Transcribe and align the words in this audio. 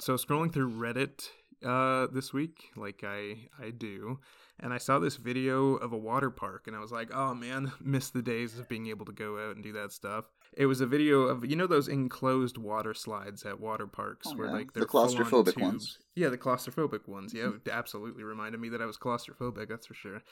so 0.00 0.14
scrolling 0.14 0.52
through 0.52 0.70
Reddit 0.70 1.28
uh, 1.64 2.06
this 2.12 2.32
week, 2.32 2.70
like 2.76 3.04
I 3.06 3.48
I 3.58 3.70
do, 3.70 4.18
and 4.58 4.72
I 4.72 4.78
saw 4.78 4.98
this 4.98 5.16
video 5.16 5.74
of 5.76 5.92
a 5.92 5.98
water 5.98 6.30
park, 6.30 6.66
and 6.66 6.74
I 6.74 6.80
was 6.80 6.90
like, 6.92 7.10
oh 7.14 7.34
man, 7.34 7.72
miss 7.80 8.10
the 8.10 8.22
days 8.22 8.58
of 8.58 8.68
being 8.68 8.86
able 8.88 9.06
to 9.06 9.12
go 9.12 9.38
out 9.48 9.54
and 9.56 9.62
do 9.64 9.72
that 9.72 9.92
stuff. 9.92 10.24
It 10.56 10.66
was 10.66 10.80
a 10.80 10.86
video 10.86 11.22
of 11.22 11.44
you 11.48 11.54
know 11.56 11.66
those 11.66 11.86
enclosed 11.88 12.58
water 12.58 12.94
slides 12.94 13.44
at 13.44 13.60
water 13.60 13.86
parks 13.86 14.26
Oh, 14.30 14.36
where 14.36 14.48
yeah. 14.48 14.52
like 14.54 14.72
they're 14.72 14.86
full-on 14.86 15.10
claustrophobic 15.10 15.60
ones. 15.60 15.98
Yeah, 16.14 16.28
the 16.28 16.38
claustrophobic 16.38 17.06
ones. 17.06 17.32
Yeah, 17.34 17.50
it 17.64 17.68
absolutely 17.70 18.24
reminded 18.24 18.60
me 18.60 18.68
that 18.70 18.82
I 18.82 18.86
was 18.86 18.96
claustrophobic. 18.98 19.68
That's 19.68 19.86
for 19.86 19.94
sure. 19.94 20.22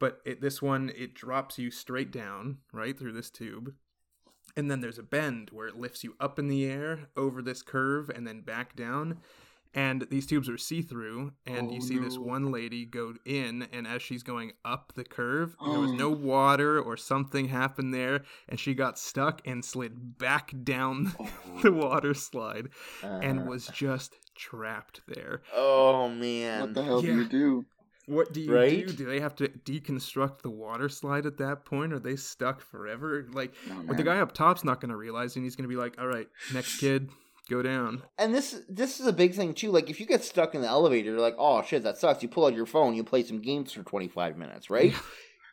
But 0.00 0.20
it, 0.24 0.40
this 0.40 0.60
one, 0.60 0.90
it 0.96 1.14
drops 1.14 1.58
you 1.58 1.70
straight 1.70 2.10
down 2.10 2.58
right 2.72 2.98
through 2.98 3.12
this 3.12 3.30
tube, 3.30 3.74
and 4.56 4.70
then 4.70 4.80
there's 4.80 4.98
a 4.98 5.02
bend 5.02 5.50
where 5.52 5.66
it 5.66 5.76
lifts 5.76 6.04
you 6.04 6.14
up 6.20 6.38
in 6.38 6.48
the 6.48 6.64
air 6.64 7.08
over 7.16 7.42
this 7.42 7.62
curve 7.62 8.08
and 8.10 8.26
then 8.26 8.40
back 8.42 8.74
down. 8.76 9.18
And 9.76 10.06
these 10.08 10.24
tubes 10.26 10.48
are 10.48 10.56
see 10.56 10.82
through, 10.82 11.32
and 11.46 11.72
you 11.72 11.78
Oh, 11.82 11.84
see 11.84 11.98
this 11.98 12.16
one 12.16 12.52
lady 12.52 12.84
go 12.84 13.14
in, 13.24 13.66
and 13.72 13.88
as 13.88 14.02
she's 14.02 14.22
going 14.22 14.52
up 14.64 14.92
the 14.94 15.02
curve, 15.02 15.56
there 15.68 15.80
was 15.80 15.90
no 16.04 16.10
water 16.10 16.80
or 16.80 16.96
something 16.96 17.48
happened 17.48 17.92
there, 17.92 18.22
and 18.48 18.60
she 18.60 18.72
got 18.74 19.00
stuck 19.00 19.40
and 19.44 19.64
slid 19.64 20.16
back 20.16 20.52
down 20.62 21.12
the 21.64 21.72
water 21.72 22.14
slide 22.14 22.68
and 23.02 23.40
Uh, 23.40 23.44
was 23.46 23.66
just 23.66 24.14
trapped 24.36 25.00
there. 25.08 25.42
oh 25.52 26.08
man. 26.08 26.60
What 26.60 26.74
the 26.74 26.82
hell 26.84 27.00
do 27.00 27.08
you 27.08 27.24
do? 27.24 27.64
What 28.06 28.32
do 28.32 28.40
you 28.40 28.54
Right? 28.54 28.86
do? 28.86 28.92
Do 28.92 29.04
they 29.06 29.20
have 29.20 29.34
to 29.36 29.48
deconstruct 29.48 30.42
the 30.42 30.50
water 30.50 30.88
slide 30.88 31.26
at 31.26 31.38
that 31.38 31.64
point? 31.64 31.92
Are 31.92 31.98
they 31.98 32.16
stuck 32.16 32.60
forever? 32.60 33.26
Like, 33.32 33.54
Oh, 33.70 33.82
but 33.86 33.96
the 33.96 34.02
guy 34.02 34.18
up 34.18 34.32
top's 34.32 34.64
not 34.64 34.80
going 34.80 34.90
to 34.90 34.96
realize, 34.96 35.36
and 35.36 35.44
he's 35.44 35.56
going 35.56 35.68
to 35.68 35.74
be 35.74 35.80
like, 35.80 35.98
"All 35.98 36.06
right, 36.06 36.28
next 36.52 36.78
kid, 36.80 37.08
go 37.48 37.62
down." 37.62 38.02
And 38.18 38.34
this 38.34 38.60
this 38.68 39.00
is 39.00 39.06
a 39.06 39.12
big 39.12 39.34
thing 39.34 39.54
too. 39.54 39.70
Like 39.70 39.88
if 39.90 40.00
you 40.00 40.06
get 40.06 40.22
stuck 40.24 40.54
in 40.54 40.60
the 40.60 40.68
elevator, 40.68 41.18
like, 41.18 41.36
oh 41.38 41.62
shit, 41.62 41.82
that 41.84 41.96
sucks. 41.98 42.22
You 42.22 42.28
pull 42.28 42.46
out 42.46 42.54
your 42.54 42.66
phone, 42.66 42.94
you 42.94 43.04
play 43.04 43.22
some 43.22 43.40
games 43.40 43.72
for 43.72 43.82
25 43.82 44.36
minutes, 44.36 44.68
right? 44.70 44.94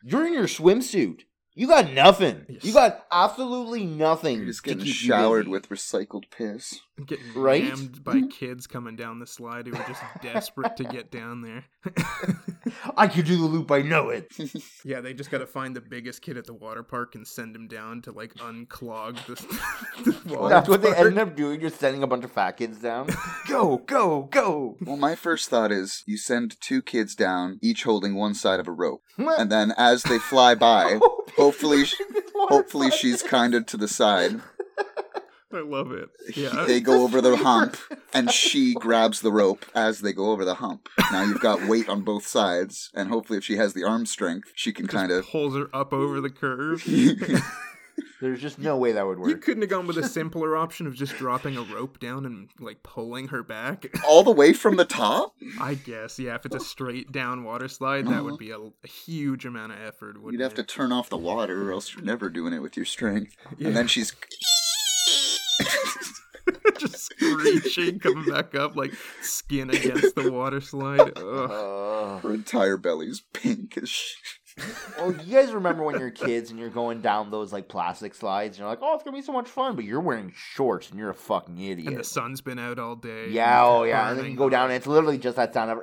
You're 0.04 0.26
in 0.26 0.32
your 0.34 0.44
swimsuit. 0.48 1.20
You 1.54 1.66
got 1.66 1.92
nothing. 1.92 2.46
Yes. 2.48 2.64
You 2.64 2.72
got 2.72 3.04
absolutely 3.12 3.84
nothing. 3.84 4.38
You're 4.38 4.46
just 4.46 4.64
to 4.64 4.70
getting 4.70 4.84
keep 4.86 4.94
showered 4.94 5.40
busy. 5.44 5.50
with 5.50 5.68
recycled 5.68 6.24
piss. 6.30 6.80
Getting 7.06 7.32
Right? 7.34 7.62
rammed 7.62 8.04
by 8.04 8.16
mm-hmm. 8.16 8.28
kids 8.28 8.66
coming 8.66 8.96
down 8.96 9.18
the 9.18 9.26
slide 9.26 9.66
who 9.66 9.74
are 9.74 9.86
just 9.88 10.02
desperate 10.22 10.76
to 10.76 10.84
get 10.84 11.10
down 11.10 11.40
there. 11.40 11.64
I 12.96 13.08
could 13.08 13.24
do 13.24 13.36
the 13.36 13.44
loop. 13.44 13.70
I 13.70 13.80
know 13.80 14.10
it. 14.10 14.30
yeah, 14.84 15.00
they 15.00 15.14
just 15.14 15.30
got 15.30 15.38
to 15.38 15.46
find 15.46 15.74
the 15.74 15.80
biggest 15.80 16.20
kid 16.22 16.36
at 16.36 16.44
the 16.46 16.52
water 16.52 16.82
park 16.82 17.14
and 17.14 17.26
send 17.26 17.56
him 17.56 17.66
down 17.66 18.02
to 18.02 18.12
like 18.12 18.34
unclog 18.34 19.16
the, 19.26 19.34
the 20.10 20.34
water 20.36 20.54
That's 20.54 20.68
what 20.68 20.82
they 20.82 20.92
park. 20.92 21.00
ended 21.06 21.18
up 21.18 21.34
doing. 21.34 21.60
Just 21.60 21.80
sending 21.80 22.02
a 22.02 22.06
bunch 22.06 22.24
of 22.24 22.32
fat 22.32 22.52
kids 22.58 22.78
down. 22.78 23.08
go, 23.48 23.78
go, 23.78 24.24
go. 24.30 24.76
Well, 24.82 24.96
my 24.98 25.14
first 25.14 25.48
thought 25.48 25.72
is 25.72 26.04
you 26.06 26.18
send 26.18 26.60
two 26.60 26.82
kids 26.82 27.14
down, 27.14 27.58
each 27.62 27.84
holding 27.84 28.14
one 28.14 28.34
side 28.34 28.60
of 28.60 28.68
a 28.68 28.72
rope, 28.72 29.02
and 29.16 29.50
then 29.50 29.72
as 29.78 30.02
they 30.02 30.18
fly 30.18 30.54
by, 30.54 31.00
hopefully, 31.36 31.84
hopefully 32.34 32.90
she's 32.90 33.22
kind 33.22 33.54
of 33.54 33.64
to 33.66 33.76
the 33.78 33.88
side. 33.88 34.40
I 35.52 35.60
love 35.60 35.92
it. 35.92 36.08
Yeah. 36.36 36.64
They 36.66 36.80
go 36.80 37.02
over 37.02 37.20
the 37.20 37.36
hump, 37.36 37.76
and 38.12 38.30
she 38.30 38.74
grabs 38.74 39.20
the 39.20 39.32
rope 39.32 39.64
as 39.74 40.00
they 40.00 40.12
go 40.12 40.30
over 40.30 40.44
the 40.44 40.54
hump. 40.54 40.88
Now 41.10 41.22
you've 41.24 41.40
got 41.40 41.66
weight 41.66 41.88
on 41.88 42.02
both 42.02 42.26
sides, 42.26 42.90
and 42.94 43.08
hopefully, 43.08 43.38
if 43.38 43.44
she 43.44 43.56
has 43.56 43.74
the 43.74 43.84
arm 43.84 44.06
strength, 44.06 44.52
she 44.54 44.72
can 44.72 44.86
kind 44.86 45.12
of. 45.12 45.26
pulls 45.26 45.56
her 45.56 45.68
up 45.74 45.92
over 45.92 46.20
the 46.20 46.30
curve. 46.30 46.84
There's 48.22 48.40
just 48.40 48.60
no 48.60 48.76
way 48.76 48.92
that 48.92 49.04
would 49.04 49.18
work. 49.18 49.28
You 49.28 49.36
couldn't 49.36 49.62
have 49.62 49.70
gone 49.70 49.88
with 49.88 49.98
a 49.98 50.08
simpler 50.08 50.56
option 50.56 50.86
of 50.86 50.94
just 50.94 51.16
dropping 51.16 51.56
a 51.56 51.62
rope 51.62 51.98
down 51.98 52.24
and 52.24 52.48
like 52.60 52.84
pulling 52.84 53.28
her 53.28 53.42
back. 53.42 53.86
all 54.08 54.22
the 54.22 54.30
way 54.30 54.52
from 54.52 54.76
the 54.76 54.84
top. 54.84 55.34
I 55.60 55.74
guess, 55.74 56.20
yeah. 56.20 56.36
If 56.36 56.46
it's 56.46 56.54
a 56.54 56.60
straight 56.60 57.10
down 57.10 57.42
water 57.42 57.66
slide, 57.66 58.06
that 58.06 58.22
would 58.22 58.34
uh-huh. 58.34 58.36
be 58.36 58.50
a, 58.52 58.58
a 58.58 58.88
huge 58.88 59.44
amount 59.44 59.72
of 59.72 59.80
effort. 59.80 60.16
You'd 60.30 60.40
have 60.40 60.54
to 60.54 60.62
turn 60.62 60.92
off 60.92 61.08
the 61.08 61.18
water, 61.18 61.68
or 61.68 61.72
else 61.72 61.94
you're 61.94 62.04
never 62.04 62.30
doing 62.30 62.52
it 62.52 62.60
with 62.60 62.76
your 62.76 62.86
strength. 62.86 63.36
Yeah. 63.58 63.68
And 63.68 63.76
then 63.76 63.88
she's 63.88 64.12
just 67.38 67.66
screeching, 67.70 67.98
coming 67.98 68.24
back 68.30 68.54
up 68.54 68.76
like 68.76 68.92
skin 69.22 69.70
against 69.70 70.14
the 70.14 70.30
water 70.32 70.60
slide. 70.60 71.16
Ugh. 71.18 71.50
Uh, 71.50 72.18
her 72.18 72.34
entire 72.34 72.76
belly's 72.76 73.22
pink 73.32 73.76
as 73.78 73.88
shit. 73.88 74.18
well, 74.98 75.12
you 75.24 75.32
guys 75.34 75.50
remember 75.52 75.82
when 75.82 75.98
you're 75.98 76.10
kids 76.10 76.50
and 76.50 76.58
you're 76.60 76.68
going 76.68 77.00
down 77.00 77.30
those 77.30 77.54
like 77.54 77.68
plastic 77.68 78.14
slides 78.14 78.56
and 78.56 78.60
you're 78.60 78.68
like, 78.68 78.80
oh, 78.82 78.94
it's 78.94 79.02
gonna 79.02 79.16
be 79.16 79.22
so 79.22 79.32
much 79.32 79.48
fun, 79.48 79.74
but 79.74 79.84
you're 79.84 79.98
wearing 80.00 80.30
shorts 80.36 80.90
and 80.90 80.98
you're 80.98 81.08
a 81.08 81.14
fucking 81.14 81.58
idiot. 81.58 81.88
And 81.88 81.96
the 81.96 82.04
sun's 82.04 82.42
been 82.42 82.58
out 82.58 82.78
all 82.78 82.94
day. 82.96 83.30
Yeah, 83.30 83.64
oh 83.64 83.84
it's 83.84 83.88
yeah, 83.90 84.10
and 84.10 84.18
then 84.18 84.26
you 84.30 84.36
go 84.36 84.50
down 84.50 84.64
and 84.66 84.74
it's 84.74 84.86
literally 84.86 85.16
just 85.16 85.36
that 85.38 85.54
sound 85.54 85.70
of 85.70 85.78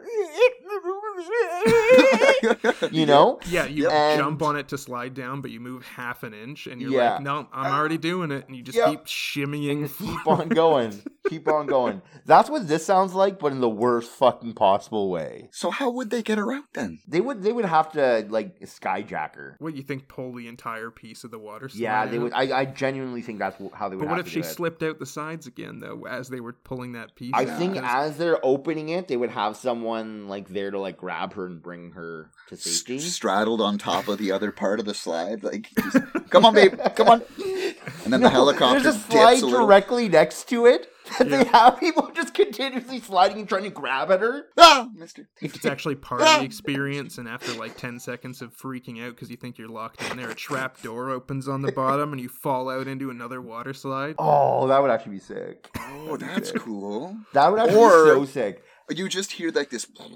you 2.91 3.05
know? 3.05 3.39
Yeah, 3.49 3.65
you 3.65 3.89
And- 3.89 4.19
jump 4.19 4.41
on 4.41 4.55
it 4.55 4.67
to 4.69 4.77
slide 4.77 5.13
down, 5.13 5.41
but 5.41 5.51
you 5.51 5.59
move 5.59 5.83
half 5.85 6.23
an 6.23 6.33
inch, 6.33 6.67
and 6.67 6.81
you're 6.81 6.91
Yeah. 6.91 7.13
like, 7.15 7.23
"No, 7.23 7.47
I'm 7.51 7.73
already 7.73 7.97
doing 7.97 8.31
it," 8.31 8.45
and 8.47 8.55
you 8.55 8.61
just 8.63 8.77
Yeah. 8.77 8.89
keep 8.91 9.05
shimmying. 9.05 9.89
Keep 9.97 10.27
on 10.27 10.49
going. 10.49 11.01
Keep 11.29 11.47
on 11.47 11.67
going. 11.67 12.01
That's 12.25 12.49
what 12.49 12.67
this 12.67 12.85
sounds 12.85 13.13
like, 13.13 13.39
but 13.39 13.51
in 13.51 13.61
the 13.61 13.69
worst 13.69 14.09
fucking 14.11 14.53
possible 14.53 15.09
way. 15.09 15.49
So 15.51 15.69
how 15.69 15.89
would 15.91 16.09
they 16.09 16.23
get 16.23 16.37
her 16.37 16.51
out 16.51 16.65
then? 16.73 16.99
They 17.07 17.21
would 17.21 17.43
they 17.43 17.51
would 17.53 17.65
have 17.65 17.91
to 17.93 18.25
like 18.29 18.59
skyjack 18.61 19.35
her. 19.35 19.55
What 19.59 19.75
you 19.75 19.83
think? 19.83 20.07
Pull 20.07 20.33
the 20.33 20.47
entire 20.47 20.89
piece 20.91 21.23
of 21.23 21.31
the 21.31 21.39
water 21.39 21.69
slide? 21.69 21.79
Yeah, 21.81 22.05
they 22.07 22.17
out? 22.17 22.23
would. 22.23 22.33
I, 22.33 22.59
I 22.61 22.65
genuinely 22.65 23.21
think 23.21 23.39
that's 23.39 23.55
how 23.73 23.89
they 23.89 23.95
would. 23.95 23.99
But 24.01 24.07
have 24.09 24.17
what 24.17 24.19
if 24.19 24.25
to 24.25 24.31
she 24.31 24.43
slipped 24.43 24.81
out 24.83 24.99
the 24.99 25.05
sides 25.05 25.45
again, 25.47 25.79
though, 25.79 26.05
as 26.09 26.29
they 26.29 26.39
were 26.39 26.53
pulling 26.53 26.93
that 26.93 27.15
piece? 27.15 27.31
I 27.35 27.45
out? 27.45 27.57
think 27.59 27.75
'Cause- 27.75 27.83
as 27.85 28.17
they're 28.17 28.43
opening 28.43 28.89
it, 28.89 29.07
they 29.07 29.17
would 29.17 29.29
have 29.31 29.55
someone 29.55 30.27
like 30.27 30.47
there 30.49 30.71
to 30.71 30.79
like 30.79 30.97
grab 30.97 31.33
her 31.33 31.45
and 31.45 31.61
bring 31.61 31.91
her 31.91 32.31
to 32.47 32.55
S- 32.55 32.61
safety. 32.63 32.99
straddled 32.99 33.61
on 33.61 33.77
top 33.77 34.07
of 34.07 34.17
the 34.17 34.31
other 34.35 34.51
part 34.51 34.79
of 34.79 34.85
the 34.85 34.93
slide, 34.95 35.43
like, 35.43 35.69
just, 35.75 35.97
come 36.31 36.45
on, 36.45 36.53
babe, 36.55 36.73
come 36.95 37.07
on. 37.07 37.21
And 38.05 38.13
then 38.13 38.21
the 38.21 38.29
helicopter 38.29 38.81
There's 38.81 38.95
a 38.95 38.99
dips 38.99 39.11
slide 39.11 39.37
a 39.43 39.49
directly 39.49 40.09
next 40.09 40.47
to 40.49 40.65
it 40.65 40.91
that 41.17 41.29
they 41.29 41.43
have 41.45 41.79
people 41.79 42.11
just 42.13 42.33
continuously 42.33 42.99
sliding 42.99 43.39
and 43.39 43.49
trying 43.49 43.63
to 43.63 43.69
grab 43.69 44.11
at 44.11 44.19
her. 44.21 44.45
Ah, 44.57 44.87
Mister. 44.93 45.27
if 45.41 45.55
it's 45.55 45.65
actually 45.65 45.95
part 45.95 46.21
of 46.21 46.27
the 46.39 46.45
experience, 46.45 47.17
and 47.17 47.27
after 47.27 47.53
like 47.53 47.75
ten 47.77 47.99
seconds 47.99 48.41
of 48.41 48.55
freaking 48.55 49.03
out 49.05 49.15
because 49.15 49.29
you 49.29 49.37
think 49.37 49.57
you're 49.57 49.67
locked 49.67 50.01
in 50.11 50.17
there, 50.17 50.29
a 50.29 50.35
trap 50.35 50.81
door 50.81 51.09
opens 51.09 51.47
on 51.47 51.61
the 51.61 51.71
bottom, 51.71 52.11
and 52.13 52.21
you 52.21 52.29
fall 52.29 52.69
out 52.69 52.87
into 52.87 53.09
another 53.09 53.41
water 53.41 53.73
slide. 53.73 54.15
Oh, 54.17 54.67
that 54.67 54.81
would 54.81 54.91
actually 54.91 55.13
be 55.13 55.19
sick. 55.19 55.67
Oh, 55.79 56.17
that's 56.17 56.51
cool. 56.51 57.17
That 57.33 57.49
would 57.51 57.59
actually 57.59 57.77
Or- 57.79 58.03
be 58.03 58.09
so 58.21 58.25
sick. 58.25 58.63
You 58.89 59.07
just 59.07 59.31
hear 59.33 59.51
like 59.51 59.69
this, 59.69 59.85
and 59.99 60.11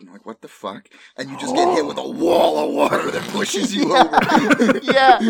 you're 0.00 0.12
like, 0.12 0.24
what 0.24 0.40
the 0.40 0.48
fuck? 0.48 0.88
And 1.16 1.28
you 1.30 1.38
just 1.38 1.54
get 1.54 1.68
hit 1.74 1.84
with 1.84 1.98
a 1.98 2.08
wall 2.08 2.58
of 2.68 2.74
water 2.74 3.10
that 3.10 3.22
pushes 3.30 3.74
you 3.74 3.94
over. 3.96 4.78
yeah, 4.82 5.20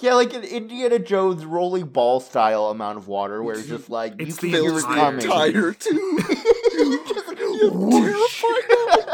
yeah, 0.00 0.14
like 0.14 0.32
an 0.34 0.44
Indiana 0.44 0.98
Jones 1.00 1.44
rolling 1.44 1.86
ball 1.86 2.20
style 2.20 2.66
amount 2.66 2.98
of 2.98 3.08
water, 3.08 3.42
where 3.42 3.56
it's 3.58 3.66
just 3.68 3.90
like 3.90 4.14
It's 4.20 4.40
you 4.42 4.50
the 4.50 4.56
can 4.56 4.62
hear 4.62 4.62
it 4.62 4.64
Fills 4.70 4.82
the 4.82 4.88
coming. 4.94 5.20
entire 5.22 5.72
tube. 5.72 6.20
Just 7.06 7.28
like, 7.28 7.38
whoosh. 7.72 8.42
Well, 8.42 9.05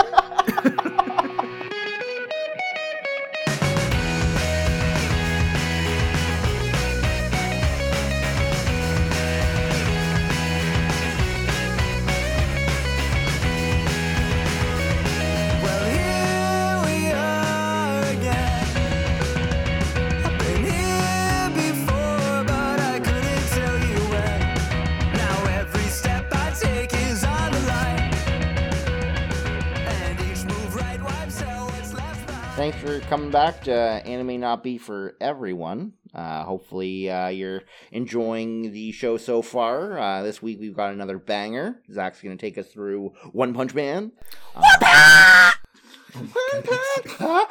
coming 33.08 33.30
back 33.30 33.62
to 33.64 33.72
Anime 33.72 34.40
Not 34.40 34.62
Be 34.62 34.78
for 34.78 35.16
Everyone. 35.20 35.92
Uh, 36.14 36.44
hopefully, 36.44 37.10
uh, 37.10 37.28
you're 37.28 37.62
enjoying 37.90 38.72
the 38.72 38.92
show 38.92 39.16
so 39.16 39.42
far. 39.42 39.98
Uh, 39.98 40.22
this 40.22 40.42
week, 40.42 40.60
we've 40.60 40.76
got 40.76 40.92
another 40.92 41.18
banger. 41.18 41.80
Zach's 41.90 42.20
going 42.20 42.36
to 42.36 42.40
take 42.40 42.58
us 42.58 42.68
through 42.68 43.12
One 43.32 43.54
Punch 43.54 43.74
Man. 43.74 44.12
Uh, 44.54 45.52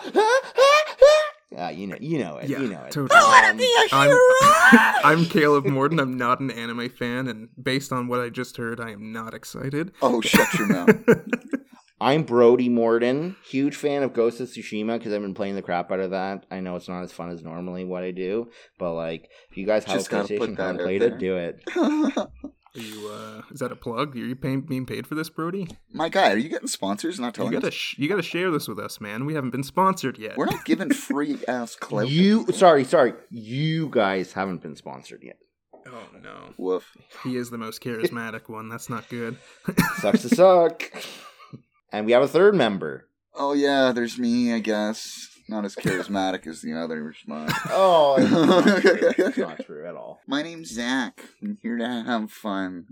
uh, 1.57 1.69
you 1.69 1.88
know, 1.88 1.97
you 2.00 2.19
know 2.19 2.38
it. 2.38 2.50
Yeah, 2.50 2.59
you 2.59 2.69
know 2.69 2.83
it. 2.83 2.92
totally. 2.92 3.19
Um, 3.19 3.59
I'm, 3.92 4.18
I'm 5.04 5.25
Caleb 5.25 5.65
Morden. 5.65 6.00
I'm 6.00 6.18
not 6.18 6.39
an 6.39 6.51
anime 6.51 6.89
fan, 6.89 7.27
and 7.27 7.50
based 7.62 7.92
on 7.92 8.07
what 8.07 8.19
I 8.19 8.30
just 8.30 8.57
heard, 8.57 8.80
I 8.80 8.92
am 8.92 9.12
not 9.12 9.33
excited. 9.33 9.92
oh, 10.01 10.21
shut 10.21 10.54
your 10.54 10.68
mouth. 10.68 10.95
I'm 12.01 12.24
Brody 12.24 12.68
Morden, 12.68 13.36
huge 13.48 13.75
fan 13.75 14.01
of 14.01 14.12
Ghost 14.13 14.39
of 14.42 14.48
Tsushima 14.50 14.98
because 14.98 15.13
I've 15.13 15.21
been 15.21 15.36
playing 15.36 15.53
the 15.53 15.62
crap 15.62 15.92
out 15.92 16.00
of 16.00 16.09
that. 16.09 16.48
I 16.50 16.59
know 16.59 16.75
it's 16.75 16.89
not 16.89 17.03
as 17.03 17.12
fun 17.12 17.30
as 17.30 17.44
normally 17.44 17.86
what 17.86 18.01
I 18.03 18.09
do, 18.09 18.50
but 18.80 18.94
like, 18.94 19.30
if 19.51 19.57
you 19.57 19.68
guys 19.68 19.83
have 19.86 19.98
Just 19.98 20.07
a 20.07 20.09
gotta 20.09 20.27
put 20.30 20.50
PlayStation, 20.50 20.57
that 20.57 20.63
haven't 20.65 20.81
played 20.83 21.03
it, 21.03 21.19
do 21.19 21.38
it. 21.38 21.62
Are 21.77 22.80
you? 22.80 23.07
uh 23.07 23.42
Is 23.51 23.59
that 23.59 23.71
a 23.71 23.75
plug? 23.75 24.15
Are 24.15 24.19
you 24.19 24.36
paying, 24.36 24.62
being 24.62 24.88
paid 24.88 25.06
for 25.06 25.13
this, 25.13 25.30
Brody? 25.30 25.68
My 25.94 26.09
guy, 26.09 26.31
are 26.31 26.38
you 26.38 26.50
getting 26.50 26.68
sponsors? 26.69 27.19
Not 27.19 27.27
You 27.27 27.31
telling 27.33 27.51
gotta, 27.51 27.68
us. 27.68 27.74
sh- 27.75 28.00
you 28.00 28.09
gotta 28.09 28.24
share 28.24 28.50
this 28.50 28.68
with 28.68 28.80
us, 28.80 29.00
man. 29.00 29.27
We 29.27 29.36
haven't 29.36 29.51
been 29.51 29.63
sponsored 29.63 30.18
yet. 30.18 30.38
We're 30.38 30.45
not 30.45 30.65
giving 30.65 30.89
free 30.94 31.38
ass 31.47 31.75
clout. 31.75 32.09
You 32.09 32.47
sorry, 32.51 32.83
sorry. 32.83 33.13
You 33.30 33.89
guys 33.89 34.33
haven't 34.33 34.63
been 34.63 34.75
sponsored 34.75 35.21
yet. 35.21 35.38
Oh 35.86 36.07
no, 36.24 36.54
Woof. 36.57 36.95
he 37.24 37.36
is 37.36 37.51
the 37.51 37.57
most 37.59 37.83
charismatic 37.83 38.50
one. 38.50 38.69
That's 38.69 38.89
not 38.89 39.07
good. 39.09 39.38
Sucks 40.00 40.24
to 40.24 40.30
suck. 40.30 40.83
And 41.92 42.06
we 42.06 42.12
have 42.14 42.24
a 42.24 42.28
third 42.28 42.56
member. 42.56 43.08
Oh 43.34 43.54
yeah, 43.54 43.92
there's 43.92 44.18
me. 44.20 44.54
I 44.54 44.60
guess 44.60 45.28
not 45.48 45.66
as 45.66 45.76
charismatic 45.76 46.48
as 46.48 46.62
the 46.62 46.74
others. 46.74 47.18
But 47.28 47.52
Oh, 47.70 48.16
it's 48.20 49.38
not 49.38 49.66
true 49.66 49.86
at 49.86 49.96
all. 49.96 50.22
my 50.28 50.42
name's 50.42 50.72
Zach. 50.74 51.22
I'm 51.42 51.58
here 51.62 51.78
to 51.78 51.88
have 51.88 52.32
fun. 52.32 52.88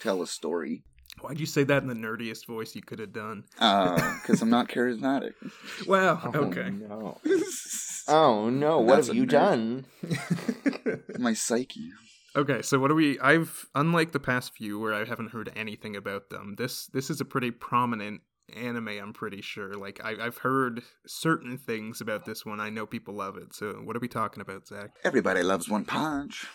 Tell 0.00 0.22
a 0.22 0.26
story. 0.26 0.82
Why'd 1.22 1.40
you 1.40 1.46
say 1.46 1.64
that 1.64 1.82
in 1.82 1.88
the 1.88 1.94
nerdiest 1.94 2.46
voice 2.46 2.74
you 2.74 2.82
could 2.82 2.98
have 2.98 3.12
done? 3.14 3.44
Uh, 3.58 3.94
because 4.20 4.42
I'm 4.42 4.50
not 4.50 4.68
charismatic. 4.74 5.32
Wow. 5.86 6.20
Oh, 6.34 6.40
Okay. 6.46 6.68
No. 6.70 7.18
Oh 8.08 8.50
no! 8.50 8.80
What 8.80 8.96
That's 8.96 9.06
have 9.08 9.16
you 9.16 9.24
nerd. 9.26 9.30
done? 9.30 9.86
my 11.18 11.32
psyche. 11.32 11.90
Okay, 12.36 12.60
so 12.60 12.78
what 12.78 12.88
do 12.88 12.94
we? 12.94 13.18
I've 13.18 13.66
unlike 13.74 14.12
the 14.12 14.20
past 14.20 14.54
few 14.54 14.78
where 14.78 14.92
I 14.92 15.04
haven't 15.04 15.30
heard 15.30 15.50
anything 15.56 15.96
about 15.96 16.28
them. 16.28 16.54
This 16.58 16.86
this 16.88 17.08
is 17.08 17.22
a 17.22 17.24
pretty 17.24 17.50
prominent 17.50 18.20
anime. 18.54 18.88
I'm 18.88 19.14
pretty 19.14 19.40
sure. 19.40 19.72
Like 19.72 20.04
I, 20.04 20.16
I've 20.20 20.38
heard 20.38 20.82
certain 21.06 21.56
things 21.56 22.02
about 22.02 22.26
this 22.26 22.44
one. 22.44 22.60
I 22.60 22.68
know 22.68 22.84
people 22.84 23.14
love 23.14 23.38
it. 23.38 23.54
So 23.54 23.72
what 23.84 23.96
are 23.96 24.00
we 24.00 24.08
talking 24.08 24.42
about, 24.42 24.66
Zach? 24.66 24.90
Everybody 25.02 25.42
loves 25.42 25.68
One 25.68 25.86
Punch. 25.86 26.46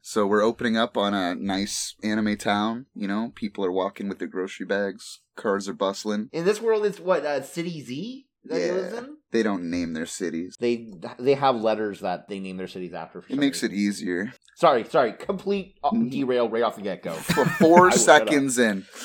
So 0.00 0.26
we're 0.26 0.42
opening 0.42 0.76
up 0.76 0.96
on 0.96 1.12
a 1.14 1.34
nice 1.34 1.96
anime 2.02 2.36
town. 2.36 2.86
You 2.94 3.08
know, 3.08 3.32
people 3.34 3.64
are 3.64 3.72
walking 3.72 4.08
with 4.08 4.18
their 4.18 4.28
grocery 4.28 4.64
bags. 4.64 5.20
Cars 5.34 5.68
are 5.68 5.74
bustling. 5.74 6.30
In 6.32 6.44
this 6.44 6.62
world, 6.62 6.86
it's 6.86 7.00
what 7.00 7.26
uh, 7.26 7.42
City 7.42 7.82
Z 7.82 8.25
that 8.48 8.60
he 8.60 8.70
lives 8.70 8.92
in. 8.94 9.16
They 9.32 9.42
don't 9.42 9.70
name 9.70 9.92
their 9.92 10.06
cities. 10.06 10.56
They 10.58 10.92
they 11.18 11.34
have 11.34 11.56
letters 11.56 12.00
that 12.00 12.28
they 12.28 12.38
name 12.40 12.56
their 12.56 12.68
cities 12.68 12.94
after. 12.94 13.20
for 13.20 13.32
It 13.32 13.38
makes 13.38 13.62
reason. 13.62 13.76
it 13.76 13.80
easier. 13.80 14.32
Sorry, 14.56 14.84
sorry. 14.84 15.12
Complete 15.12 15.74
uh, 15.84 15.90
derail 15.90 16.48
right 16.48 16.62
off 16.62 16.76
the 16.76 16.82
get 16.82 17.02
go. 17.02 17.12
For 17.14 17.44
four 17.44 17.78
I 17.78 17.82
will 17.82 17.90
shut 17.90 18.22
up. 18.22 18.28
seconds 18.28 18.58
in. 18.58 18.82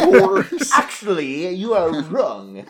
Four 0.00 0.46
Actually, 0.74 1.48
you 1.54 1.74
are 1.74 1.90
wrong. 2.10 2.64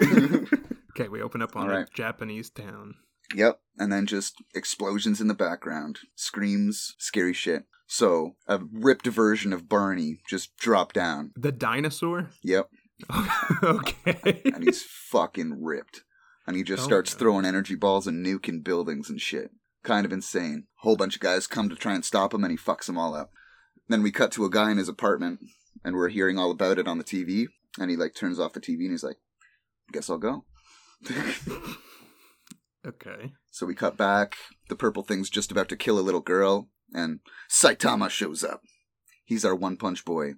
Okay, 0.98 1.08
we 1.08 1.20
open 1.20 1.42
up 1.42 1.56
on 1.56 1.70
All 1.70 1.76
a. 1.76 1.86
Japanese 1.94 2.48
town. 2.50 2.94
Yep, 3.34 3.58
and 3.78 3.92
then 3.92 4.06
just 4.06 4.36
explosions 4.54 5.20
in 5.20 5.28
the 5.28 5.34
background, 5.34 5.98
screams, 6.14 6.94
scary 6.98 7.32
shit. 7.32 7.64
So, 7.86 8.36
a 8.46 8.60
ripped 8.72 9.06
version 9.06 9.52
of 9.52 9.68
Barney 9.68 10.20
just 10.28 10.56
dropped 10.56 10.94
down. 10.94 11.32
The 11.36 11.52
dinosaur. 11.52 12.30
Yep, 12.42 12.68
okay. 13.62 14.42
and 14.54 14.64
he's 14.64 14.82
fucking 14.82 15.62
ripped. 15.62 16.02
And 16.46 16.56
he 16.56 16.62
just 16.62 16.82
Oh, 16.82 16.86
starts 16.86 17.14
no. 17.14 17.18
throwing 17.18 17.44
energy 17.44 17.74
balls 17.74 18.06
and 18.06 18.24
nuking 18.24 18.62
buildings 18.62 19.08
and 19.10 19.20
shit. 19.20 19.50
Kind 19.82 20.04
of 20.06 20.12
insane. 20.12 20.64
Whole 20.80 20.96
bunch 20.96 21.14
of 21.16 21.20
guys 21.20 21.46
come 21.46 21.68
to 21.68 21.74
try 21.76 21.94
and 21.94 22.04
stop 22.04 22.32
him, 22.34 22.44
and 22.44 22.50
he 22.50 22.56
fucks 22.56 22.86
them 22.86 22.98
all 22.98 23.14
up. 23.14 23.30
Then 23.88 24.02
we 24.02 24.10
cut 24.10 24.30
to 24.32 24.44
a 24.44 24.50
guy 24.50 24.70
in 24.70 24.78
his 24.78 24.88
apartment, 24.88 25.40
and 25.84 25.94
we're 25.96 26.08
hearing 26.08 26.38
all 26.38 26.50
about 26.50 26.78
it 26.78 26.88
on 26.88 26.98
the 26.98 27.04
TV. 27.04 27.46
And 27.78 27.90
he 27.90 27.96
like 27.96 28.14
turns 28.14 28.38
off 28.38 28.52
the 28.52 28.60
TV, 28.60 28.80
and 28.82 28.90
he's 28.92 29.04
like, 29.04 29.16
"Guess 29.92 30.08
I'll 30.08 30.18
go." 30.18 30.44
okay. 32.86 33.32
So 33.50 33.66
we 33.66 33.74
cut 33.74 33.96
back. 33.96 34.36
The 34.68 34.76
purple 34.76 35.02
thing's 35.02 35.30
just 35.30 35.50
about 35.50 35.68
to 35.70 35.76
kill 35.76 35.98
a 35.98 36.00
little 36.00 36.20
girl, 36.20 36.68
and 36.92 37.20
Saitama 37.50 38.10
shows 38.10 38.44
up. 38.44 38.62
He's 39.24 39.44
our 39.44 39.54
one 39.54 39.76
punch 39.76 40.04
boy. 40.04 40.34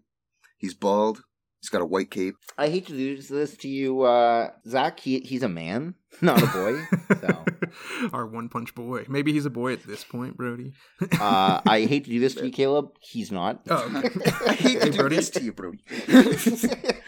He's 0.56 0.74
bald. 0.74 1.22
He's 1.66 1.70
got 1.72 1.82
a 1.82 1.84
white 1.86 2.12
cape. 2.12 2.36
I 2.56 2.68
hate 2.68 2.86
to 2.86 2.92
do 2.92 3.16
this 3.20 3.56
to 3.56 3.68
you, 3.68 4.02
uh, 4.02 4.50
Zach. 4.68 5.00
He, 5.00 5.18
he's 5.18 5.42
a 5.42 5.48
man, 5.48 5.94
not 6.20 6.40
a 6.40 6.46
boy. 6.46 6.80
so 7.20 7.44
Our 8.12 8.24
one 8.24 8.48
punch 8.48 8.72
boy. 8.76 9.04
Maybe 9.08 9.32
he's 9.32 9.46
a 9.46 9.50
boy 9.50 9.72
at 9.72 9.82
this 9.82 10.04
point, 10.04 10.36
Brody. 10.36 10.74
uh, 11.20 11.60
I 11.66 11.80
hate 11.88 12.04
to 12.04 12.10
do 12.10 12.20
this 12.20 12.36
to 12.36 12.46
you, 12.46 12.52
Caleb. 12.52 12.90
He's 13.00 13.32
not. 13.32 13.62
Oh, 13.68 13.90
okay. 13.96 14.10
I 14.46 14.52
hate 14.52 14.78
to 14.78 14.84
Hey, 14.86 14.90
do 14.92 14.98
Brody. 14.98 15.16
this 15.16 15.30
to 15.30 15.42
you, 15.42 15.52
Brody. 15.52 15.80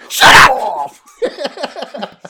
Shut 0.08 0.50
up! 0.50 0.94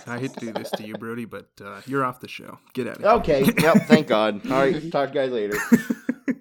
I 0.06 0.18
hate 0.20 0.34
to 0.34 0.40
do 0.40 0.52
this 0.52 0.70
to 0.72 0.86
you, 0.86 0.96
Brody, 0.98 1.24
but 1.24 1.48
uh, 1.64 1.80
you're 1.86 2.04
off 2.04 2.20
the 2.20 2.28
show. 2.28 2.58
Get 2.74 2.88
out 2.88 2.96
of 2.96 3.00
here. 3.00 3.10
okay. 3.40 3.52
Yep. 3.62 3.86
Thank 3.86 4.06
God. 4.06 4.44
All 4.52 4.58
right. 4.58 4.92
Talk 4.92 5.12
to 5.12 5.14
you 5.14 5.20
guys 5.22 5.32
later. 5.32 5.56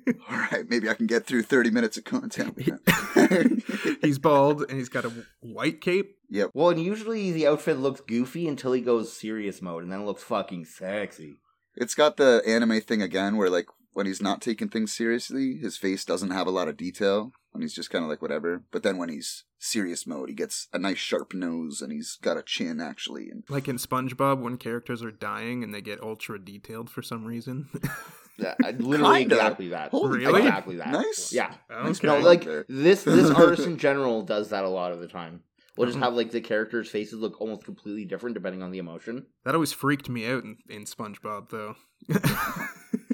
All 0.30 0.38
right, 0.38 0.70
maybe 0.70 0.90
I 0.90 0.94
can 0.94 1.08
get 1.08 1.26
through 1.26 1.44
30 1.44 1.72
minutes 1.72 1.98
of 1.98 2.04
content. 2.04 2.58
he's 4.02 4.20
bald 4.20 4.62
and 4.62 4.78
he's 4.78 4.90
got 4.90 5.06
a 5.06 5.12
white 5.42 5.82
cape. 5.82 6.16
yep. 6.30 6.52
Well, 6.54 6.70
and 6.70 6.82
usually 6.82 7.32
the 7.32 7.48
outfit 7.48 7.80
looks 7.80 8.02
goofy 8.02 8.48
until 8.48 8.74
he 8.74 8.82
goes 8.82 9.14
serious 9.14 9.62
mode, 9.62 9.84
and 9.84 9.92
then 9.92 10.02
it 10.02 10.06
looks 10.06 10.24
fucking 10.24 10.66
sexy. 10.66 11.40
It's 11.76 11.96
got 11.96 12.18
the 12.18 12.42
anime 12.48 12.82
thing 12.82 13.02
again 13.02 13.38
where, 13.38 13.50
like, 13.50 13.68
when 13.94 14.06
he's 14.06 14.22
not 14.22 14.42
taking 14.42 14.70
things 14.70 14.94
seriously, 14.94 15.58
his 15.58 15.78
face 15.78 16.06
doesn't 16.06 16.32
have 16.32 16.48
a 16.48 16.52
lot 16.52 16.68
of 16.68 16.78
detail. 16.78 17.32
And 17.54 17.64
he's 17.64 17.74
just 17.74 17.90
kind 17.90 18.04
of 18.04 18.10
like, 18.10 18.22
whatever. 18.22 18.64
But 18.72 18.84
then 18.84 18.98
when 18.98 19.10
he's 19.10 19.44
serious 19.58 20.06
mode, 20.06 20.30
he 20.30 20.36
gets 20.36 20.68
a 20.72 20.78
nice 20.78 21.00
sharp 21.00 21.34
nose 21.34 21.82
and 21.82 21.92
he's 21.92 22.20
got 22.22 22.38
a 22.38 22.44
chin, 22.44 22.80
actually. 22.80 23.30
And 23.32 23.44
Like 23.50 23.68
in 23.68 23.78
SpongeBob, 23.78 24.40
when 24.40 24.58
characters 24.58 25.02
are 25.02 25.10
dying 25.10 25.64
and 25.64 25.74
they 25.74 25.82
get 25.82 26.00
ultra 26.04 26.44
detailed 26.44 26.92
for 26.92 27.02
some 27.02 27.26
reason. 27.26 27.70
Yeah, 28.38 28.54
literally 28.78 29.20
Kinda. 29.20 29.36
exactly 29.36 29.68
that. 29.70 29.92
Holy 29.92 30.20
Really? 30.20 30.42
Exactly 30.42 30.76
that. 30.78 30.90
Nice. 30.92 31.34
Yeah. 31.34 31.54
Nice 31.70 31.98
Okay. 32.00 32.08
No, 32.08 32.16
job 32.18 32.24
like 32.24 32.44
this 32.70 33.04
this 33.04 33.30
artist 33.36 33.66
in 33.68 33.78
general 33.78 34.22
does 34.22 34.50
that 34.50 34.64
a 34.64 34.70
lot 34.70 34.92
of 34.92 35.00
the 35.00 35.08
time. 35.08 35.42
We'll 35.76 35.88
just 35.88 36.00
Mhm. 36.00 36.04
have 36.04 36.14
like 36.16 36.32
the 36.32 36.42
characters' 36.42 36.90
faces 36.90 37.20
look 37.20 37.40
almost 37.40 37.64
completely 37.64 38.06
different 38.06 38.34
depending 38.36 38.62
on 38.64 38.72
the 38.72 38.80
emotion. 38.80 39.26
that 39.46 39.54
always 39.56 39.74
freaked 39.74 40.10
me 40.10 40.26
out 40.28 40.44
in, 40.44 40.58
in 40.70 40.86
SpongeBob, 40.86 41.50
though. 41.50 41.76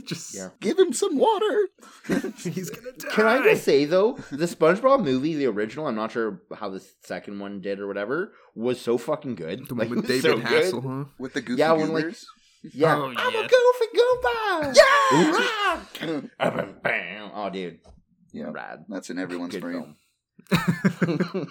Just 0.06 0.36
Yeah. 0.36 0.50
Give 0.60 0.78
him 0.78 0.92
some 0.92 1.18
water. 1.18 1.69
he's 2.38 2.69
gonna 2.69 2.92
die. 2.98 3.10
Can 3.12 3.26
I 3.26 3.42
just 3.42 3.64
say 3.64 3.86
though, 3.86 4.14
the 4.31 4.46
SpongeBob 4.46 5.02
movie, 5.04 5.36
the 5.36 5.46
original, 5.46 5.88
I'm 5.88 5.96
not 5.96 6.12
sure 6.12 6.42
how 6.54 6.69
the 6.69 6.84
second 7.06 7.40
one 7.40 7.62
did 7.62 7.80
or 7.80 7.88
whatever, 7.88 8.34
was 8.54 8.81
so 8.81 8.98
fucking 8.98 9.36
good. 9.36 9.66
the 9.68 9.76
Like, 9.76 9.90
with 9.90 10.06
David 10.08 10.22
so 10.24 10.38
good. 10.38 10.46
Hasselhoff? 10.74 11.10
With 11.19 11.34
the 11.34 11.42
goofy 11.42 11.60
Yeah, 11.60 11.72
when, 11.74 11.94
like. 11.94 12.14
Yeah. 12.74 12.96
Oh, 12.98 13.14
I'm 13.16 13.34
yeah. 13.34 13.40
a 13.46 13.48
goofy 13.48 13.86
goober. 14.21 14.74
Yeah. 14.75 16.21
oh, 17.36 17.50
dude, 17.51 17.80
yeah, 18.31 18.50
rad. 18.51 18.86
that's 18.89 19.10
in 19.10 19.19
everyone's 19.19 19.54
Good 19.54 19.62
brain. 19.62 19.83
film. 19.83 19.95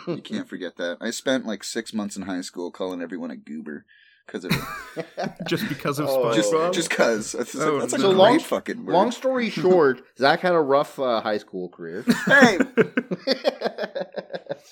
You 0.06 0.20
can't 0.23 0.49
forget 0.49 0.76
that. 0.76 0.99
I 1.00 1.11
spent 1.11 1.47
like 1.47 1.64
six 1.64 1.94
months 1.94 2.17
in 2.17 2.23
high 2.23 2.41
school 2.43 2.70
calling 2.70 3.01
everyone 3.01 3.31
a 3.31 3.37
goober 3.37 3.87
because 4.27 4.44
of 4.44 4.53
it. 4.96 5.06
just 5.48 5.67
because 5.69 5.98
of 5.98 6.06
Oh. 6.08 6.34
just 6.34 6.53
just 6.75 6.91
because. 6.91 7.32
That's, 7.32 7.55
Oh, 7.56 7.81
that's 7.81 7.94
a 7.94 7.98
no. 7.98 8.08
great 8.08 8.17
long- 8.19 8.41
fucking 8.41 8.84
word. 8.84 8.93
Long 8.93 9.10
story 9.10 9.48
short, 9.51 10.03
Zach 10.19 10.41
had 10.41 10.53
a 10.55 10.60
rough 10.60 10.98
uh, 10.98 11.20
high 11.22 11.39
school 11.39 11.69
career. 11.70 12.05
hey, 12.27 12.58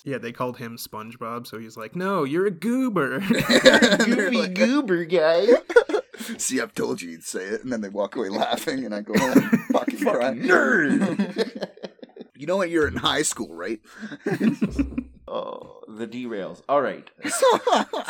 yeah, 0.04 0.18
they 0.18 0.32
called 0.32 0.56
him 0.58 0.76
SpongeBob, 0.76 1.46
so 1.46 1.58
he's 1.58 1.76
like, 1.76 1.94
"No, 1.96 2.24
you're 2.24 2.46
a 2.46 2.50
goober." 2.50 3.20
They're 3.20 3.96
Goofy 4.04 4.36
like, 4.36 4.54
goober 4.54 5.04
guy. 5.04 5.46
See, 6.38 6.60
I've 6.60 6.74
told 6.74 7.00
you 7.02 7.10
you'd 7.10 7.24
say 7.24 7.44
it, 7.44 7.62
and 7.62 7.72
then 7.72 7.80
they 7.80 7.88
walk 7.88 8.16
away 8.16 8.28
laughing, 8.28 8.84
and 8.84 8.94
I 8.94 9.00
go 9.00 9.18
home 9.18 9.38
and 9.38 9.60
fucking 9.72 9.98
cry. 10.00 10.30
nerd. 10.34 11.68
You 12.36 12.46
know 12.46 12.56
what? 12.56 12.70
You're 12.70 12.88
in 12.88 12.96
high 12.96 13.22
school, 13.22 13.54
right? 13.54 13.80
Oh, 15.28 15.80
the 15.88 16.06
derails. 16.08 16.60
All 16.68 16.80
right. 16.82 17.08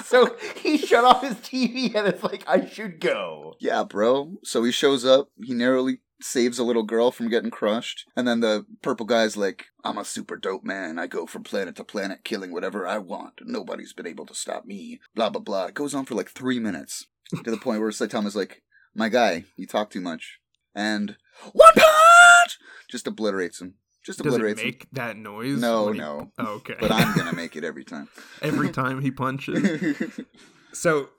So 0.04 0.36
he 0.56 0.78
shut 0.78 1.04
off 1.04 1.22
his 1.22 1.34
TV 1.36 1.94
and 1.94 2.06
it's 2.08 2.22
like, 2.22 2.44
I 2.48 2.64
should 2.66 2.98
go. 3.00 3.56
yeah, 3.60 3.84
bro. 3.84 4.38
So 4.42 4.62
he 4.64 4.72
shows 4.72 5.04
up. 5.04 5.28
He 5.42 5.52
narrowly 5.52 5.98
saves 6.22 6.58
a 6.58 6.64
little 6.64 6.82
girl 6.82 7.10
from 7.10 7.28
getting 7.28 7.50
crushed, 7.50 8.04
and 8.16 8.26
then 8.28 8.40
the 8.40 8.66
purple 8.82 9.06
guy's 9.06 9.36
like, 9.36 9.66
"I'm 9.84 9.98
a 9.98 10.04
super 10.04 10.36
dope 10.36 10.64
man. 10.64 10.98
I 10.98 11.06
go 11.06 11.26
from 11.26 11.42
planet 11.42 11.76
to 11.76 11.84
planet, 11.84 12.24
killing 12.24 12.52
whatever 12.52 12.86
I 12.86 12.98
want. 12.98 13.40
Nobody's 13.44 13.92
been 13.92 14.06
able 14.06 14.26
to 14.26 14.34
stop 14.34 14.64
me." 14.66 15.00
Blah 15.14 15.30
blah 15.30 15.40
blah. 15.42 15.66
It 15.66 15.74
goes 15.74 15.94
on 15.94 16.04
for 16.04 16.14
like 16.14 16.30
three 16.30 16.58
minutes 16.60 17.06
to 17.44 17.50
the 17.50 17.56
point 17.56 17.80
where 17.80 17.90
Saitama's 17.90 18.36
like, 18.36 18.62
"My 18.94 19.08
guy, 19.08 19.44
you 19.56 19.66
talk 19.66 19.90
too 19.90 20.00
much," 20.00 20.38
and 20.74 21.16
one 21.52 21.72
punch 21.74 22.58
just 22.90 23.06
obliterates 23.06 23.60
him. 23.60 23.74
Just 24.04 24.18
Does 24.18 24.26
it 24.26 24.28
obliterates 24.36 24.60
him. 24.60 24.66
make 24.66 24.86
that 24.92 25.16
noise? 25.16 25.60
No, 25.60 25.92
he- 25.92 25.98
no. 25.98 26.32
Oh, 26.38 26.54
okay. 26.56 26.74
But 26.80 26.90
I'm 26.90 27.14
gonna 27.16 27.32
make 27.36 27.54
it 27.56 27.64
every 27.64 27.84
time. 27.84 28.08
every 28.40 28.70
time 28.70 29.00
he 29.02 29.10
punches. 29.10 29.80
he 30.16 30.24
So 30.72 31.10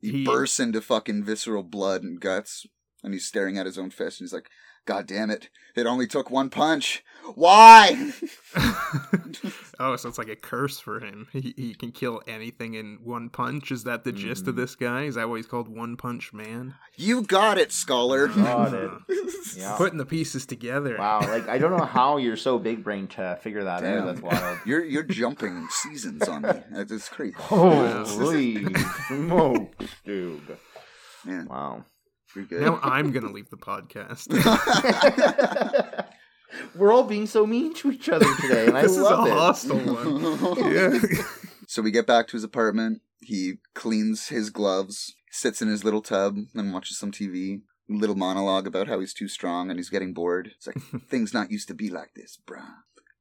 he 0.00 0.24
bursts 0.24 0.60
into 0.60 0.80
fucking 0.80 1.24
visceral 1.24 1.62
blood 1.62 2.02
and 2.02 2.20
guts, 2.20 2.66
and 3.02 3.12
he's 3.12 3.26
staring 3.26 3.58
at 3.58 3.66
his 3.66 3.78
own 3.78 3.90
fist, 3.90 4.20
and 4.20 4.26
he's 4.26 4.32
like, 4.32 4.48
God 4.86 5.06
damn 5.06 5.30
it. 5.30 5.50
It 5.76 5.86
only 5.86 6.06
took 6.06 6.30
one 6.30 6.48
punch. 6.48 7.04
Why? 7.34 8.12
oh, 9.78 9.94
so 9.96 10.08
it's 10.08 10.16
like 10.18 10.28
a 10.28 10.36
curse 10.36 10.78
for 10.80 11.00
him. 11.00 11.28
He, 11.32 11.52
he 11.56 11.74
can 11.74 11.92
kill 11.92 12.22
anything 12.26 12.74
in 12.74 12.98
one 13.02 13.28
punch. 13.28 13.70
Is 13.70 13.84
that 13.84 14.04
the 14.04 14.12
gist 14.12 14.48
of 14.48 14.54
Mhm. 14.54 14.58
this 14.58 14.74
guy? 14.76 15.02
Is 15.04 15.14
that 15.16 15.28
why 15.28 15.36
he's 15.36 15.46
called 15.46 15.68
One 15.68 15.96
Punch 15.96 16.32
Man? 16.32 16.74
You 16.96 17.22
got 17.22 17.58
it, 17.58 17.72
scholar. 17.72 18.28
Got 18.28 18.74
it. 18.74 18.90
Yeah. 19.56 19.74
Putting 19.76 19.98
the 19.98 20.06
pieces 20.06 20.46
together. 20.46 20.96
Wow, 20.96 21.20
like 21.22 21.48
I 21.48 21.58
don't 21.58 21.76
know 21.76 21.84
how 21.84 22.18
you're 22.18 22.36
so 22.36 22.56
big 22.58 22.84
brain 22.84 23.08
to 23.08 23.36
figure 23.42 23.64
that 23.64 23.80
Damn. 23.80 24.02
out. 24.02 24.06
That's 24.06 24.20
wild. 24.22 24.58
You're 24.64 24.84
you're 24.84 25.02
jumping 25.02 25.66
seasons 25.70 26.28
on 26.28 26.42
me. 26.42 26.50
That's 26.70 27.08
crazy. 27.08 27.34
Holy 27.36 28.72
smokes, 29.08 29.86
dude! 30.04 30.56
Man, 31.24 31.46
Wow. 31.50 31.84
Good. 32.34 32.62
Now 32.62 32.80
I'm 32.82 33.12
gonna 33.12 33.32
leave 33.32 33.50
the 33.50 33.56
podcast. 33.56 34.28
We're 36.74 36.92
all 36.92 37.04
being 37.04 37.26
so 37.26 37.46
mean 37.46 37.74
to 37.74 37.92
each 37.92 38.08
other 38.08 38.26
today, 38.40 38.66
and 38.66 38.76
I 38.76 38.82
this 38.82 38.92
is 38.92 38.98
a 38.98 39.02
it. 39.02 39.32
hostile 39.32 39.78
one. 39.78 40.64
Yeah. 40.72 40.98
So 41.68 41.82
we 41.82 41.90
get 41.92 42.06
back 42.06 42.26
to 42.28 42.32
his 42.32 42.44
apartment. 42.44 43.02
He 43.20 43.54
cleans 43.74 44.28
his 44.28 44.50
gloves, 44.50 45.14
sits 45.30 45.62
in 45.62 45.68
his 45.68 45.84
little 45.84 46.02
tub, 46.02 46.36
and 46.54 46.72
watches 46.72 46.98
some 46.98 47.12
TV. 47.12 47.60
Little 47.88 48.16
monologue 48.16 48.66
about 48.66 48.88
how 48.88 48.98
he's 49.00 49.14
too 49.14 49.28
strong 49.28 49.70
and 49.70 49.78
he's 49.78 49.90
getting 49.90 50.12
bored. 50.14 50.50
It's 50.56 50.66
like, 50.66 50.76
things 51.08 51.34
not 51.34 51.50
used 51.50 51.68
to 51.68 51.74
be 51.74 51.90
like 51.90 52.10
this, 52.14 52.38
bruh. 52.44 52.66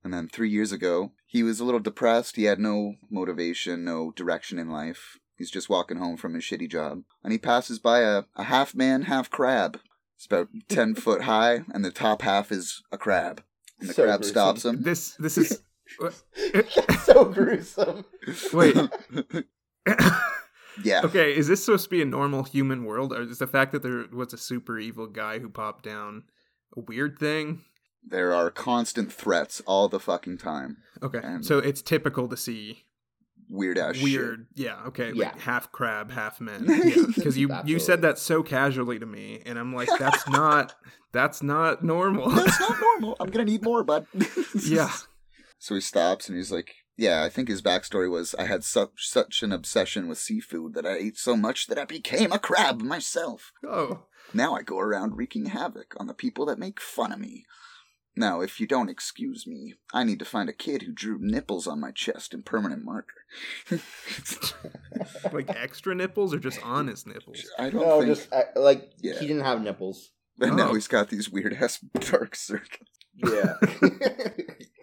And 0.04 0.14
then 0.14 0.28
three 0.28 0.50
years 0.50 0.72
ago, 0.72 1.12
he 1.28 1.44
was 1.44 1.60
a 1.60 1.66
little 1.66 1.80
depressed. 1.80 2.36
He 2.36 2.44
had 2.46 2.60
no 2.60 2.96
motivation, 3.12 3.84
no 3.84 4.12
direction 4.16 4.58
in 4.58 4.70
life. 4.70 5.18
He's 5.40 5.50
just 5.50 5.70
walking 5.70 5.98
home 5.98 6.18
from 6.18 6.36
his 6.36 6.44
shitty 6.44 6.70
job. 6.70 7.02
And 7.24 7.32
he 7.32 7.40
passes 7.40 7.80
by 7.80 8.02
a, 8.02 8.24
a 8.36 8.44
half 8.44 8.76
man, 8.76 9.04
half 9.04 9.32
crab. 9.32 9.80
It's 10.18 10.26
about 10.28 10.50
10 10.68 10.94
foot 11.06 11.24
high, 11.24 11.62
and 11.74 11.84
the 11.84 11.92
top 11.92 12.22
half 12.22 12.52
is 12.52 12.84
a 12.92 12.98
crab. 13.00 13.42
And 13.80 13.90
the 13.90 13.94
So 13.94 14.04
crab 14.04 14.20
gruesome. 14.20 14.32
stops 14.34 14.66
him. 14.66 14.84
this 14.84 15.16
this 15.18 15.38
is 15.40 15.64
so 17.06 17.26
gruesome. 17.26 18.06
wait. 18.54 18.76
Yeah. 20.84 21.02
Okay, 21.04 21.36
is 21.36 21.48
this 21.48 21.66
supposed 21.66 21.86
to 21.86 21.90
be 21.90 22.02
a 22.02 22.06
normal 22.06 22.44
human 22.44 22.86
world, 22.86 23.12
or 23.12 23.24
is 23.24 23.40
the 23.40 23.48
fact 23.48 23.72
that 23.74 23.84
there 23.84 24.06
was 24.14 24.32
a 24.34 24.38
super 24.38 24.80
evil 24.80 25.08
guy 25.08 25.40
who 25.40 25.50
popped 25.50 25.84
down 25.84 26.24
a 26.78 26.80
weird 26.82 27.20
thing? 27.20 27.64
There 28.08 28.34
are 28.34 28.50
constant 28.50 29.12
threats 29.12 29.62
all 29.66 29.90
the 29.90 30.00
fucking 30.00 30.38
time. 30.38 30.78
Okay, 31.04 31.20
And- 31.22 31.46
so 31.46 31.58
it's 31.60 31.82
typical 31.82 32.30
to 32.30 32.38
see 32.38 32.86
Weird 33.52 33.78
ass 33.80 34.00
weird. 34.02 34.46
Yeah, 34.54 34.80
okay, 34.88 35.12
Yeah. 35.14 35.30
like 35.30 35.40
half 35.40 35.72
crab, 35.72 36.12
half 36.12 36.40
man. 36.40 36.66
Yeah, 36.68 37.04
because 37.16 37.36
you 37.38 37.48
you 37.48 37.54
Absolutely. 37.54 37.80
said 37.80 38.02
that 38.04 38.20
so 38.20 38.44
casually 38.44 39.00
to 39.00 39.06
me, 39.08 39.42
and 39.46 39.58
I'm 39.58 39.74
like, 39.74 39.90
that's 39.98 40.28
not 40.30 40.76
that's 41.12 41.42
not 41.42 41.84
normal. 41.84 42.30
shit. 42.30 42.46
That's 42.46 42.60
not 42.60 42.80
normal. 42.82 43.18
I'm 43.20 43.30
gonna 43.32 43.46
need 43.46 43.64
more, 43.64 43.84
bud. 43.84 44.06
yeah, 44.64 44.92
So 45.58 45.74
he 45.76 45.82
stops 45.82 46.30
and 46.30 46.38
he's 46.38 46.52
like, 46.52 46.76
"Yeah, 46.96 47.24
I 47.24 47.30
think 47.30 47.48
his 47.50 47.64
backstory 47.64 48.10
was 48.10 48.36
I 48.36 48.46
had 48.46 48.64
such 48.64 49.10
such 49.10 49.42
an 49.42 49.52
obsession 49.52 50.08
with 50.08 50.20
seafood 50.20 50.76
that 50.76 50.86
I 50.86 50.98
ate 50.98 51.18
so 51.18 51.36
much 51.36 51.66
that 51.68 51.80
I 51.80 51.86
became 51.86 52.32
a 52.32 52.38
crab 52.40 52.82
myself. 52.82 53.52
oh, 53.68 54.04
Now 54.32 54.54
I 54.54 54.62
go 54.62 54.78
around 54.80 55.18
wreaking 55.18 55.48
havoc 55.48 55.96
on 56.00 56.06
the 56.06 56.14
people 56.14 56.46
that 56.46 56.60
make 56.60 56.80
fun 56.80 57.12
of 57.12 57.20
me." 57.20 57.46
Now, 58.16 58.42
if 58.42 58.60
you 58.60 58.68
don't 58.68 58.90
excuse 58.90 59.46
me, 59.48 59.76
I 59.94 60.04
need 60.04 60.20
to 60.20 60.26
find 60.26 60.50
a 60.50 60.54
kid 60.54 60.82
who 60.82 60.92
drew 60.92 61.18
nipples 61.22 61.68
on 61.68 61.80
my 61.80 61.92
chest 61.92 62.34
in 62.34 62.44
permanent 62.44 62.84
marker. 62.84 63.14
like 65.32 65.50
extra 65.56 65.96
nipples 65.96 66.34
or 66.34 66.40
just 66.40 66.62
on 66.66 66.88
his 66.88 67.06
nipples? 67.06 67.46
I 67.58 67.70
don't 67.70 67.82
No, 67.82 68.00
think. 68.02 68.16
just 68.16 68.34
uh, 68.34 68.44
like 68.56 68.90
Yeah. 69.00 69.14
he 69.20 69.28
didn't 69.28 69.44
have 69.46 69.62
nipples. 69.62 70.12
And 70.42 70.56
now 70.56 70.70
Oh. 70.70 70.74
he's 70.74 70.88
got 70.88 71.10
these 71.10 71.30
weird 71.30 71.54
ass 71.54 71.80
dark 72.00 72.34
circles. 72.36 72.88
Yeah. 73.18 73.56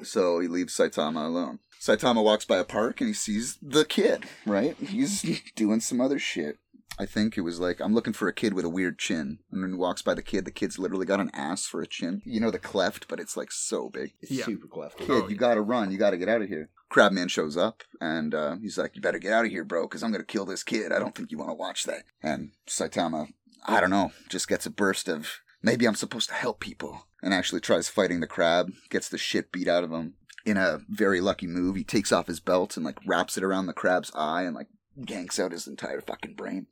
So 0.03 0.39
he 0.41 0.49
leaves 0.49 0.77
Saitama 0.77 1.25
alone. 1.25 1.61
Saitama 1.81 2.23
walks 2.23 2.45
by 2.45 2.59
a 2.59 2.65
park 2.65 3.01
and 3.01 3.09
he 3.09 3.15
sees 3.15 3.59
the 3.63 3.85
kid, 3.87 4.25
right? 4.45 4.77
He's 4.77 5.23
doing 5.55 5.81
some 5.81 6.01
other 6.01 6.19
shit. 6.19 6.59
I 6.99 7.07
think 7.07 7.37
it 7.37 7.43
was 7.43 7.61
like, 7.61 7.81
I'm 7.81 7.95
looking 7.95 8.13
for 8.13 8.27
a 8.29 8.33
kid 8.33 8.55
with 8.55 8.65
a 8.65 8.71
weird 8.71 8.99
chin. 8.99 9.39
And 9.53 9.63
then 9.63 9.71
he 9.73 9.77
walks 9.77 10.03
by 10.03 10.15
the 10.15 10.23
kid. 10.23 10.45
The 10.45 10.51
kid's 10.51 10.79
literally 10.79 11.07
got 11.07 11.21
an 11.21 11.31
ass 11.35 11.67
for 11.67 11.83
a 11.83 11.87
chin. 11.87 12.23
You 12.25 12.41
know, 12.41 12.51
the 12.51 12.59
cleft, 12.59 13.07
but 13.09 13.21
it's 13.21 13.37
like 13.37 13.53
so 13.53 13.89
big. 13.91 14.13
It's 14.21 14.31
Yeah. 14.33 14.45
super 14.47 14.67
cleft. 14.67 14.99
Kid, 14.99 15.11
Oh, 15.11 15.17
you 15.29 15.35
yeah. 15.35 15.37
gotta 15.37 15.61
run. 15.61 15.91
You 15.91 15.99
gotta 15.99 16.17
get 16.17 16.29
out 16.29 16.43
of 16.43 16.49
here. 16.49 16.71
Crabman 16.91 17.29
shows 17.29 17.57
up 17.57 17.83
and 18.01 18.35
uh, 18.35 18.57
he's 18.63 18.79
like, 18.79 18.97
You 18.97 19.03
better 19.03 19.19
get 19.19 19.33
out 19.33 19.45
of 19.45 19.51
here, 19.51 19.65
bro, 19.65 19.87
because 19.87 20.03
I'm 20.03 20.13
gonna 20.13 20.25
kill 20.25 20.45
this 20.47 20.63
kid. 20.63 20.93
I 20.93 20.99
don't 20.99 21.15
think 21.15 21.31
you 21.31 21.39
wanna 21.39 21.55
watch 21.55 21.85
that. 21.85 22.05
And 22.23 22.53
Saitama, 22.67 23.29
I 23.67 23.81
don't 23.81 23.91
know, 23.91 24.13
just 24.29 24.49
gets 24.49 24.67
a 24.67 24.71
burst 24.71 25.09
of, 25.09 25.41
Maybe 25.63 25.87
I'm 25.87 25.95
supposed 25.97 26.29
to 26.29 26.35
help 26.35 26.61
people. 26.61 27.07
And 27.23 27.35
actually 27.35 27.61
tries 27.61 27.89
fighting 27.89 28.21
the 28.21 28.27
crab, 28.29 28.71
gets 28.89 29.09
the 29.09 29.19
shit 29.19 29.51
beat 29.51 29.67
out 29.67 29.83
of 29.85 29.91
him. 29.91 30.15
In 30.45 30.57
a 30.57 30.79
very 30.89 31.21
lucky 31.21 31.49
move, 31.49 31.75
he 31.75 31.83
takes 31.83 32.13
off 32.13 32.29
his 32.29 32.39
belt 32.39 32.77
and 32.77 32.87
like 32.87 32.99
wraps 33.05 33.37
it 33.37 33.43
around 33.43 33.67
the 33.67 33.73
crab's 33.73 34.13
eye 34.15 34.43
and 34.43 34.55
like 34.55 34.69
yanks 34.97 35.39
out 35.39 35.53
his 35.53 35.67
entire 35.67 36.01
fucking 36.01 36.35
brain. 36.35 36.67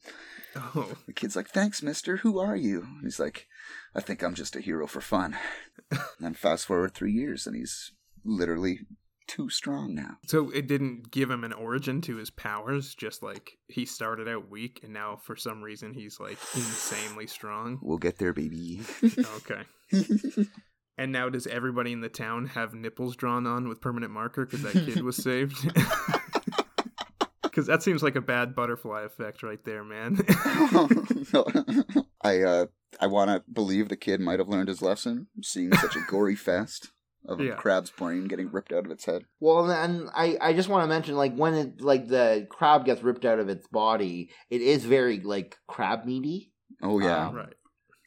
Oh, 0.56 0.92
The 1.06 1.12
kid's 1.12 1.36
like, 1.36 1.48
Thanks, 1.48 1.82
mister. 1.82 2.18
Who 2.18 2.38
are 2.38 2.56
you? 2.56 2.80
And 2.82 3.02
he's 3.02 3.20
like, 3.20 3.46
I 3.94 4.00
think 4.00 4.22
I'm 4.22 4.34
just 4.34 4.56
a 4.56 4.60
hero 4.60 4.86
for 4.86 5.00
fun. 5.00 5.36
and 5.90 6.00
then 6.20 6.34
fast 6.34 6.66
forward 6.66 6.94
three 6.94 7.12
years 7.12 7.46
and 7.46 7.56
he's 7.56 7.92
literally 8.24 8.80
too 9.26 9.48
strong 9.48 9.94
now. 9.94 10.18
so 10.26 10.50
it 10.50 10.66
didn't 10.66 11.10
give 11.10 11.30
him 11.30 11.44
an 11.44 11.52
origin 11.54 12.00
to 12.02 12.16
his 12.16 12.28
powers. 12.30 12.94
Just 12.94 13.22
like 13.22 13.52
he 13.68 13.86
started 13.86 14.28
out 14.28 14.50
weak, 14.50 14.80
and 14.82 14.92
now 14.92 15.16
for 15.16 15.34
some 15.34 15.62
reason 15.62 15.94
he's 15.94 16.20
like 16.20 16.36
insanely 16.54 17.26
strong. 17.26 17.78
We'll 17.82 17.96
get 17.98 18.18
there, 18.18 18.32
baby. 18.34 18.82
Okay. 19.36 19.62
And 20.96 21.10
now 21.10 21.28
does 21.28 21.46
everybody 21.48 21.92
in 21.92 22.02
the 22.02 22.08
town 22.08 22.46
have 22.48 22.72
nipples 22.74 23.16
drawn 23.16 23.46
on 23.48 23.66
with 23.68 23.80
permanent 23.80 24.12
marker 24.12 24.44
because 24.46 24.62
that 24.62 24.74
kid 24.74 25.02
was 25.02 25.16
saved? 25.22 25.56
Because 27.54 27.68
that 27.68 27.84
seems 27.84 28.02
like 28.02 28.16
a 28.16 28.20
bad 28.20 28.56
butterfly 28.56 29.02
effect 29.02 29.44
right 29.44 29.62
there, 29.64 29.84
man. 29.84 30.16
I 32.22 32.42
uh 32.42 32.66
I 33.00 33.06
want 33.06 33.30
to 33.30 33.44
believe 33.52 33.88
the 33.88 33.96
kid 33.96 34.20
might 34.20 34.40
have 34.40 34.48
learned 34.48 34.68
his 34.68 34.82
lesson, 34.82 35.28
seeing 35.42 35.72
such 35.72 35.94
a 35.94 36.00
gory 36.08 36.34
fest 36.34 36.90
of 37.26 37.40
a 37.40 37.52
crab's 37.52 37.90
brain 37.90 38.26
getting 38.26 38.50
ripped 38.50 38.72
out 38.72 38.84
of 38.84 38.90
its 38.90 39.04
head. 39.06 39.24
Well, 39.40 39.70
and 39.70 40.10
I, 40.14 40.36
I 40.40 40.52
just 40.52 40.68
want 40.68 40.82
to 40.82 40.88
mention, 40.88 41.16
like, 41.16 41.34
when 41.34 41.54
it, 41.54 41.80
like, 41.80 42.06
the 42.06 42.46
crab 42.50 42.84
gets 42.84 43.02
ripped 43.02 43.24
out 43.24 43.38
of 43.38 43.48
its 43.48 43.66
body, 43.68 44.30
it 44.50 44.60
is 44.60 44.84
very, 44.84 45.20
like, 45.20 45.56
crab 45.66 46.04
meaty. 46.04 46.52
Oh 46.82 46.98
yeah, 47.00 47.28
Um, 47.28 47.34
right. 47.34 47.54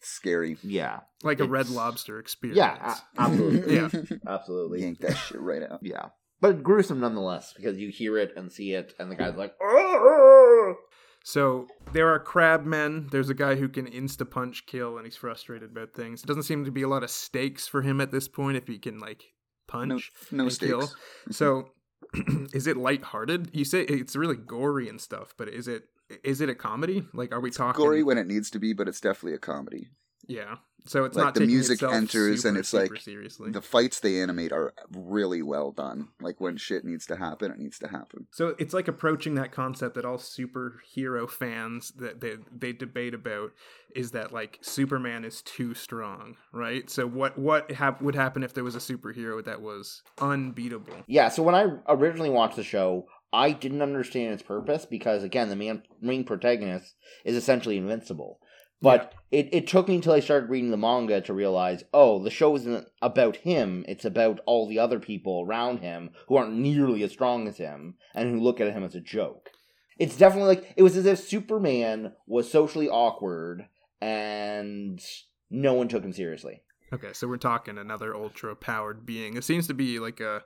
scary. 0.02 0.58
Yeah. 0.62 1.00
Like 1.24 1.40
a 1.40 1.46
red 1.46 1.68
lobster 1.70 2.20
experience. 2.20 2.58
Yeah, 2.58 2.94
a- 3.18 3.22
absolutely. 3.22 3.76
Yeah. 3.76 3.90
Absolutely. 4.28 4.82
yank 4.84 5.00
that 5.00 5.16
shit 5.16 5.42
right 5.42 5.64
out. 5.64 5.80
Yeah. 5.82 6.10
But 6.40 6.64
gruesome 6.64 7.00
nonetheless, 7.00 7.54
because 7.56 7.78
you 7.78 7.90
hear 7.90 8.18
it 8.18 8.32
and 8.36 8.52
see 8.52 8.74
it, 8.74 8.94
and 9.00 9.10
the 9.12 9.16
guy's 9.16 9.36
like, 9.36 9.56
"Arr!" 9.62 10.76
So 11.24 11.68
there 11.94 12.08
are 12.14 12.20
crab 12.20 12.64
men. 12.66 13.08
There's 13.12 13.30
a 13.30 13.34
guy 13.34 13.56
who 13.56 13.68
can 13.68 13.86
insta 13.86 14.30
punch 14.30 14.66
kill, 14.66 14.98
and 14.98 15.06
he's 15.06 15.16
frustrated 15.18 15.72
about 15.72 15.94
things. 15.94 16.24
It 16.24 16.28
doesn't 16.28 16.44
seem 16.44 16.64
to 16.66 16.72
be 16.72 16.84
a 16.84 16.88
lot 16.88 17.04
of 17.04 17.10
stakes 17.10 17.68
for 17.68 17.82
him 17.82 18.00
at 18.00 18.12
this 18.12 18.28
point 18.28 18.56
if 18.58 18.68
he 18.68 18.78
can 18.80 19.00
like 19.00 19.24
punch. 19.68 20.12
no 20.32 20.44
and 20.44 20.54
stakes. 20.54 20.70
kill. 20.70 20.90
So 21.32 21.70
is 22.54 22.68
it 22.68 22.78
lighthearted? 22.78 23.50
You 23.54 23.66
say 23.66 23.82
it's 23.82 24.16
really 24.16 24.38
gory 24.38 24.88
and 24.88 25.02
stuff, 25.02 25.34
but 25.38 25.50
is 25.50 25.68
it 25.68 25.84
is 26.24 26.40
it 26.40 26.50
a 26.50 26.56
comedy? 26.56 27.04
Like 27.14 27.34
are 27.34 27.42
we 27.42 27.52
talking 27.52 27.84
Gory 27.84 28.04
when 28.04 28.18
it 28.18 28.28
needs 28.28 28.50
to 28.52 28.60
be, 28.60 28.74
but 28.74 28.88
it's 28.88 29.02
definitely 29.02 29.34
a 29.34 29.40
comedy. 29.40 29.90
Yeah. 30.28 30.58
So 30.86 31.04
it's 31.04 31.18
Like, 31.18 31.26
not 31.26 31.34
the 31.34 31.42
music 31.42 31.76
itself 31.76 31.94
enters 31.94 32.46
and 32.46 32.58
it's 32.58 32.70
super 32.70 32.94
like 32.94 33.02
seriously. 33.02 33.52
The 33.52 33.62
fights 33.62 34.00
they 34.00 34.22
animate 34.22 34.54
are 34.54 34.74
really 34.96 35.42
well 35.42 35.72
done. 35.72 36.10
Like 36.22 36.40
when 36.40 36.56
shit 36.56 36.86
needs 36.86 37.06
to 37.08 37.18
happen, 37.18 37.52
it 37.52 37.60
needs 37.60 37.78
to 37.80 37.90
happen. 37.90 38.28
So 38.32 38.56
it's 38.58 38.74
like 38.74 38.88
approaching 38.88 39.36
that 39.36 39.52
concept 39.52 39.96
that 39.96 40.06
all 40.06 40.18
superhero 40.18 41.30
fans 41.30 41.92
that 41.98 42.22
they, 42.22 42.38
they 42.56 42.72
debate 42.72 43.14
about 43.14 43.52
is 43.96 44.12
that 44.12 44.32
like 44.32 44.60
Superman 44.62 45.26
is 45.26 45.42
too 45.42 45.74
strong, 45.74 46.38
right? 46.54 46.90
So 46.90 47.06
what 47.06 47.38
what 47.38 47.72
hap- 47.72 48.02
would 48.02 48.16
happen 48.16 48.44
if 48.44 48.54
there 48.54 48.64
was 48.64 48.76
a 48.76 48.80
superhero 48.80 49.44
that 49.44 49.62
was 49.62 50.04
unbeatable? 50.20 51.04
Yeah, 51.08 51.30
so 51.30 51.44
when 51.44 51.56
I 51.56 51.68
originally 51.90 52.30
watched 52.30 52.56
the 52.56 52.64
show, 52.64 53.08
I 53.34 53.52
didn't 53.52 53.82
understand 53.82 54.34
its 54.34 54.44
purpose 54.44 54.86
because, 54.86 55.24
again, 55.24 55.50
the 55.50 55.56
main, 55.56 55.84
main 56.02 56.24
protagonist 56.24 56.96
is 57.26 57.36
essentially 57.36 57.78
invincible. 57.78 58.40
But 58.82 59.14
it, 59.32 59.50
it 59.52 59.68
took 59.68 59.88
me 59.88 59.96
until 59.96 60.14
I 60.14 60.20
started 60.20 60.50
reading 60.50 60.72
the 60.72 60.78
manga 60.78 61.20
to 61.22 61.34
realize, 61.34 61.84
oh, 61.94 62.22
the 62.22 62.30
show 62.30 62.56
isn't 62.56 62.88
about 63.02 63.38
him, 63.38 63.84
it's 63.88 64.06
about 64.06 64.40
all 64.46 64.68
the 64.68 64.80
other 64.80 65.00
people 65.00 65.44
around 65.48 65.80
him 65.80 66.12
who 66.28 66.38
aren't 66.38 66.56
nearly 66.56 67.04
as 67.04 67.12
strong 67.12 67.48
as 67.48 67.58
him 67.58 67.96
and 68.14 68.30
who 68.30 68.40
look 68.40 68.62
at 68.62 68.72
him 68.72 68.84
as 68.84 68.96
a 68.96 69.02
joke. 69.02 69.50
It's 69.98 70.18
definitely 70.18 70.56
like, 70.56 70.74
it 70.78 70.84
was 70.84 70.96
as 70.96 71.08
if 71.08 71.20
Superman 71.20 72.14
was 72.28 72.52
socially 72.52 72.88
awkward 72.88 73.68
and 74.00 75.02
no 75.50 75.74
one 75.74 75.88
took 75.88 76.04
him 76.04 76.14
seriously. 76.14 76.62
Okay, 76.94 77.14
so 77.14 77.28
we're 77.28 77.38
talking 77.38 77.78
another 77.78 78.16
ultra 78.16 78.56
powered 78.56 79.06
being. 79.06 79.36
It 79.36 79.44
seems 79.44 79.68
to 79.68 79.74
be 79.74 80.00
like 80.00 80.20
a 80.20 80.28
a 80.28 80.44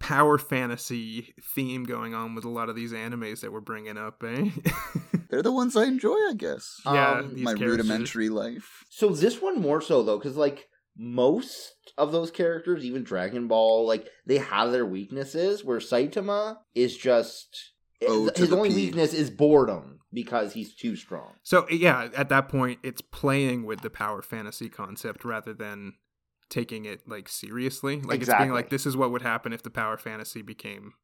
power 0.00 0.38
fantasy 0.38 1.34
theme 1.54 1.84
going 1.84 2.14
on 2.14 2.34
with 2.34 2.44
a 2.44 2.48
lot 2.50 2.68
of 2.68 2.76
these 2.76 2.92
animes 2.92 3.40
that 3.40 3.52
we're 3.52 3.60
bringing 3.60 3.96
up, 3.98 4.22
eh? 4.24 4.50
They're 5.30 5.42
the 5.42 5.52
ones 5.52 5.76
I 5.76 5.84
enjoy, 5.84 6.14
I 6.14 6.32
guess. 6.36 6.76
yeah, 6.86 7.12
Um, 7.18 7.34
these 7.34 7.44
My 7.44 7.54
characters- 7.54 7.78
rudimentary 7.88 8.28
life. 8.28 8.84
So 8.90 9.10
this 9.10 9.40
one 9.40 9.60
more 9.60 9.80
so 9.80 10.02
though, 10.02 10.18
because 10.18 10.36
like 10.36 10.66
most 10.96 11.74
of 11.96 12.12
those 12.12 12.30
characters, 12.30 12.84
even 12.84 13.04
Dragon 13.04 13.46
Ball, 13.48 13.86
like 13.86 14.06
they 14.26 14.38
have 14.38 14.72
their 14.72 14.86
weaknesses. 14.86 15.64
Where 15.64 15.78
Saitama 15.78 16.56
is 16.74 16.96
just 16.96 17.72
Oh, 18.06 18.24
his, 18.28 18.36
his 18.38 18.52
only 18.52 18.68
P. 18.70 18.74
weakness 18.76 19.12
is 19.12 19.28
boredom 19.30 19.98
because 20.12 20.52
he's 20.52 20.74
too 20.74 20.94
strong. 20.96 21.34
So 21.42 21.68
yeah, 21.68 22.08
at 22.16 22.28
that 22.30 22.48
point, 22.48 22.78
it's 22.82 23.00
playing 23.00 23.64
with 23.64 23.80
the 23.82 23.90
power 23.90 24.22
fantasy 24.22 24.68
concept 24.68 25.24
rather 25.24 25.52
than 25.52 25.94
taking 26.50 26.84
it 26.84 27.08
like 27.08 27.28
seriously. 27.28 28.00
Like 28.00 28.22
it's 28.22 28.32
being 28.34 28.52
like, 28.52 28.70
this 28.70 28.86
is 28.86 28.96
what 28.96 29.10
would 29.10 29.22
happen 29.22 29.52
if 29.52 29.62
the 29.62 29.70
power 29.70 29.96
fantasy 29.96 30.42
became 30.42 30.94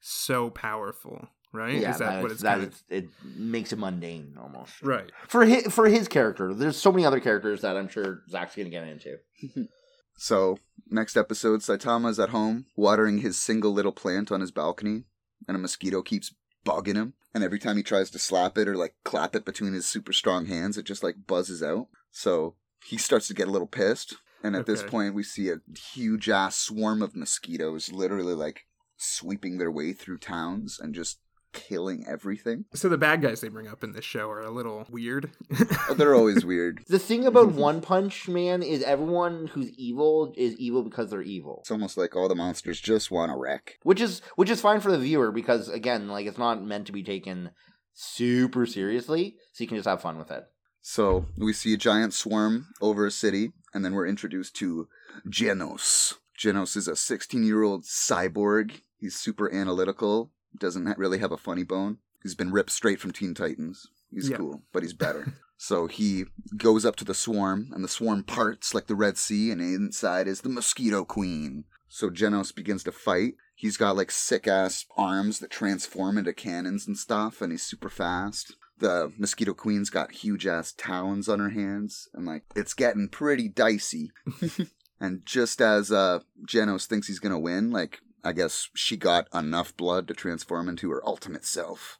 so 0.00 0.50
powerful, 0.50 1.28
right? 1.52 1.76
Yeah, 1.80 1.90
is 1.92 1.98
that, 1.98 2.22
what 2.22 2.30
is- 2.30 2.34
it's 2.36 2.42
that 2.42 2.50
kind 2.58 2.62
of 2.64 2.72
is- 2.72 2.82
it 2.90 3.08
makes 3.36 3.72
it 3.72 3.78
mundane 3.78 4.36
almost. 4.40 4.82
right? 4.82 5.10
For 5.28 5.44
his 5.44 5.72
for 5.72 5.86
his 5.88 6.08
character, 6.08 6.52
there's 6.54 6.76
so 6.76 6.92
many 6.92 7.04
other 7.04 7.20
characters 7.20 7.62
that 7.62 7.76
I'm 7.76 7.88
sure 7.88 8.22
Zach's 8.28 8.56
gonna 8.56 8.70
get 8.70 8.86
into. 8.86 9.18
So, 10.16 10.58
next 10.88 11.16
episode, 11.16 11.60
Saitama's 11.60 12.20
at 12.20 12.28
home 12.28 12.66
watering 12.76 13.18
his 13.18 13.36
single 13.36 13.72
little 13.72 13.90
plant 13.90 14.30
on 14.30 14.40
his 14.40 14.52
balcony, 14.52 15.02
and 15.48 15.56
a 15.56 15.60
mosquito 15.60 16.02
keeps 16.02 16.32
bugging 16.64 16.94
him. 16.94 17.14
And 17.34 17.42
every 17.42 17.58
time 17.58 17.76
he 17.76 17.82
tries 17.82 18.10
to 18.10 18.20
slap 18.20 18.56
it 18.56 18.68
or 18.68 18.76
like 18.76 18.94
clap 19.04 19.34
it 19.34 19.44
between 19.44 19.72
his 19.72 19.86
super 19.86 20.12
strong 20.12 20.46
hands, 20.46 20.78
it 20.78 20.84
just 20.84 21.02
like 21.02 21.26
buzzes 21.26 21.64
out. 21.64 21.88
So 22.12 22.54
he 22.86 22.96
starts 22.96 23.26
to 23.26 23.34
get 23.34 23.48
a 23.48 23.50
little 23.50 23.66
pissed. 23.66 24.14
And 24.44 24.54
at 24.54 24.66
this 24.66 24.82
point, 24.82 25.14
we 25.14 25.22
see 25.22 25.48
a 25.48 25.56
huge 25.94 26.28
ass 26.28 26.56
swarm 26.56 27.02
of 27.02 27.16
mosquitoes 27.16 27.90
literally 27.90 28.34
like 28.34 28.66
sweeping 28.96 29.58
their 29.58 29.70
way 29.70 29.92
through 29.92 30.18
towns 30.18 30.78
and 30.78 30.94
just 30.94 31.18
killing 31.52 32.04
everything. 32.06 32.64
So 32.74 32.88
the 32.88 32.98
bad 32.98 33.22
guys 33.22 33.40
they 33.40 33.48
bring 33.48 33.68
up 33.68 33.82
in 33.84 33.92
this 33.92 34.04
show 34.04 34.28
are 34.28 34.42
a 34.42 34.50
little 34.50 34.86
weird. 34.90 35.30
They're 35.96 36.14
always 36.14 36.44
weird. 36.44 36.82
The 36.88 36.98
thing 36.98 37.24
about 37.26 37.52
One 37.52 37.80
Punch 37.80 38.28
Man 38.28 38.62
is 38.62 38.82
everyone 38.82 39.46
who's 39.46 39.70
evil 39.70 40.34
is 40.36 40.56
evil 40.56 40.82
because 40.82 41.10
they're 41.10 41.22
evil. 41.22 41.58
It's 41.60 41.70
almost 41.70 41.96
like 41.96 42.16
all 42.16 42.28
the 42.28 42.34
monsters 42.34 42.80
just 42.80 43.10
want 43.10 43.30
to 43.30 43.36
wreck. 43.38 43.78
which 43.84 44.00
is 44.00 44.20
which 44.36 44.50
is 44.50 44.60
fine 44.60 44.80
for 44.80 44.90
the 44.90 44.98
viewer 44.98 45.30
because 45.30 45.68
again 45.68 46.08
like 46.08 46.26
it's 46.26 46.38
not 46.38 46.62
meant 46.62 46.86
to 46.86 46.92
be 46.92 47.04
taken 47.04 47.50
super 47.92 48.66
seriously 48.66 49.36
so 49.52 49.62
you 49.62 49.68
can 49.68 49.76
just 49.76 49.88
have 49.88 50.02
fun 50.02 50.18
with 50.18 50.30
it 50.32 50.42
So 50.86 51.24
we 51.38 51.54
see 51.54 51.72
a 51.72 51.78
giant 51.78 52.12
swarm 52.12 52.66
over 52.82 53.06
a 53.06 53.10
city, 53.10 53.52
and 53.72 53.82
then 53.82 53.94
we're 53.94 54.06
introduced 54.06 54.54
to 54.56 54.86
Genos. 55.26 56.16
Genos 56.38 56.76
is 56.76 56.86
a 56.86 56.94
16 56.94 57.42
year 57.42 57.62
old 57.62 57.84
cyborg. 57.84 58.82
He's 59.00 59.16
super 59.16 59.50
analytical, 59.50 60.30
doesn't 60.58 60.98
really 60.98 61.18
have 61.20 61.32
a 61.32 61.38
funny 61.38 61.64
bone. 61.64 61.98
He's 62.22 62.34
been 62.34 62.52
ripped 62.52 62.70
straight 62.70 63.00
from 63.00 63.12
Teen 63.12 63.32
Titans. 63.32 63.86
He's 64.10 64.28
Yeah. 64.28 64.36
cool, 64.36 64.62
but 64.74 64.82
he's 64.82 64.92
better. 64.92 65.32
so 65.56 65.86
he 65.86 66.26
goes 66.54 66.84
up 66.84 66.96
to 66.96 67.04
the 67.04 67.14
swarm, 67.14 67.70
and 67.72 67.82
the 67.82 67.88
swarm 67.88 68.22
parts 68.22 68.74
like 68.74 68.86
the 68.86 68.94
Red 68.94 69.16
Sea, 69.16 69.50
and 69.50 69.62
inside 69.62 70.28
is 70.28 70.42
the 70.42 70.50
Mosquito 70.50 71.02
Queen. 71.06 71.64
So 71.88 72.10
Genos 72.10 72.54
begins 72.54 72.84
to 72.84 72.92
fight. 72.92 73.36
He's 73.54 73.78
got 73.78 73.96
like 73.96 74.10
sick 74.10 74.46
ass 74.46 74.84
arms 74.98 75.38
that 75.38 75.50
transform 75.50 76.18
into 76.18 76.34
cannons 76.34 76.86
and 76.86 76.98
stuff, 76.98 77.40
and 77.40 77.52
he's 77.52 77.62
super 77.62 77.88
fast. 77.88 78.56
The 78.78 79.12
Mosquito 79.18 79.54
Queen's 79.54 79.90
got 79.90 80.12
huge 80.12 80.46
ass 80.46 80.74
talons 80.76 81.28
on 81.28 81.38
her 81.38 81.50
hands, 81.50 82.08
and 82.12 82.26
like 82.26 82.42
it's 82.56 82.74
getting 82.74 83.08
pretty 83.08 83.48
dicey. 83.48 84.10
and 85.00 85.24
just 85.24 85.60
as 85.60 85.92
uh 85.92 86.20
Genos 86.46 86.86
thinks 86.86 87.06
he's 87.06 87.20
gonna 87.20 87.38
win, 87.38 87.70
like 87.70 88.00
I 88.24 88.32
guess 88.32 88.68
she 88.74 88.96
got 88.96 89.28
enough 89.34 89.76
blood 89.76 90.08
to 90.08 90.14
transform 90.14 90.68
into 90.68 90.90
her 90.90 91.06
ultimate 91.06 91.44
self. 91.44 91.98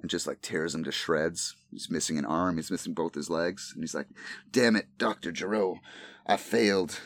And 0.00 0.08
just 0.08 0.28
like 0.28 0.40
tears 0.42 0.76
him 0.76 0.84
to 0.84 0.92
shreds. 0.92 1.56
He's 1.72 1.90
missing 1.90 2.18
an 2.18 2.24
arm, 2.24 2.56
he's 2.56 2.70
missing 2.70 2.94
both 2.94 3.14
his 3.14 3.28
legs, 3.28 3.72
and 3.74 3.82
he's 3.82 3.94
like, 3.94 4.06
Damn 4.50 4.76
it, 4.76 4.86
Dr. 4.96 5.32
Giro, 5.32 5.80
I 6.24 6.36
failed. 6.36 7.00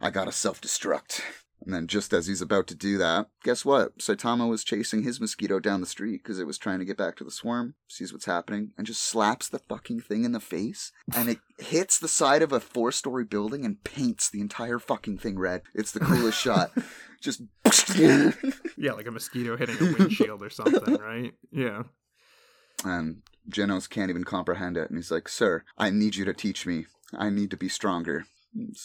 I 0.00 0.10
gotta 0.10 0.32
self 0.32 0.60
destruct. 0.60 1.22
And 1.62 1.74
then, 1.74 1.86
just 1.86 2.12
as 2.14 2.26
he's 2.26 2.40
about 2.40 2.66
to 2.68 2.74
do 2.74 2.96
that, 2.98 3.26
guess 3.44 3.64
what? 3.64 3.98
Saitama 3.98 4.48
was 4.48 4.64
chasing 4.64 5.02
his 5.02 5.20
mosquito 5.20 5.58
down 5.60 5.80
the 5.82 5.86
street 5.86 6.22
because 6.22 6.38
it 6.38 6.46
was 6.46 6.56
trying 6.56 6.78
to 6.78 6.86
get 6.86 6.96
back 6.96 7.16
to 7.16 7.24
the 7.24 7.30
swarm, 7.30 7.74
sees 7.86 8.12
what's 8.12 8.24
happening, 8.24 8.70
and 8.78 8.86
just 8.86 9.02
slaps 9.02 9.48
the 9.48 9.58
fucking 9.58 10.00
thing 10.00 10.24
in 10.24 10.32
the 10.32 10.40
face. 10.40 10.90
And 11.14 11.28
it 11.28 11.38
hits 11.58 11.98
the 11.98 12.08
side 12.08 12.40
of 12.40 12.52
a 12.52 12.60
four 12.60 12.92
story 12.92 13.24
building 13.24 13.66
and 13.66 13.84
paints 13.84 14.30
the 14.30 14.40
entire 14.40 14.78
fucking 14.78 15.18
thing 15.18 15.38
red. 15.38 15.62
It's 15.74 15.92
the 15.92 16.00
coolest 16.00 16.38
shot. 16.42 16.70
Just. 17.20 17.42
yeah, 18.78 18.92
like 18.92 19.06
a 19.06 19.10
mosquito 19.10 19.56
hitting 19.56 19.76
a 19.76 19.92
windshield 19.98 20.42
or 20.42 20.50
something, 20.50 20.94
right? 20.94 21.34
Yeah. 21.52 21.82
and 22.84 23.22
Genos 23.50 23.88
can't 23.88 24.08
even 24.10 24.24
comprehend 24.24 24.76
it. 24.78 24.88
And 24.88 24.98
he's 24.98 25.10
like, 25.10 25.28
Sir, 25.28 25.64
I 25.76 25.90
need 25.90 26.16
you 26.16 26.24
to 26.24 26.32
teach 26.32 26.66
me. 26.66 26.86
I 27.12 27.28
need 27.28 27.50
to 27.50 27.56
be 27.56 27.68
stronger. 27.68 28.24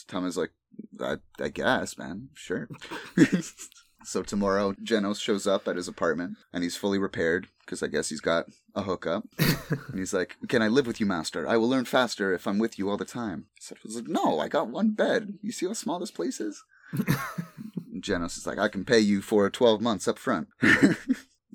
Tama's 0.08 0.38
like, 0.38 0.52
I, 1.00 1.18
I 1.40 1.50
guess, 1.50 1.98
man. 1.98 2.30
Sure. 2.34 2.70
so 4.04 4.24
tomorrow, 4.24 4.74
Genos 4.74 5.20
shows 5.20 5.48
up 5.48 5.68
at 5.68 5.76
his 5.76 5.88
apartment 5.88 6.38
and 6.54 6.64
he's 6.64 6.78
fully 6.78 7.00
repaired 7.00 7.48
because 7.60 7.82
I 7.82 7.88
guess 7.88 8.10
he's 8.10 8.22
got 8.22 8.46
a 8.76 8.84
hookup. 8.84 9.26
and 9.40 9.98
he's 10.00 10.14
like, 10.14 10.38
Can 10.48 10.62
I 10.62 10.68
live 10.68 10.88
with 10.88 11.00
you, 11.00 11.06
master? 11.06 11.48
I 11.48 11.58
will 11.58 11.70
learn 11.70 11.86
faster 11.86 12.34
if 12.34 12.48
I'm 12.48 12.60
with 12.60 12.78
you 12.78 12.90
all 12.90 12.98
the 12.98 13.06
time. 13.06 13.48
So 13.60 13.76
he's 13.82 13.96
like, 13.96 14.08
No, 14.08 14.40
I 14.40 14.48
got 14.48 14.70
one 14.70 14.92
bed. 14.92 15.40
You 15.42 15.52
see 15.52 15.66
how 15.66 15.74
small 15.74 16.00
this 16.00 16.12
place 16.12 16.40
is? 16.40 16.64
Genos 18.00 18.38
is 18.38 18.46
like, 18.46 18.60
I 18.60 18.68
can 18.68 18.86
pay 18.86 19.00
you 19.00 19.22
for 19.22 19.50
12 19.50 19.82
months 19.82 20.08
up 20.08 20.20
front. 20.20 20.50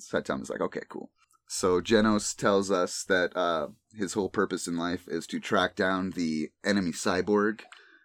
Saitama's 0.01 0.51
like, 0.51 0.61
Okay, 0.61 0.83
cool. 0.88 1.11
So 1.53 1.81
Genos 1.81 2.37
tells 2.37 2.70
us 2.70 3.03
that 3.09 3.37
uh, 3.37 3.68
his 3.92 4.12
whole 4.12 4.29
purpose 4.29 4.68
in 4.68 4.77
life 4.77 5.09
is 5.09 5.27
to 5.27 5.40
track 5.40 5.75
down 5.75 6.11
the 6.11 6.51
enemy 6.64 6.92
cyborg 6.92 7.62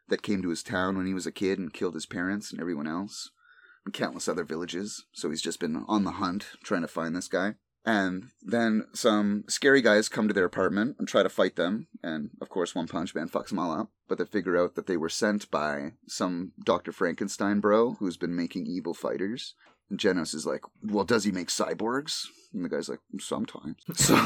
that 0.10 0.22
came 0.22 0.42
to 0.42 0.50
his 0.50 0.64
town 0.64 0.98
when 0.98 1.06
he 1.06 1.14
was 1.14 1.26
a 1.26 1.32
kid 1.32 1.60
and 1.60 1.74
killed 1.74 1.94
his 1.94 2.06
parents 2.06 2.52
and 2.52 2.60
everyone 2.60 2.88
else, 2.88 3.32
and 3.86 3.94
countless 3.94 4.28
other 4.28 4.44
villages. 4.44 5.06
So 5.14 5.30
he's 5.30 5.42
just 5.42 5.60
been 5.60 5.84
on 5.88 6.04
the 6.04 6.12
hunt 6.12 6.48
trying 6.64 6.82
to 6.82 6.88
find 6.88 7.16
this 7.16 7.28
guy. 7.28 7.56
And 7.86 8.30
then 8.42 8.88
some 8.94 9.44
scary 9.48 9.82
guys 9.82 10.10
come 10.10 10.28
to 10.28 10.34
their 10.34 10.46
apartment 10.46 10.96
and 10.98 11.08
try 11.08 11.22
to 11.22 11.30
fight 11.30 11.56
them. 11.56 11.88
And 12.02 12.32
of 12.42 12.50
course, 12.50 12.74
One 12.74 12.88
Punch 12.88 13.14
Man 13.14 13.30
fucks 13.30 13.50
them 13.50 13.60
all 13.60 13.72
up. 13.72 13.90
But 14.08 14.18
they 14.18 14.26
figure 14.26 14.58
out 14.58 14.74
that 14.76 14.88
they 14.88 14.98
were 14.98 15.10
sent 15.10 15.52
by 15.52 15.94
some 16.08 16.54
Dr. 16.64 16.92
Frankenstein 16.92 17.60
bro 17.60 17.94
who's 17.94 18.18
been 18.18 18.36
making 18.36 18.66
evil 18.66 18.96
fighters. 18.96 19.54
And 19.90 20.00
Genos 20.00 20.34
is 20.34 20.48
like, 20.48 20.62
Well, 20.82 21.04
does 21.04 21.26
he 21.26 21.32
make 21.32 21.50
cyborgs? 21.50 22.26
And 22.54 22.66
the 22.66 22.70
guy's 22.70 22.90
like, 22.90 23.02
Sometimes. 23.20 23.78
So 23.94 24.18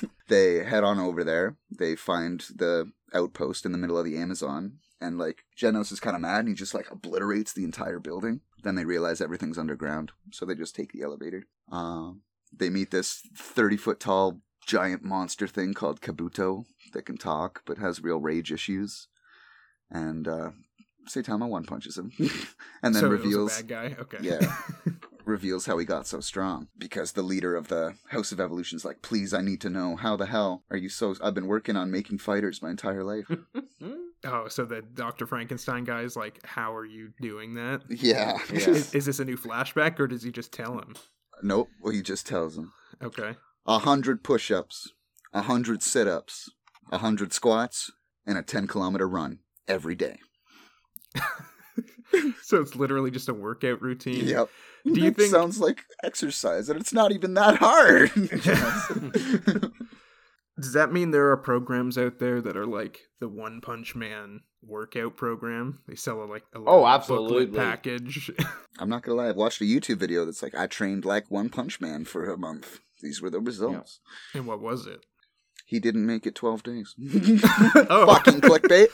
they 0.28 0.64
head 0.64 0.84
on 0.84 0.98
over 0.98 1.22
there. 1.22 1.56
They 1.70 1.96
find 1.96 2.42
the 2.54 2.92
outpost 3.14 3.66
in 3.66 3.72
the 3.72 3.78
middle 3.78 3.98
of 3.98 4.06
the 4.06 4.16
Amazon. 4.16 4.78
And 5.02 5.18
like, 5.18 5.44
Genos 5.58 5.92
is 5.92 6.00
kind 6.00 6.16
of 6.16 6.22
mad 6.22 6.40
and 6.40 6.48
he 6.48 6.54
just 6.54 6.74
like 6.74 6.90
obliterates 6.90 7.52
the 7.52 7.64
entire 7.64 7.98
building. 7.98 8.40
Then 8.62 8.76
they 8.76 8.84
realize 8.84 9.20
everything's 9.20 9.58
underground. 9.58 10.12
So 10.30 10.46
they 10.46 10.54
just 10.54 10.76
take 10.76 10.92
the 10.92 11.02
elevator. 11.02 11.44
Um, 11.70 12.22
they 12.56 12.70
meet 12.70 12.90
this 12.90 13.22
30 13.36 13.76
foot 13.76 14.00
tall 14.00 14.40
giant 14.66 15.02
monster 15.02 15.48
thing 15.48 15.74
called 15.74 16.00
Kabuto 16.00 16.64
that 16.92 17.06
can 17.06 17.16
talk 17.16 17.62
but 17.66 17.78
has 17.78 18.02
real 18.02 18.20
rage 18.20 18.52
issues. 18.52 19.08
And 19.90 20.28
uh, 20.28 20.50
Saitama 21.08 21.48
one 21.48 21.64
punches 21.64 21.98
him. 21.98 22.12
and 22.82 22.94
then 22.94 23.00
so 23.00 23.06
it 23.06 23.10
was 23.10 23.20
a 23.20 23.24
reveals 23.24 23.56
bad 23.56 23.68
guy. 23.68 23.96
Okay. 23.98 24.18
Yeah. 24.20 24.56
reveals 25.32 25.66
how 25.66 25.78
he 25.78 25.84
got 25.84 26.06
so 26.06 26.20
strong 26.20 26.68
because 26.78 27.12
the 27.12 27.22
leader 27.22 27.56
of 27.56 27.68
the 27.68 27.94
House 28.10 28.30
of 28.30 28.38
Evolution 28.40 28.76
is 28.76 28.84
like, 28.84 29.02
"Please, 29.02 29.32
I 29.34 29.40
need 29.40 29.60
to 29.62 29.70
know 29.70 29.96
how 29.96 30.14
the 30.16 30.26
hell 30.26 30.62
are 30.70 30.76
you 30.76 30.88
so? 30.88 31.14
I've 31.22 31.34
been 31.34 31.46
working 31.48 31.76
on 31.76 31.90
making 31.90 32.18
fighters 32.18 32.62
my 32.62 32.70
entire 32.70 33.02
life." 33.02 33.30
oh, 34.24 34.48
so 34.48 34.64
the 34.64 34.82
Doctor 34.82 35.26
Frankenstein 35.26 35.84
guy 35.84 36.02
is 36.02 36.14
like, 36.16 36.38
"How 36.44 36.74
are 36.76 36.84
you 36.84 37.12
doing 37.20 37.54
that?" 37.54 37.82
yeah. 37.88 38.38
Is, 38.52 38.94
is 38.94 39.06
this 39.06 39.18
a 39.18 39.24
new 39.24 39.36
flashback, 39.36 39.98
or 39.98 40.06
does 40.06 40.22
he 40.22 40.30
just 40.30 40.52
tell 40.52 40.78
him? 40.78 40.94
Nope. 41.42 41.70
Well, 41.80 41.92
he 41.92 42.02
just 42.02 42.26
tells 42.26 42.56
him 42.56 42.72
Okay. 43.02 43.34
a 43.66 43.78
hundred 43.80 44.22
push-ups, 44.22 44.92
a 45.32 45.42
hundred 45.42 45.82
sit-ups, 45.82 46.50
a 46.92 46.98
hundred 46.98 47.32
squats, 47.32 47.90
and 48.26 48.38
a 48.38 48.42
ten 48.42 48.66
kilometer 48.66 49.08
run 49.08 49.38
every 49.66 49.94
day. 49.96 50.18
so 52.42 52.60
it's 52.60 52.74
literally 52.76 53.10
just 53.10 53.28
a 53.28 53.34
workout 53.34 53.80
routine. 53.82 54.26
Yep. 54.26 54.48
Do 54.84 55.00
you 55.00 55.10
That 55.10 55.16
think- 55.16 55.30
sounds 55.30 55.60
like 55.60 55.82
exercise, 56.02 56.68
and 56.68 56.80
it's 56.80 56.92
not 56.92 57.12
even 57.12 57.34
that 57.34 57.56
hard? 57.58 58.10
Does 60.60 60.74
that 60.74 60.92
mean 60.92 61.10
there 61.12 61.30
are 61.30 61.36
programs 61.38 61.96
out 61.96 62.18
there 62.18 62.40
that 62.42 62.56
are 62.56 62.66
like 62.66 63.00
the 63.20 63.28
One 63.28 63.60
Punch 63.62 63.94
Man 63.94 64.40
workout 64.62 65.16
program? 65.16 65.78
They 65.88 65.94
sell 65.94 66.22
a, 66.22 66.26
like 66.26 66.42
a 66.54 66.58
Oh, 66.66 66.86
absolutely. 66.86 67.46
package. 67.58 68.30
I'm 68.78 68.88
not 68.90 69.02
gonna 69.02 69.16
lie. 69.16 69.28
I've 69.30 69.36
watched 69.36 69.60
a 69.60 69.64
YouTube 69.64 69.96
video 69.98 70.24
that's 70.24 70.42
like 70.42 70.54
I 70.54 70.66
trained 70.66 71.04
like 71.04 71.30
One 71.30 71.48
Punch 71.48 71.80
Man 71.80 72.04
for 72.04 72.30
a 72.30 72.36
month. 72.36 72.80
These 73.00 73.22
were 73.22 73.30
the 73.30 73.40
results. 73.40 74.00
and 74.34 74.46
what 74.46 74.60
was 74.60 74.86
it? 74.86 75.00
He 75.64 75.80
didn't 75.80 76.04
make 76.06 76.26
it 76.26 76.34
12 76.34 76.62
days. 76.62 76.94
Oh. 77.88 78.06
Fucking 78.06 78.42
clickbait. 78.42 78.88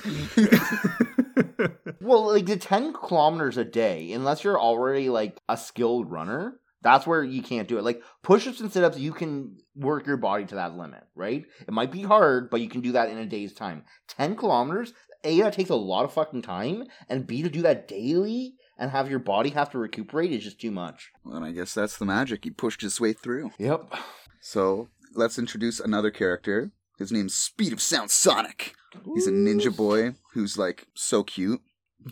Well, 2.00 2.26
like 2.32 2.46
the 2.46 2.56
10 2.56 2.92
kilometers 2.92 3.56
a 3.56 3.64
day, 3.64 4.12
unless 4.12 4.44
you're 4.44 4.60
already 4.60 5.08
like 5.08 5.40
a 5.48 5.56
skilled 5.56 6.10
runner, 6.10 6.60
that's 6.82 7.06
where 7.06 7.24
you 7.24 7.42
can't 7.42 7.68
do 7.68 7.78
it. 7.78 7.84
Like 7.84 8.02
push 8.22 8.46
ups 8.46 8.60
and 8.60 8.72
sit 8.72 8.84
ups, 8.84 8.98
you 8.98 9.12
can 9.12 9.58
work 9.74 10.06
your 10.06 10.16
body 10.16 10.44
to 10.46 10.54
that 10.54 10.76
limit, 10.76 11.04
right? 11.14 11.44
It 11.60 11.72
might 11.72 11.90
be 11.90 12.02
hard, 12.02 12.50
but 12.50 12.60
you 12.60 12.68
can 12.68 12.80
do 12.80 12.92
that 12.92 13.08
in 13.08 13.18
a 13.18 13.26
day's 13.26 13.52
time. 13.52 13.84
10 14.08 14.36
kilometers, 14.36 14.92
A, 15.24 15.40
that 15.40 15.54
takes 15.54 15.70
a 15.70 15.74
lot 15.74 16.04
of 16.04 16.12
fucking 16.12 16.42
time, 16.42 16.84
and 17.08 17.26
B, 17.26 17.42
to 17.42 17.48
do 17.48 17.62
that 17.62 17.88
daily 17.88 18.54
and 18.78 18.90
have 18.92 19.10
your 19.10 19.18
body 19.18 19.50
have 19.50 19.70
to 19.70 19.78
recuperate 19.78 20.32
is 20.32 20.44
just 20.44 20.60
too 20.60 20.70
much. 20.70 21.10
And 21.24 21.44
I 21.44 21.52
guess 21.52 21.74
that's 21.74 21.98
the 21.98 22.04
magic. 22.04 22.44
He 22.44 22.50
pushed 22.50 22.80
his 22.80 23.00
way 23.00 23.12
through. 23.12 23.50
Yep. 23.58 23.92
So 24.40 24.88
let's 25.14 25.38
introduce 25.38 25.80
another 25.80 26.12
character. 26.12 26.70
His 26.96 27.10
name's 27.12 27.34
Speed 27.34 27.72
of 27.72 27.80
Sound 27.80 28.10
Sonic. 28.10 28.74
He's 29.14 29.26
a 29.26 29.32
ninja 29.32 29.74
boy 29.74 30.14
who's 30.34 30.56
like 30.58 30.86
so 30.94 31.22
cute, 31.22 31.60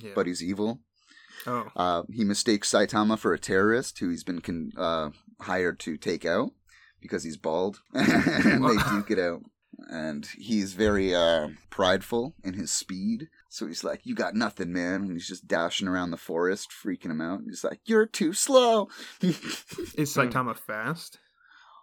yeah. 0.02 0.10
but 0.14 0.26
he's 0.26 0.42
evil. 0.42 0.80
oh, 1.46 1.68
Uh, 1.76 2.02
he 2.12 2.24
mistakes 2.24 2.70
Saitama 2.70 3.18
for 3.18 3.32
a 3.32 3.38
terrorist 3.38 3.98
who 3.98 4.10
he's 4.10 4.24
been 4.24 4.40
con- 4.40 4.72
uh, 4.76 5.10
hired 5.40 5.78
to 5.80 5.96
take 5.96 6.24
out 6.24 6.50
because 7.00 7.22
he's 7.24 7.36
bald. 7.36 7.80
and 7.94 8.64
they 8.64 8.76
duke 8.90 9.10
it 9.10 9.18
out. 9.18 9.42
And 9.88 10.26
he's 10.38 10.72
very 10.72 11.14
uh, 11.14 11.48
prideful 11.70 12.34
in 12.42 12.54
his 12.54 12.70
speed. 12.70 13.28
So 13.50 13.66
he's 13.66 13.84
like, 13.84 14.00
You 14.04 14.14
got 14.14 14.34
nothing, 14.34 14.72
man. 14.72 15.02
And 15.02 15.12
he's 15.12 15.28
just 15.28 15.46
dashing 15.46 15.86
around 15.86 16.10
the 16.10 16.16
forest, 16.16 16.70
freaking 16.70 17.10
him 17.10 17.20
out. 17.20 17.40
And 17.40 17.48
He's 17.50 17.62
like, 17.62 17.80
You're 17.84 18.06
too 18.06 18.32
slow. 18.32 18.88
is 19.20 19.36
Saitama 20.14 20.56
fast? 20.56 21.18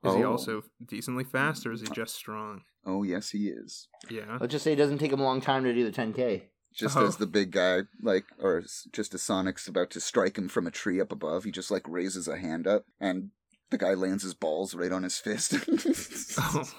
Is 0.04 0.16
he 0.16 0.24
Oh. 0.24 0.32
also 0.32 0.64
decently 0.86 1.24
fast, 1.24 1.66
or 1.66 1.72
is 1.72 1.82
he 1.82 1.88
just 1.94 2.16
strong? 2.16 2.62
oh, 2.86 3.04
yes, 3.04 3.30
he 3.30 3.48
is. 3.48 3.88
Yeah. 4.10 4.38
Let's 4.42 4.52
just 4.52 4.64
say 4.66 4.74
it 4.74 4.78
doesn't 4.78 4.98
take 4.98 5.14
him 5.14 5.22
a 5.22 5.24
long 5.24 5.40
time 5.40 5.64
to 5.64 5.74
do 5.74 5.86
the 5.86 5.92
10K. 5.92 6.50
Just 6.74 6.98
Oh. 6.98 7.06
as 7.08 7.16
the 7.16 7.26
big 7.28 7.52
guy, 7.52 7.84
like, 8.02 8.26
or 8.40 8.62
just 8.92 9.14
as 9.14 9.22
Sonic's 9.22 9.68
about 9.70 9.90
to 9.92 10.02
strike 10.02 10.38
him 10.38 10.50
from 10.50 10.68
a 10.68 10.72
tree 10.72 11.00
up 11.00 11.12
above, 11.14 11.46
he 11.46 11.52
just, 11.52 11.72
like, 11.72 11.88
raises 11.88 12.28
a 12.28 12.36
hand 12.38 12.68
up, 12.68 12.86
and 13.00 13.30
the 13.70 13.78
guy 13.78 13.94
lands 13.94 14.24
his 14.24 14.34
balls 14.34 14.76
right 14.76 14.92
on 14.92 15.04
his 15.04 15.18
fist. 15.18 15.54
Oh. 16.38 16.70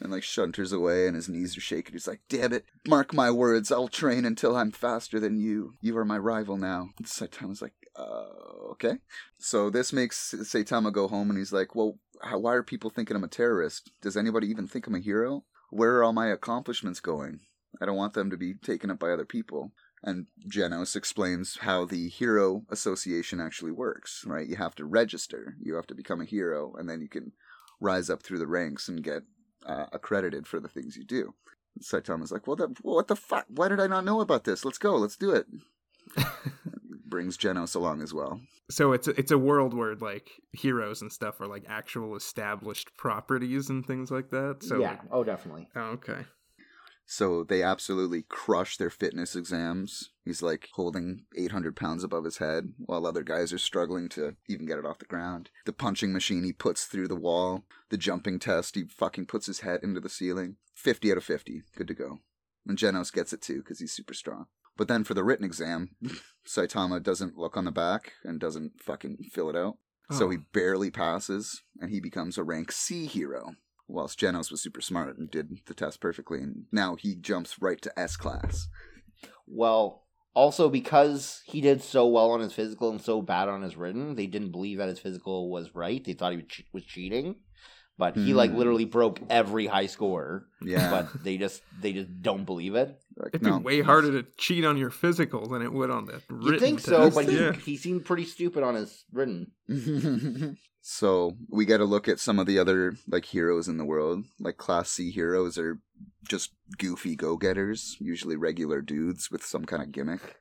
and 0.00 0.10
like 0.12 0.22
shunters 0.22 0.72
away 0.72 1.06
and 1.06 1.14
his 1.16 1.28
knees 1.28 1.56
are 1.56 1.60
shaking. 1.62 1.92
He's 1.94 2.06
like, 2.08 2.20
damn 2.28 2.52
it, 2.52 2.64
mark 2.86 3.14
my 3.14 3.30
words, 3.30 3.72
I'll 3.72 3.88
train 3.88 4.24
until 4.24 4.54
I'm 4.56 4.70
faster 4.72 5.18
than 5.20 5.38
you. 5.38 5.74
You 5.80 5.96
are 5.96 6.04
my 6.04 6.18
rival 6.18 6.56
now. 6.58 6.90
And 6.98 7.06
Saitama's 7.06 7.62
like, 7.62 7.72
uh, 7.96 8.70
okay. 8.72 8.98
So 9.38 9.70
this 9.70 9.92
makes 9.92 10.34
Saitama 10.34 10.92
go 10.92 11.08
home 11.08 11.30
and 11.30 11.38
he's 11.38 11.52
like, 11.52 11.74
well, 11.74 11.98
how, 12.22 12.38
why 12.38 12.54
are 12.54 12.62
people 12.62 12.90
thinking 12.90 13.16
I'm 13.16 13.24
a 13.24 13.28
terrorist? 13.28 13.90
Does 14.02 14.16
anybody 14.16 14.48
even 14.48 14.66
think 14.66 14.86
I'm 14.86 14.94
a 14.94 15.00
hero? 15.00 15.44
Where 15.70 15.96
are 15.96 16.04
all 16.04 16.12
my 16.12 16.28
accomplishments 16.28 17.00
going? 17.00 17.40
I 17.80 17.86
don't 17.86 17.96
want 17.96 18.14
them 18.14 18.30
to 18.30 18.36
be 18.36 18.54
taken 18.54 18.90
up 18.90 18.98
by 18.98 19.10
other 19.10 19.24
people. 19.24 19.72
And 20.02 20.26
Genos 20.46 20.96
explains 20.96 21.58
how 21.62 21.86
the 21.86 22.08
Hero 22.08 22.64
Association 22.68 23.40
actually 23.40 23.72
works, 23.72 24.22
right? 24.26 24.46
You 24.46 24.56
have 24.56 24.74
to 24.76 24.84
register, 24.84 25.56
you 25.60 25.74
have 25.76 25.86
to 25.86 25.94
become 25.94 26.20
a 26.20 26.26
hero, 26.26 26.74
and 26.78 26.88
then 26.88 27.00
you 27.00 27.08
can 27.08 27.32
rise 27.80 28.10
up 28.10 28.22
through 28.22 28.38
the 28.38 28.46
ranks 28.46 28.86
and 28.86 29.02
get 29.02 29.22
uh, 29.64 29.86
accredited 29.92 30.46
for 30.46 30.60
the 30.60 30.68
things 30.68 30.96
you 30.96 31.04
do. 31.04 31.34
Saitama's 31.80 32.30
like, 32.30 32.46
well, 32.46 32.56
that, 32.56 32.84
what 32.84 33.08
the 33.08 33.16
fuck? 33.16 33.46
Why 33.48 33.68
did 33.68 33.80
I 33.80 33.86
not 33.86 34.04
know 34.04 34.20
about 34.20 34.44
this? 34.44 34.64
Let's 34.64 34.78
go, 34.78 34.94
let's 34.96 35.16
do 35.16 35.30
it. 35.30 35.46
Brings 37.14 37.38
Genos 37.38 37.76
along 37.76 38.02
as 38.02 38.12
well. 38.12 38.40
so 38.70 38.92
it's 38.92 39.06
a, 39.06 39.12
it's 39.12 39.30
a 39.30 39.38
world 39.38 39.72
where 39.72 39.94
like 39.94 40.32
heroes 40.50 41.00
and 41.00 41.12
stuff 41.12 41.40
are 41.40 41.46
like 41.46 41.62
actual 41.68 42.16
established 42.16 42.90
properties 42.96 43.70
and 43.70 43.86
things 43.86 44.10
like 44.10 44.30
that. 44.30 44.64
So 44.64 44.80
yeah. 44.80 44.96
Oh, 45.12 45.22
definitely. 45.22 45.68
Oh, 45.76 45.90
okay. 45.98 46.24
So 47.06 47.44
they 47.44 47.62
absolutely 47.62 48.22
crush 48.22 48.78
their 48.78 48.90
fitness 48.90 49.36
exams. 49.36 50.10
He's 50.24 50.42
like 50.42 50.70
holding 50.72 51.20
800 51.36 51.76
pounds 51.76 52.02
above 52.02 52.24
his 52.24 52.38
head 52.38 52.72
while 52.78 53.06
other 53.06 53.22
guys 53.22 53.52
are 53.52 53.58
struggling 53.58 54.08
to 54.08 54.34
even 54.48 54.66
get 54.66 54.80
it 54.80 54.84
off 54.84 54.98
the 54.98 55.04
ground. 55.04 55.50
The 55.66 55.72
punching 55.72 56.12
machine 56.12 56.42
he 56.42 56.52
puts 56.52 56.86
through 56.86 57.06
the 57.06 57.14
wall. 57.14 57.62
The 57.90 57.96
jumping 57.96 58.40
test, 58.40 58.74
he 58.74 58.86
fucking 58.88 59.26
puts 59.26 59.46
his 59.46 59.60
head 59.60 59.84
into 59.84 60.00
the 60.00 60.08
ceiling. 60.08 60.56
50 60.74 61.12
out 61.12 61.18
of 61.18 61.24
50. 61.24 61.62
Good 61.76 61.86
to 61.86 61.94
go. 61.94 62.18
And 62.66 62.76
Genos 62.76 63.12
gets 63.12 63.32
it 63.32 63.40
too 63.40 63.58
because 63.58 63.78
he's 63.78 63.92
super 63.92 64.14
strong. 64.14 64.46
But 64.76 64.88
then 64.88 65.04
for 65.04 65.14
the 65.14 65.24
written 65.24 65.44
exam, 65.44 65.90
Saitama 66.46 67.02
doesn't 67.02 67.36
look 67.38 67.56
on 67.56 67.64
the 67.64 67.70
back 67.72 68.12
and 68.24 68.40
doesn't 68.40 68.72
fucking 68.82 69.18
fill 69.32 69.48
it 69.50 69.56
out. 69.56 69.74
So 70.10 70.26
Oh. 70.26 70.30
he 70.30 70.36
barely 70.52 70.90
passes 70.90 71.62
and 71.80 71.90
he 71.90 72.00
becomes 72.00 72.36
a 72.36 72.44
rank 72.44 72.70
C 72.72 73.06
hero. 73.06 73.52
Whilst 73.88 74.18
Genos 74.18 74.50
was 74.50 74.62
super 74.62 74.80
smart 74.80 75.18
and 75.18 75.30
did 75.30 75.50
the 75.66 75.74
test 75.74 76.00
perfectly, 76.00 76.40
and 76.40 76.64
now 76.72 76.96
he 76.96 77.14
jumps 77.14 77.60
right 77.60 77.80
to 77.82 77.98
S 77.98 78.16
class. 78.16 78.66
Well, 79.46 80.04
also 80.34 80.68
because 80.68 81.42
he 81.46 81.60
did 81.60 81.82
so 81.82 82.06
well 82.06 82.30
on 82.30 82.40
his 82.40 82.52
physical 82.54 82.90
and 82.90 83.00
so 83.00 83.20
bad 83.22 83.48
on 83.48 83.62
his 83.62 83.76
written, 83.76 84.14
they 84.16 84.26
didn't 84.26 84.52
believe 84.52 84.78
that 84.78 84.88
his 84.88 84.98
physical 84.98 85.50
was 85.50 85.74
right. 85.74 86.02
They 86.02 86.14
thought 86.14 86.32
he 86.32 86.42
was, 86.72 86.84
cheating, 86.84 87.36
but 87.98 88.16
he 88.16 88.32
like 88.34 88.50
Hmm. 88.50 88.56
literally 88.56 88.84
broke 88.86 89.20
every 89.30 89.66
high 89.66 89.86
score. 89.86 90.46
Yeah, 90.62 90.90
But 90.90 91.22
they 91.22 91.36
just 91.36 91.62
they 91.80 91.92
just 91.92 92.22
don't 92.22 92.44
believe 92.44 92.74
it. 92.74 92.98
Like, 93.24 93.34
It'd 93.34 93.42
no, 93.46 93.58
be 93.58 93.64
way 93.64 93.74
he's- 93.76 93.86
harder 93.86 94.12
to 94.22 94.28
cheat 94.36 94.64
on 94.64 94.76
your 94.76 94.90
physical 94.90 95.48
than 95.48 95.62
it 95.62 95.72
would 95.72 95.90
on 95.90 96.04
the 96.06 96.20
written 96.28 96.52
You 96.54 96.58
think 96.60 96.80
so? 96.80 97.04
test. 97.04 97.16
But 97.16 97.28
he, 97.28 97.38
yeah. 97.38 97.52
he 97.52 97.76
seemed 97.76 98.04
pretty 98.04 98.24
stupid 98.24 98.62
on 98.62 98.74
his 98.76 99.04
written. 99.12 99.50
so 100.80 101.36
we 101.50 101.64
get 101.64 101.80
a 101.80 101.84
look 101.84 102.08
at 102.08 102.20
some 102.20 102.38
of 102.38 102.46
the 102.46 102.58
other 102.58 102.94
like 103.08 103.24
heroes 103.24 103.68
in 103.68 103.78
the 103.78 103.84
world. 103.84 104.24
Like 104.38 104.56
Class 104.58 104.90
C 104.90 105.10
heroes 105.10 105.58
are 105.58 105.80
just 106.28 106.52
goofy 106.78 107.16
go-getters, 107.16 107.96
usually 108.00 108.36
regular 108.36 108.80
dudes 108.80 109.30
with 109.30 109.44
some 109.44 109.64
kind 109.64 109.82
of 109.82 109.92
gimmick. 109.92 110.36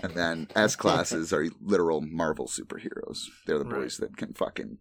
And 0.00 0.14
then 0.14 0.48
S 0.54 0.76
classes 0.76 1.32
are 1.32 1.46
literal 1.60 2.00
Marvel 2.00 2.46
superheroes. 2.46 3.24
They're 3.46 3.58
the 3.58 3.64
Right. 3.64 3.80
boys 3.82 3.96
that 3.98 4.16
can 4.16 4.32
fucking 4.34 4.78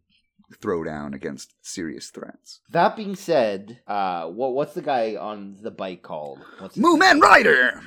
throw 0.62 0.84
down 0.84 1.14
against 1.14 1.54
serious 1.62 2.10
threats. 2.10 2.62
That 2.72 2.96
being 2.96 3.16
said, 3.16 3.80
uh, 3.88 4.28
what 4.28 4.54
what's 4.54 4.74
the 4.74 4.82
guy 4.82 5.16
on 5.16 5.58
the 5.62 5.72
bike 5.72 6.02
called? 6.02 6.40
What's 6.60 6.78
Mumen 6.78 7.22
Rider. 7.22 7.82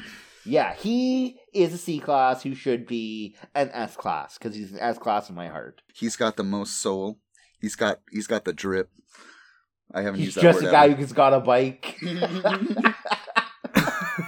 Yeah, 0.44 0.74
he 0.74 1.38
is 1.52 1.74
a 1.74 1.78
C 1.78 1.98
class 2.00 2.42
who 2.42 2.54
should 2.54 2.86
be 2.86 3.36
an 3.54 3.70
S 3.72 3.96
class 3.96 4.38
because 4.38 4.54
he's 4.54 4.72
an 4.72 4.78
S 4.80 4.98
class 4.98 5.28
in 5.28 5.34
my 5.36 5.48
heart. 5.48 5.82
He's 5.94 6.16
got 6.16 6.36
the 6.36 6.44
most 6.44 6.80
soul. 6.80 7.18
He's 7.60 7.76
got 7.76 8.00
he's 8.10 8.26
got 8.26 8.44
the 8.44 8.52
drip. 8.52 8.90
I 9.92 10.02
haven't 10.02 10.20
He's 10.20 10.26
used 10.28 10.36
that 10.38 10.42
just 10.42 10.62
word 10.62 10.68
a 10.68 10.72
guy 10.72 10.84
ever. 10.86 10.94
who's 10.94 11.12
got 11.12 11.34
a 11.34 11.40
bike. 11.40 11.98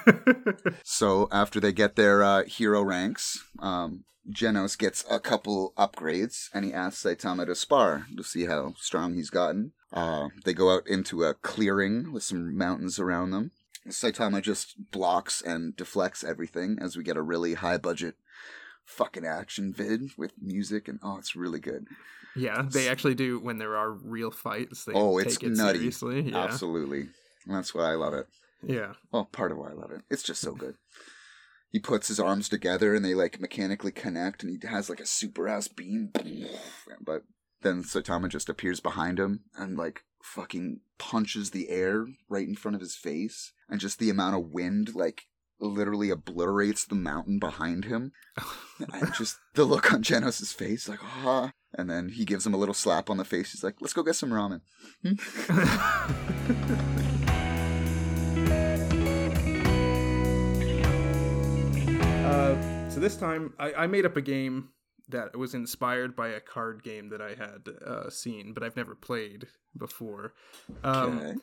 So 0.85 1.29
after 1.33 1.61
they 1.61 1.73
get 1.73 1.97
their 1.97 2.23
uh, 2.23 2.45
hero 2.45 2.83
ranks, 2.83 3.45
um, 3.59 4.05
Genos 4.31 4.77
gets 4.79 5.05
a 5.11 5.19
couple 5.19 5.73
upgrades, 5.77 6.49
and 6.55 6.65
he 6.65 6.73
asks 6.73 7.03
Saitama 7.03 7.47
to 7.47 7.55
spar 7.55 8.07
to 8.17 8.23
see 8.23 8.45
how 8.47 8.75
strong 8.79 9.15
he's 9.15 9.31
gotten. 9.31 9.73
Uh, 9.93 10.29
they 10.45 10.55
go 10.55 10.75
out 10.75 10.87
into 10.87 11.25
a 11.25 11.35
clearing 11.35 12.13
with 12.13 12.23
some 12.23 12.57
mountains 12.57 12.99
around 12.99 13.31
them. 13.31 13.51
Saitama 13.89 14.41
just 14.41 14.91
blocks 14.93 15.43
and 15.43 15.77
deflects 15.77 16.23
everything 16.23 16.79
as 16.81 16.97
we 16.97 17.03
get 17.03 17.17
a 17.17 17.23
really 17.23 17.55
high 17.55 17.79
budget 17.79 18.15
fucking 18.85 19.27
action 19.27 19.73
vid 19.73 20.11
with 20.17 20.33
music, 20.41 20.87
and 20.89 21.01
oh, 21.03 21.17
it's 21.19 21.35
really 21.35 21.61
good. 21.61 21.87
yeah, 22.37 22.63
they 22.63 22.89
actually 22.89 23.15
do 23.15 23.39
when 23.41 23.59
there 23.59 23.77
are 23.77 23.91
real 23.91 24.31
fights. 24.31 24.85
They 24.85 24.93
Oh, 24.95 25.19
take 25.19 25.27
it's 25.29 25.43
it 25.43 25.51
nutty. 25.53 25.79
seriously. 25.79 26.31
Yeah, 26.31 26.45
Absolutely. 26.45 27.09
That's 27.47 27.75
why 27.75 27.91
I 27.91 27.95
love 27.95 28.15
it. 28.15 28.27
Yeah. 28.67 28.93
Well, 29.11 29.27
part 29.27 29.53
of 29.53 29.59
why 29.59 29.71
I 29.71 29.75
love 29.75 29.91
it. 29.91 30.03
It's 30.11 30.23
just 30.23 30.41
so 30.41 30.55
good. 30.55 30.77
He 31.71 31.79
puts 31.79 32.09
his 32.09 32.21
arms 32.21 32.49
together 32.49 32.95
and 32.95 33.05
they 33.05 33.15
like 33.15 33.41
mechanically 33.41 33.93
connect, 33.93 34.43
and 34.43 34.53
he 34.53 34.67
has 34.69 34.91
like 34.91 35.01
a 35.01 35.07
super 35.07 35.49
ass 35.49 35.69
beam. 35.69 36.13
But 37.01 37.23
then 37.63 37.83
Saitama 37.83 38.29
just 38.29 38.49
appears 38.49 38.81
behind 38.81 39.19
him 39.19 39.41
and 39.57 39.77
like 39.77 40.03
fucking 40.23 40.81
punches 40.99 41.51
the 41.51 41.71
air 41.71 42.07
right 42.29 42.47
in 42.47 42.55
front 42.55 42.75
of 42.75 42.81
his 42.81 42.95
face, 42.95 43.53
and 43.69 43.81
just 43.81 43.99
the 43.99 44.11
amount 44.11 44.37
of 44.37 44.53
wind 44.53 44.95
like 44.95 45.23
literally 45.61 46.11
obliterates 46.11 46.85
the 46.85 46.95
mountain 46.95 47.39
behind 47.39 47.87
him. 47.87 48.13
and 48.93 49.15
just 49.15 49.39
the 49.55 49.65
look 49.65 49.93
on 49.93 50.03
Genos' 50.03 50.55
face, 50.55 50.89
like 50.89 51.03
ah. 51.03 51.53
And 51.75 51.89
then 51.89 52.11
he 52.11 52.27
gives 52.27 52.47
him 52.47 52.53
a 52.53 52.59
little 52.59 52.75
slap 52.75 53.09
on 53.09 53.17
the 53.17 53.25
face. 53.25 53.53
He's 53.53 53.65
like, 53.65 53.77
"Let's 53.81 53.95
go 53.95 54.03
get 54.03 54.15
some 54.15 54.31
ramen." 54.31 54.61
so 62.93 63.01
this 63.01 63.17
time 63.17 63.55
I, 63.59 63.73
I 63.73 63.87
made 63.87 64.05
up 64.05 64.19
a 64.19 64.21
game 64.21 64.69
that 65.09 65.35
was 65.37 65.55
inspired 65.55 66.15
by 66.15 66.29
a 66.29 66.41
card 66.41 66.83
game 66.83 67.09
that 67.09 67.23
I 67.23 67.31
had 67.31 67.69
uh, 67.87 68.11
seen, 68.11 68.53
but 68.53 68.63
I've 68.63 68.77
never 68.77 68.95
played 68.95 69.47
before. 69.77 70.35
Um, 70.85 71.19
Okay. 71.19 71.35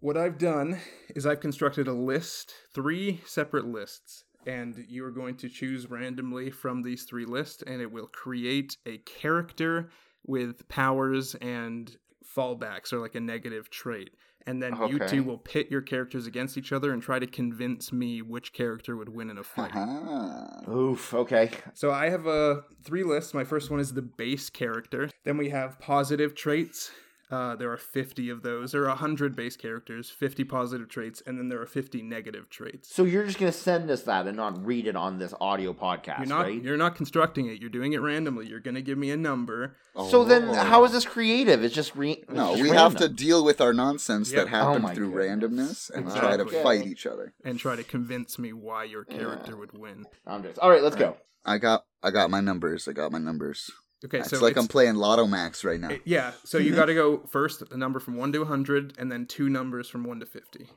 What 0.00 0.16
I've 0.16 0.38
done 0.38 0.78
is 1.14 1.26
I've 1.26 1.40
constructed 1.40 1.88
a 1.88 1.92
list, 1.92 2.54
three 2.74 3.20
separate 3.26 3.66
lists, 3.66 4.24
and 4.46 4.84
you 4.88 5.04
are 5.04 5.10
going 5.10 5.36
to 5.38 5.48
choose 5.48 5.90
randomly 5.90 6.50
from 6.50 6.82
these 6.82 7.04
three 7.04 7.24
lists, 7.24 7.62
and 7.66 7.80
it 7.80 7.90
will 7.90 8.06
create 8.06 8.76
a 8.86 8.98
character 8.98 9.90
with 10.26 10.68
powers 10.68 11.34
and 11.36 11.96
fallbacks 12.36 12.92
or 12.92 13.00
like 13.00 13.14
a 13.14 13.20
negative 13.20 13.70
trait. 13.70 14.10
And 14.46 14.62
then 14.62 14.76
you 14.88 15.00
two 15.00 15.24
will 15.24 15.38
pit 15.38 15.68
your 15.70 15.82
characters 15.82 16.26
against 16.26 16.56
each 16.56 16.72
other 16.72 16.92
and 16.92 17.02
try 17.02 17.18
to 17.18 17.26
convince 17.26 17.92
me 17.92 18.22
which 18.22 18.52
character 18.52 18.96
would 18.96 19.08
win 19.08 19.28
in 19.28 19.38
a 19.38 19.42
fight. 19.42 19.74
Uh-huh. 19.74 20.70
Oof. 20.70 21.12
Okay. 21.12 21.50
So 21.74 21.90
I 21.90 22.10
have 22.10 22.28
uh, 22.28 22.60
three 22.84 23.02
lists. 23.02 23.34
My 23.34 23.42
first 23.42 23.70
one 23.70 23.80
is 23.80 23.92
the 23.92 24.02
base 24.02 24.48
character. 24.48 25.10
Then 25.24 25.36
we 25.36 25.50
have 25.50 25.80
positive 25.80 26.36
traits. 26.36 26.92
Uh, 27.28 27.56
there 27.56 27.72
are 27.72 27.76
50 27.76 28.30
of 28.30 28.42
those. 28.42 28.70
There 28.72 28.82
are 28.84 28.88
100 28.88 29.34
base 29.34 29.56
characters, 29.56 30.10
50 30.10 30.44
positive 30.44 30.88
traits, 30.88 31.20
and 31.26 31.38
then 31.38 31.48
there 31.48 31.60
are 31.60 31.66
50 31.66 32.00
negative 32.02 32.48
traits. 32.48 32.94
So 32.94 33.02
you're 33.04 33.24
just 33.24 33.38
gonna 33.40 33.50
send 33.50 33.90
us 33.90 34.02
that 34.02 34.26
and 34.28 34.36
not 34.36 34.64
read 34.64 34.86
it 34.86 34.94
on 34.94 35.18
this 35.18 35.34
audio 35.40 35.72
podcast, 35.72 36.18
You're 36.18 36.26
not 36.28 36.42
right? 36.46 36.62
you're 36.62 36.76
not 36.76 36.94
constructing 36.94 37.46
it. 37.46 37.60
You're 37.60 37.70
doing 37.70 37.94
it 37.94 38.00
randomly. 38.00 38.46
You're 38.46 38.60
going 38.60 38.76
to 38.76 38.82
give 38.82 38.96
me 38.98 39.10
a 39.10 39.16
number. 39.16 39.74
So 40.10 40.24
then, 40.24 40.50
Oh. 40.50 40.54
how 40.54 40.84
is 40.84 40.92
this 40.92 41.04
creative? 41.04 41.64
It's 41.64 41.74
just 41.74 41.96
re- 41.96 42.12
it's 42.12 42.30
No, 42.32 42.50
just 42.52 42.62
we 42.62 42.68
have 42.70 42.94
to 42.96 43.08
deal 43.08 43.44
with 43.44 43.60
our 43.60 43.72
nonsense 43.72 44.30
Yep. 44.32 44.44
that 44.44 44.50
happened 44.50 44.84
Oh 44.84 44.94
through 44.94 45.12
goodness. 45.12 45.90
randomness 45.90 45.90
and 45.90 46.04
try 46.14 46.36
to 46.36 46.42
Exactly. 46.44 46.62
fight 46.62 46.86
each 46.86 47.06
other. 47.06 47.34
and 47.44 47.58
try 47.58 47.74
to 47.76 47.82
convince 47.84 48.38
me 48.38 48.52
why 48.52 48.84
your 48.84 49.04
character 49.04 49.56
would 49.56 49.76
win. 49.76 50.06
I'm 50.26 50.42
just 50.44 50.58
all 50.60 50.70
right. 50.70 50.82
Let's 50.82 50.96
go. 50.96 51.16
I 51.44 51.58
got 51.58 51.84
I 52.02 52.10
got 52.10 52.30
my 52.30 52.40
numbers. 52.40 52.86
I 52.86 52.92
got 52.92 53.10
my 53.10 53.18
numbers. 53.18 53.70
Okay, 54.04 54.18
it's 54.18 54.30
so 54.30 54.36
like 54.40 54.52
it's- 54.52 54.62
I'm 54.64 54.68
playing 54.68 54.94
Lotto 54.96 55.26
Max 55.26 55.64
right 55.64 55.80
now. 55.80 55.88
it- 55.90 56.02
yeah, 56.04 56.32
so 56.44 56.58
you 56.58 56.74
got 56.80 56.86
to 56.86 56.94
go 56.94 57.18
first 57.26 57.66
the 57.68 57.76
number 57.76 57.98
from 58.00 58.16
1 58.16 58.32
to 58.32 58.38
100 58.40 58.94
and 58.98 59.10
then 59.10 59.26
two 59.26 59.48
numbers 59.48 59.88
from 59.88 60.04
1 60.04 60.20
to 60.20 60.26
50. 60.26 60.68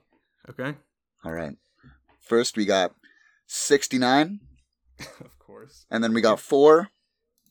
Okay? 0.49 0.75
All 1.25 1.33
right. 1.33 1.55
First 2.21 2.55
we 2.57 2.65
got 2.65 2.93
69 3.47 4.39
of 4.99 5.39
course. 5.39 5.85
and 5.91 6.03
then 6.03 6.13
we 6.13 6.21
got 6.21 6.39
4 6.39 6.89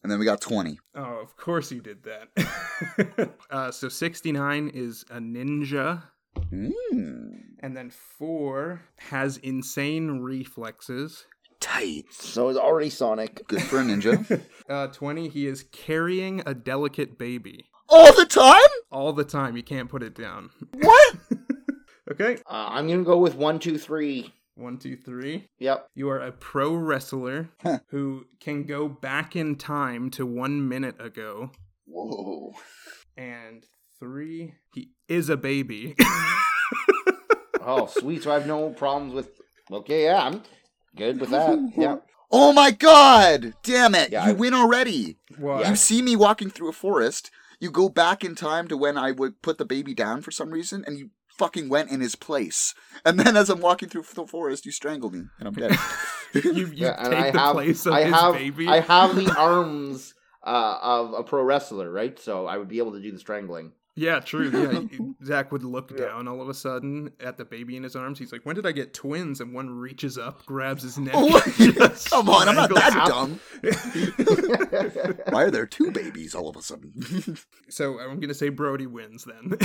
and 0.03 0.11
then 0.13 0.19
we 0.19 0.25
got 0.25 0.41
20. 0.41 0.79
Oh, 0.95 1.03
of 1.21 1.37
course 1.37 1.71
you 1.73 1.81
did 1.81 2.05
that. 2.05 3.31
uh, 3.51 3.71
so 3.71 3.89
69 3.89 4.71
is 4.75 5.05
a 5.11 5.19
ninja 5.19 6.03
Mm. 6.53 7.41
and 7.61 7.77
then 7.77 7.91
4 7.91 8.81
has 8.99 9.39
insane 9.39 10.21
reflexes. 10.21 11.25
Tight. 11.61 12.05
So 12.11 12.49
it's 12.49 12.59
already 12.59 12.90
Sonic. 12.90 13.47
Good 13.49 13.62
for 13.62 13.81
a 13.81 13.83
ninja. 13.83 14.40
Uh, 14.68 14.87
20 14.88 15.31
he 15.31 15.47
is 15.47 15.62
carrying 15.73 16.42
a 16.44 16.53
delicate 16.53 17.16
baby 17.18 17.64
All 17.88 18.12
the 18.14 18.27
time? 18.27 18.61
all 18.92 19.14
the 19.14 19.25
time. 19.25 19.57
You 19.57 19.62
can't 19.62 19.88
put 19.88 20.03
it 20.03 20.14
down. 20.14 20.51
What? 20.75 21.16
Okay? 22.11 22.37
Uh, 22.47 22.68
I'm 22.71 22.87
gonna 22.88 23.03
go 23.03 23.18
with 23.18 23.35
one, 23.35 23.59
two, 23.59 23.77
three. 23.79 24.33
One, 24.57 24.79
two, 24.79 24.97
three. 24.97 25.47
Yep. 25.59 25.88
You 25.94 26.09
are 26.09 26.21
a 26.21 26.33
pro 26.33 26.75
wrestler 26.75 27.51
who 27.90 28.25
can 28.40 28.64
go 28.64 28.88
back 28.88 29.37
in 29.37 29.57
time 29.57 30.11
to 30.12 30.25
one 30.27 30.66
minute 30.68 30.97
ago. 31.01 31.51
Whoa. 31.87 32.55
And 33.16 33.62
three, 34.01 34.55
he 34.75 34.90
is 35.07 35.29
a 35.29 35.37
baby. 35.37 35.97
Oh, 37.61 37.87
sweet. 37.87 38.23
So 38.23 38.31
I 38.31 38.35
have 38.35 38.47
no 38.47 38.71
problems 38.71 39.12
with. 39.12 39.29
Okay, 39.71 40.05
yeah, 40.05 40.23
I'm 40.23 40.42
good 40.96 41.20
with 41.20 41.31
that. 41.31 41.72
Yeah. 41.77 41.96
Oh 42.31 42.53
my 42.53 42.70
god! 42.70 43.55
Damn 43.62 43.94
it! 43.94 44.11
Yeah, 44.12 44.27
you 44.27 44.31
I- 44.33 44.35
win 44.35 44.53
already. 44.55 45.16
Well, 45.38 45.66
You 45.68 45.77
see 45.77 46.03
me 46.03 46.14
walking 46.16 46.51
through 46.51 46.68
a 46.68 46.72
forest, 46.72 47.31
you 47.61 47.70
go 47.70 47.88
back 47.88 48.22
in 48.22 48.35
time 48.35 48.68
to 48.68 48.77
when 48.77 48.98
I 48.98 49.12
would 49.12 49.40
put 49.40 49.57
the 49.59 49.64
baby 49.64 49.94
down 49.94 50.20
for 50.22 50.31
some 50.31 50.51
reason, 50.51 50.85
and 50.87 50.98
you 50.98 51.11
fucking 51.38 51.68
went 51.70 51.90
in 51.90 52.01
his 52.01 52.16
place. 52.16 52.74
And 53.05 53.18
then 53.18 53.37
as 53.37 53.48
I'm 53.48 53.61
walking 53.61 53.88
through 53.88 54.03
the 54.14 54.27
forest, 54.27 54.66
you 54.66 54.72
strangle 54.72 55.11
me, 55.11 55.22
and 55.38 55.48
I'm 55.48 55.55
dead. 55.55 55.79
you, 56.35 56.53
you 56.53 56.66
Yeah, 56.74 56.96
take 57.09 57.12
I 57.18 57.31
the 57.31 57.38
have, 57.38 57.55
place 57.55 57.87
of 57.87 57.92
I 57.94 58.05
his 58.05 58.14
have, 58.14 58.35
baby. 58.35 58.66
I 58.68 58.81
have 58.81 59.14
the 59.16 59.35
arms 59.38 60.14
uh, 60.44 60.79
of 60.83 61.14
a 61.14 61.22
pro 61.22 61.42
wrestler, 61.44 61.90
right? 61.90 62.18
So 62.18 62.46
I 62.46 62.59
would 62.59 62.68
be 62.68 62.79
able 62.79 62.92
to 62.92 63.01
do 63.01 63.11
the 63.12 63.18
strangling. 63.18 63.72
Yeah, 63.99 64.21
true. 64.21 64.49
Yeah, 64.59 64.83
Zach 65.25 65.51
would 65.51 65.65
look 65.65 65.97
down 65.97 66.29
all 66.29 66.41
of 66.41 66.49
a 66.49 66.55
sudden 66.55 67.11
at 67.21 67.37
the 67.37 67.45
baby 67.45 67.77
in 67.77 67.83
his 67.83 67.97
arms. 67.97 68.19
He's 68.19 68.33
like, 68.33 68.47
"When 68.47 68.55
did 68.55 68.67
I 68.67 68.73
get 68.73 68.95
twins?" 68.95 69.41
And 69.41 69.53
one 69.53 69.71
reaches 69.71 70.17
up, 70.17 70.47
grabs 70.47 70.83
his 70.83 70.99
neck. 70.99 71.15
Oh, 71.17 71.43
and 71.59 71.75
Come 72.05 72.29
on, 72.29 72.49
I'm 72.49 72.55
not 72.55 72.73
that 72.75 72.93
strangles 72.93 73.41
dumb. 75.25 75.25
Why 75.33 75.45
are 75.45 75.51
there 75.51 75.67
two 75.67 75.91
babies 75.91 76.35
all 76.35 76.49
of 76.49 76.57
a 76.57 76.63
sudden? 76.63 76.93
so 77.69 77.99
I'm 77.99 78.21
gonna 78.21 78.35
say 78.35 78.51
Brody 78.51 78.87
wins 78.87 79.25
then. 79.25 79.59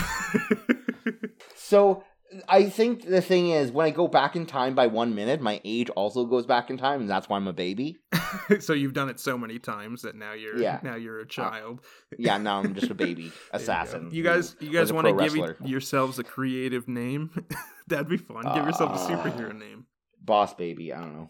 So 1.55 2.03
I 2.47 2.69
think 2.69 3.05
the 3.07 3.21
thing 3.21 3.49
is, 3.49 3.71
when 3.71 3.85
I 3.85 3.89
go 3.91 4.07
back 4.07 4.35
in 4.35 4.45
time 4.45 4.75
by 4.75 4.87
one 4.87 5.13
minute, 5.15 5.41
my 5.41 5.61
age 5.63 5.89
also 5.91 6.25
goes 6.25 6.45
back 6.45 6.69
in 6.69 6.77
time, 6.77 7.01
and 7.01 7.09
that's 7.09 7.29
why 7.29 7.37
I'm 7.37 7.47
a 7.47 7.53
baby. 7.53 7.97
so 8.59 8.73
you've 8.73 8.93
done 8.93 9.09
it 9.09 9.19
so 9.19 9.37
many 9.37 9.59
times 9.59 10.01
that 10.03 10.15
now 10.15 10.33
you're 10.33 10.57
Yeah. 10.57 10.79
now 10.83 10.95
you're 10.95 11.19
a 11.19 11.27
child. 11.27 11.81
Yeah, 12.17 12.37
now 12.37 12.59
I'm 12.59 12.73
just 12.75 12.89
a 12.91 12.95
baby 12.95 13.23
There 13.51 13.59
you 13.59 13.63
assassin. 13.63 14.09
You 14.11 14.23
guys, 14.23 14.55
you 14.59 14.71
guys 14.71 14.91
want 14.93 15.07
to 15.07 15.13
give 15.13 15.33
wrestler. 15.33 15.57
yourselves 15.63 16.19
a 16.19 16.23
creative 16.23 16.87
name? 16.87 17.29
That'd 17.87 18.09
be 18.09 18.17
fun. 18.17 18.43
Give 18.53 18.65
yourself 18.65 18.91
a 18.91 18.93
Uh, 18.95 19.07
superhero 19.09 19.57
name. 19.57 19.85
boss 20.21 20.53
baby. 20.53 20.93
I 20.93 21.01
don't 21.01 21.13
know. 21.15 21.29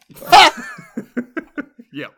Yep. 1.92 2.12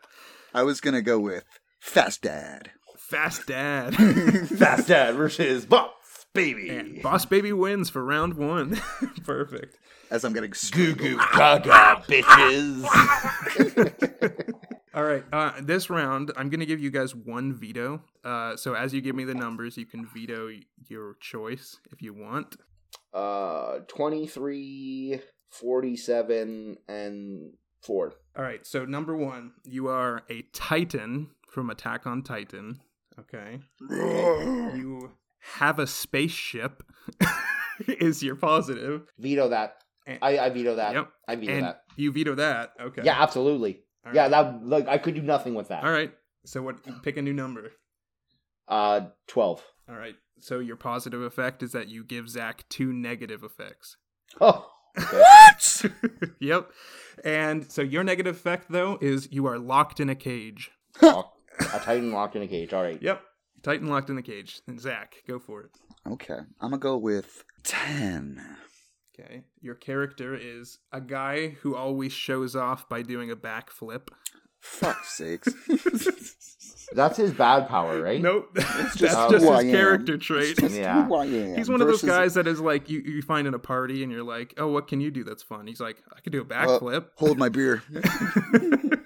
I 0.54 0.64
was 0.64 0.80
gonna 0.80 1.02
go 1.02 1.20
with 1.20 1.44
Fast 1.80 2.22
Dad. 2.22 2.72
Fast 2.98 3.48
Dad. 3.48 3.94
Fast 3.96 4.88
Dad 4.88 5.16
versus 5.16 5.66
Boss 5.66 5.92
Baby. 6.36 6.70
and 6.70 7.02
Boss 7.02 7.26
Baby 7.26 7.52
wins 7.54 7.90
for 7.90 8.04
round 8.06 8.36
one. 8.36 8.80
Perfect. 9.26 9.78
As 10.12 10.24
I'm 10.24 10.34
getting 10.34 10.52
Goo 10.52 10.56
strangled. 10.56 10.98
goo 11.00 11.18
gaga, 11.36 12.04
bitches. 12.08 12.86
All 14.94 15.04
right. 15.04 15.24
Uh, 15.34 15.54
this 15.62 15.90
round, 15.90 16.32
I'm 16.38 16.50
going 16.50 16.60
to 16.62 16.66
give 16.66 16.80
you 16.80 16.90
guys 16.92 17.14
one 17.16 17.54
veto. 17.54 18.02
Uh, 18.24 18.56
so 18.56 18.76
as 18.76 18.94
you 18.94 19.02
give 19.02 19.16
me 19.16 19.24
the 19.26 19.34
numbers, 19.34 19.78
you 19.78 19.86
can 19.86 20.06
veto 20.06 20.50
your 20.88 21.16
choice 21.20 21.80
if 21.92 22.02
you 22.02 22.14
want. 22.14 22.56
uh, 23.14 23.80
23, 23.88 25.20
47, 25.50 26.78
and 26.88 27.54
4. 27.82 28.14
All 28.38 28.44
right. 28.44 28.66
So 28.66 28.86
number 28.86 29.16
one, 29.18 29.52
you 29.64 29.88
are 29.88 30.24
a 30.30 30.44
Titan 30.54 31.32
from 31.50 31.70
Attack 31.70 32.06
on 32.08 32.22
Titan. 32.24 32.80
Okay. 33.20 33.60
You 33.90 35.12
have 35.54 35.80
a 35.80 35.88
spaceship. 35.88 36.84
is 37.88 38.24
your 38.24 38.36
positive. 38.36 39.04
Veto 39.20 39.50
that. 39.50 39.78
And- 40.08 40.20
I, 40.22 40.38
I 40.40 40.50
veto 40.50 40.76
that. 40.76 40.94
Yep. 40.94 41.10
I 41.28 41.36
veto 41.36 41.52
and 41.54 41.64
that. 41.66 41.82
you 41.96 42.12
veto 42.12 42.36
that. 42.36 42.72
Okay. 42.80 43.02
Yeah, 43.04 43.22
absolutely. 43.22 43.82
All 44.06 44.14
Yeah, 44.14 44.24
right. 44.24 44.32
that 44.32 44.66
like 44.66 44.88
I 44.88 44.98
could 44.98 45.16
do 45.16 45.22
nothing 45.22 45.56
with 45.56 45.68
that. 45.70 45.84
All 45.84 45.92
right. 45.92 46.12
So 46.46 46.62
what? 46.62 46.78
Pick 47.04 47.18
a 47.18 47.22
new 47.22 47.34
number. 47.34 47.72
Uh, 48.68 49.08
12. 49.28 49.64
All 49.90 49.96
right. 49.96 50.16
So 50.40 50.60
your 50.60 50.76
positive 50.76 51.22
effect 51.22 51.64
is 51.64 51.72
that 51.74 51.88
you 51.90 52.04
give 52.04 52.30
Zach 52.30 52.66
two 52.70 52.94
negative 52.94 53.44
effects. 53.44 53.98
Oh. 54.42 54.70
What? 55.12 55.86
yep. 56.40 56.70
And 57.26 57.70
so 57.70 57.82
your 57.82 58.04
negative 58.06 58.36
effect 58.38 58.68
though 58.72 58.98
is 59.02 59.28
you 59.32 59.46
are 59.48 59.60
locked 59.60 60.00
in 60.00 60.10
a 60.10 60.16
cage. 60.16 60.72
A 61.02 61.24
Titan 61.82 62.14
locked 62.14 62.38
in 62.38 62.42
a 62.44 62.48
cage. 62.48 62.72
All 62.74 62.82
right. 62.82 63.02
Yep. 63.02 63.22
Titan 63.66 63.88
locked 63.88 64.12
in 64.12 64.16
the 64.16 64.22
cage. 64.22 64.62
And 64.68 64.80
Zach, 64.80 65.24
go 65.28 65.40
for 65.40 65.62
it. 65.62 65.72
Okay, 66.08 66.38
I'm 66.62 66.70
gonna 66.70 66.78
go 66.78 66.98
with 66.98 67.44
10. 67.64 68.40
Okay. 69.20 69.42
Your 69.60 69.74
character 69.74 70.36
is 70.36 70.78
a 70.92 71.02
guy 71.02 71.50
who 71.62 71.76
always 71.76 72.14
shows 72.14 72.56
off 72.56 72.88
by 72.88 73.02
doing 73.02 73.32
a 73.32 73.36
backflip. 73.36 74.10
Fuck 74.60 75.04
sakes. 75.06 75.52
That's 76.94 77.18
his 77.18 77.32
bad 77.32 77.68
power, 77.68 78.02
right? 78.02 78.22
Nope. 78.22 78.50
That's 78.54 78.98
just 78.98 79.30
just, 79.32 79.44
who 79.44 79.50
I 79.50 79.64
his 79.64 79.66
am. 79.66 79.72
character 79.72 80.18
trait. 80.18 80.62
Yeah. 80.62 81.06
Who 81.06 81.16
I 81.16 81.26
am 81.26 81.56
He's 81.56 81.70
one 81.70 81.82
of 81.82 81.88
those 81.88 82.04
guys 82.04 82.36
that 82.36 82.46
is 82.46 82.60
like 82.60 82.88
you, 82.88 83.00
you 83.00 83.24
find 83.24 83.48
in 83.48 83.56
a 83.56 83.60
party 83.60 84.04
and 84.04 84.12
you're 84.12 84.24
like, 84.24 84.54
oh, 84.58 84.68
what 84.68 84.88
can 84.88 85.02
you 85.02 85.10
do 85.10 85.24
that's 85.24 85.42
fun? 85.42 85.66
He's 85.66 85.80
like, 85.80 86.04
I 86.16 86.20
could 86.20 86.32
do 86.32 86.42
a 86.42 86.44
uh, 86.44 86.48
backflip. 86.48 87.08
Hold 87.16 87.40
my 87.40 87.50
beer. 87.50 87.82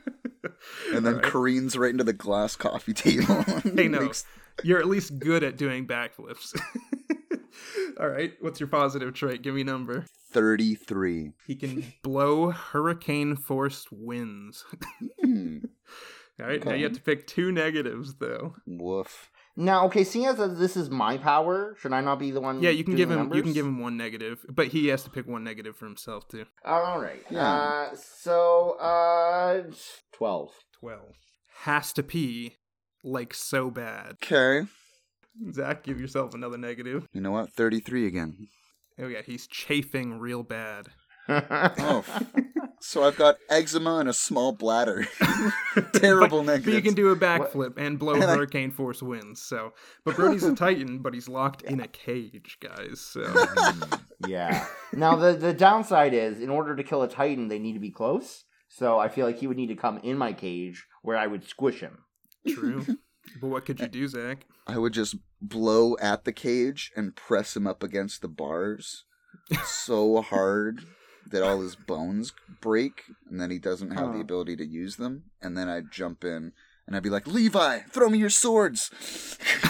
And 0.94 1.06
then 1.06 1.16
Alright. 1.16 1.32
careens 1.32 1.78
right 1.78 1.92
into 1.92 2.04
the 2.04 2.14
glass 2.14 2.56
coffee 2.56 2.94
table. 2.94 3.44
Hey, 3.64 3.88
no. 3.88 4.02
Makes- 4.02 4.26
You're 4.64 4.80
at 4.80 4.88
least 4.88 5.20
good 5.20 5.44
at 5.44 5.58
doing 5.58 5.88
backflips. 5.88 6.60
All 8.00 8.08
right. 8.08 8.34
What's 8.40 8.60
your 8.60 8.70
positive 8.70 9.14
trait? 9.14 9.42
Give 9.42 9.56
me 9.56 9.62
a 9.62 9.66
number. 9.66 10.06
33. 10.32 11.32
He 11.48 11.56
can 11.56 11.94
blow 12.04 12.52
hurricane 12.52 13.36
force 13.36 13.86
winds. 13.92 14.64
Hmm. 15.22 15.58
All 16.40 16.48
right. 16.48 16.64
Now 16.64 16.74
you 16.74 16.86
have 16.86 16.94
to 16.94 17.02
pick 17.02 17.28
two 17.28 17.52
negatives, 17.52 18.16
though. 18.16 18.56
Woof. 18.66 19.30
Now, 19.58 19.86
okay, 19.88 20.06
seeing 20.06 20.26
as 20.26 20.38
this 20.58 20.78
is 20.78 20.90
my 20.90 21.18
power, 21.18 21.76
should 21.82 21.92
I 21.92 22.00
not 22.00 22.18
be 22.18 22.32
the 22.32 22.40
one? 22.40 22.64
Yeah, 22.64 22.70
you 22.70 22.86
can 22.86 22.96
give 22.96 23.12
him. 23.12 23.34
You 23.34 23.44
can 23.44 23.52
give 23.52 23.66
him 23.66 23.80
one 23.80 23.98
negative, 23.98 24.46
but 24.48 24.68
he 24.68 24.88
has 24.88 25.04
to 25.04 25.10
pick 25.10 25.28
one 25.28 25.44
negative 25.44 25.76
for 25.76 25.86
himself 25.86 26.30
too. 26.30 26.46
All 26.64 27.02
right. 27.02 27.22
Yeah. 27.30 27.52
Uh, 27.52 27.90
so 27.96 28.78
uh, 28.80 29.64
twelve. 30.14 30.52
Twelve 30.80 31.14
has 31.64 31.92
to 31.92 32.04
pee 32.04 32.56
like 33.04 33.34
so 33.34 33.70
bad. 33.70 34.18
Okay. 34.24 34.68
Zach, 35.54 35.84
give 35.84 36.00
yourself 36.00 36.34
another 36.34 36.58
negative. 36.58 37.08
You 37.14 37.22
know 37.22 37.32
what? 37.32 37.52
33 37.54 38.08
again. 38.08 38.48
Oh 39.00 39.08
yeah, 39.08 39.22
he's 39.26 39.48
chafing 39.48 40.20
real 40.20 40.44
bad. 40.44 40.88
Oh. 41.30 42.04
So 42.82 43.04
I've 43.04 43.18
got 43.18 43.36
eczema 43.50 43.98
and 43.98 44.10
a 44.10 44.14
small 44.14 44.52
bladder. 44.54 45.06
Terrible 45.94 46.40
but, 46.40 46.46
negative. 46.46 46.66
but 46.66 46.74
you 46.74 46.82
can 46.82 46.94
do 46.96 47.10
a 47.10 47.16
backflip 47.16 47.74
and 47.78 48.00
blow 48.00 48.14
And 48.16 48.24
I- 48.24 48.36
hurricane 48.36 48.72
force 48.72 49.04
winds. 49.04 49.42
So, 49.42 49.74
but 50.06 50.16
Brody's 50.16 50.44
a 50.44 50.56
Titan, 50.56 51.00
but 51.00 51.14
he's 51.14 51.28
locked 51.30 51.62
in 51.62 51.82
a 51.82 51.88
cage, 51.88 52.58
guys. 52.62 53.02
So 53.02 53.22
mm, 53.22 54.00
yeah. 54.28 54.66
Now 54.94 55.16
the 55.18 55.34
the 55.34 55.54
downside 55.54 56.14
is, 56.14 56.40
in 56.40 56.50
order 56.50 56.76
to 56.76 56.84
kill 56.84 57.04
a 57.04 57.08
Titan, 57.08 57.48
they 57.50 57.60
need 57.60 57.74
to 57.74 57.80
be 57.80 57.92
close. 57.92 58.46
So 58.70 58.98
I 58.98 59.08
feel 59.10 59.26
like 59.26 59.38
he 59.40 59.48
would 59.48 59.58
need 59.58 59.68
to 59.68 59.76
come 59.76 59.98
in 60.00 60.18
my 60.18 60.34
cage 60.34 60.86
where 61.04 61.18
I 61.18 61.28
would 61.28 61.44
squish 61.48 61.82
him. 61.82 62.00
True. 62.48 62.86
But 63.40 63.50
what 63.50 63.66
could 63.66 63.80
you 63.80 63.88
do, 63.88 64.08
Zach? 64.08 64.48
I 64.66 64.80
would 64.80 64.94
just 64.94 65.16
blow 65.40 65.96
at 66.02 66.24
the 66.24 66.32
cage 66.32 66.92
and 66.96 67.16
press 67.16 67.56
him 67.56 67.68
up 67.68 67.84
against 67.84 68.22
the 68.22 68.28
bars 68.28 69.06
so 69.66 70.22
hard 70.22 70.82
that 71.30 71.44
all 71.44 71.62
his 71.62 71.76
bones 71.76 72.34
break, 72.60 73.04
and 73.30 73.40
then 73.40 73.52
he 73.52 73.60
doesn't 73.60 73.92
have 73.92 74.14
the 74.14 74.20
ability 74.20 74.56
to 74.58 74.66
use 74.66 74.96
them. 74.96 75.26
And 75.42 75.56
then 75.56 75.70
I'd 75.70 75.92
jump 75.92 76.24
in 76.24 76.54
and 76.88 76.96
I'd 76.96 77.04
be 77.04 77.12
like, 77.12 77.28
Levi, 77.28 77.82
throw 77.92 78.10
me 78.10 78.18
your 78.18 78.32
swords. 78.32 78.90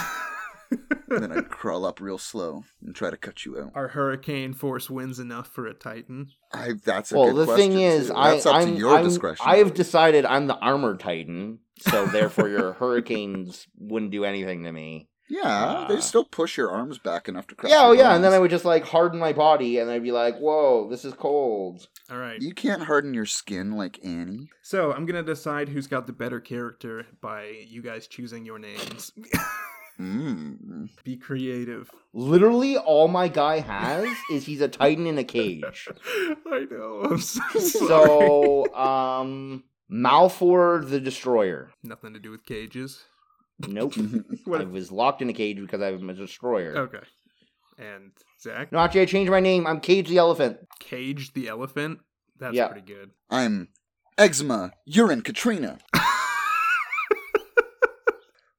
and 0.72 1.24
then 1.24 1.32
I'd 1.32 1.50
crawl 1.50 1.86
up 1.86 2.00
real 2.00 2.18
slow 2.18 2.64
and 2.86 2.96
try 2.96 3.10
to 3.10 3.18
cut 3.18 3.46
you 3.46 3.60
out. 3.60 3.72
Are 3.76 3.90
hurricane 3.90 4.54
force 4.54 4.90
winds 4.90 5.20
enough 5.20 5.48
for 5.48 5.66
a 5.68 5.74
Titan? 5.74 6.30
I 6.54 6.74
that's 6.84 7.12
a 7.12 7.18
well, 7.18 7.28
good 7.32 7.36
the 7.38 7.46
question, 7.46 7.72
thing 7.72 7.82
is, 7.82 8.08
too. 8.08 8.16
I, 8.16 8.32
that's 8.32 8.46
up 8.46 8.56
I'm, 8.56 8.74
to 8.74 8.80
your 8.80 8.96
I'm- 8.96 9.04
discretion. 9.06 9.46
I 9.48 9.58
have 9.58 9.74
decided 9.74 10.26
I'm 10.26 10.48
the 10.48 10.58
armor 10.58 10.96
Titan, 10.98 11.60
so 11.80 12.06
therefore 12.06 12.50
your 12.50 12.74
hurricanes 12.80 13.68
wouldn't 13.78 14.12
do 14.12 14.26
anything 14.26 14.64
to 14.64 14.72
me. 14.72 15.08
yeah, 15.30 15.86
they 15.88 15.98
Ah. 15.98 16.00
still 16.00 16.26
push 16.26 16.58
your 16.58 16.72
arms 16.72 16.98
back 16.98 17.28
enough 17.30 17.46
to 17.48 17.56
crush 17.56 17.72
Yeah, 17.72 17.84
oh 17.84 17.92
your 17.92 18.02
yeah, 18.04 18.16
and 18.16 18.24
then 18.24 18.34
I 18.34 18.40
would 18.40 18.50
just 18.52 18.66
like 18.66 18.84
harden 18.86 19.20
my 19.20 19.32
body, 19.34 19.78
and 19.80 19.90
I'd 19.92 20.02
be 20.04 20.12
like, 20.12 20.38
"Whoa, 20.40 20.90
this 20.90 21.06
is 21.06 21.14
cold." 21.14 21.88
All 22.12 22.18
right. 22.18 22.42
You 22.42 22.54
can't 22.56 22.82
harden 22.84 23.14
your 23.14 23.28
skin 23.28 23.74
like 23.74 24.00
Annie. 24.04 24.50
So 24.64 24.92
I'm 24.92 25.06
gonna 25.06 25.22
decide 25.22 25.70
who's 25.70 25.86
got 25.86 26.08
the 26.08 26.14
better 26.14 26.40
character 26.40 27.06
by 27.22 27.66
you 27.68 27.84
guys 27.84 28.08
choosing 28.08 28.44
your 28.46 28.58
names. 28.58 29.12
Mm. 30.00 30.90
Be 31.04 31.18
creative. 31.18 31.90
Literally, 32.14 32.78
all 32.78 33.08
my 33.10 33.28
guy 33.28 33.60
has 33.60 34.08
is 34.32 34.46
he's 34.46 34.62
a 34.62 34.68
Titan 34.70 35.06
in 35.08 35.18
a 35.18 35.24
cage. 35.26 35.90
I 36.48 36.66
know. 36.72 37.02
I'm 37.04 37.20
so 37.20 37.42
sorry. 37.60 37.66
So, 37.88 38.74
um, 38.76 39.64
Malfor 39.92 40.90
the 40.90 41.00
Destroyer. 41.02 41.72
nothing 41.84 42.14
to 42.14 42.20
do 42.20 42.32
with 42.32 42.46
cages. 42.46 43.04
Nope. 43.68 43.96
What? 44.46 44.62
I 44.62 44.64
was 44.64 44.90
locked 44.92 45.22
in 45.22 45.30
a 45.30 45.34
cage 45.34 45.60
because 45.60 45.82
I'm 45.82 46.10
a 46.10 46.14
destroyer. 46.14 46.78
Okay. 46.78 47.00
And 47.78 48.12
Zach, 48.42 48.72
No, 48.72 48.80
actually, 48.80 49.02
I 49.02 49.06
changed 49.06 49.32
my 49.32 49.42
name. 49.42 49.68
I'm 49.68 49.80
Cage 49.82 50.08
the 50.08 50.18
Elephant. 50.18 50.58
Cage 50.80 51.34
the 51.34 51.50
elephant. 51.50 52.00
That's 52.40 52.56
Yeah. 52.56 52.68
pretty 52.70 52.88
good. 52.88 53.12
I'm 53.30 53.68
eczema. 54.18 54.72
You're 54.86 55.12
in 55.12 55.22
Katrina. 55.22 55.78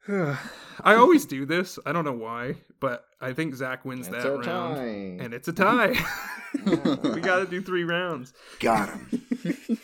I 0.85 0.95
always 0.97 1.27
do 1.27 1.45
this. 1.47 1.79
I 1.87 1.93
don't 1.93 2.05
know 2.05 2.13
why, 2.13 2.57
but 2.81 3.05
I 3.21 3.33
think 3.33 3.55
Zach 3.55 3.85
wins 3.85 4.09
It's 4.09 4.17
that 4.17 4.29
round, 4.31 4.45
time. 4.45 5.19
and 5.21 5.35
it's 5.35 5.49
a 5.49 5.53
tie. 5.53 5.95
we 6.67 7.21
got 7.21 7.39
to 7.41 7.47
do 7.49 7.61
three 7.63 7.85
rounds. 7.85 8.33
Got 8.59 8.89
him. 8.91 9.21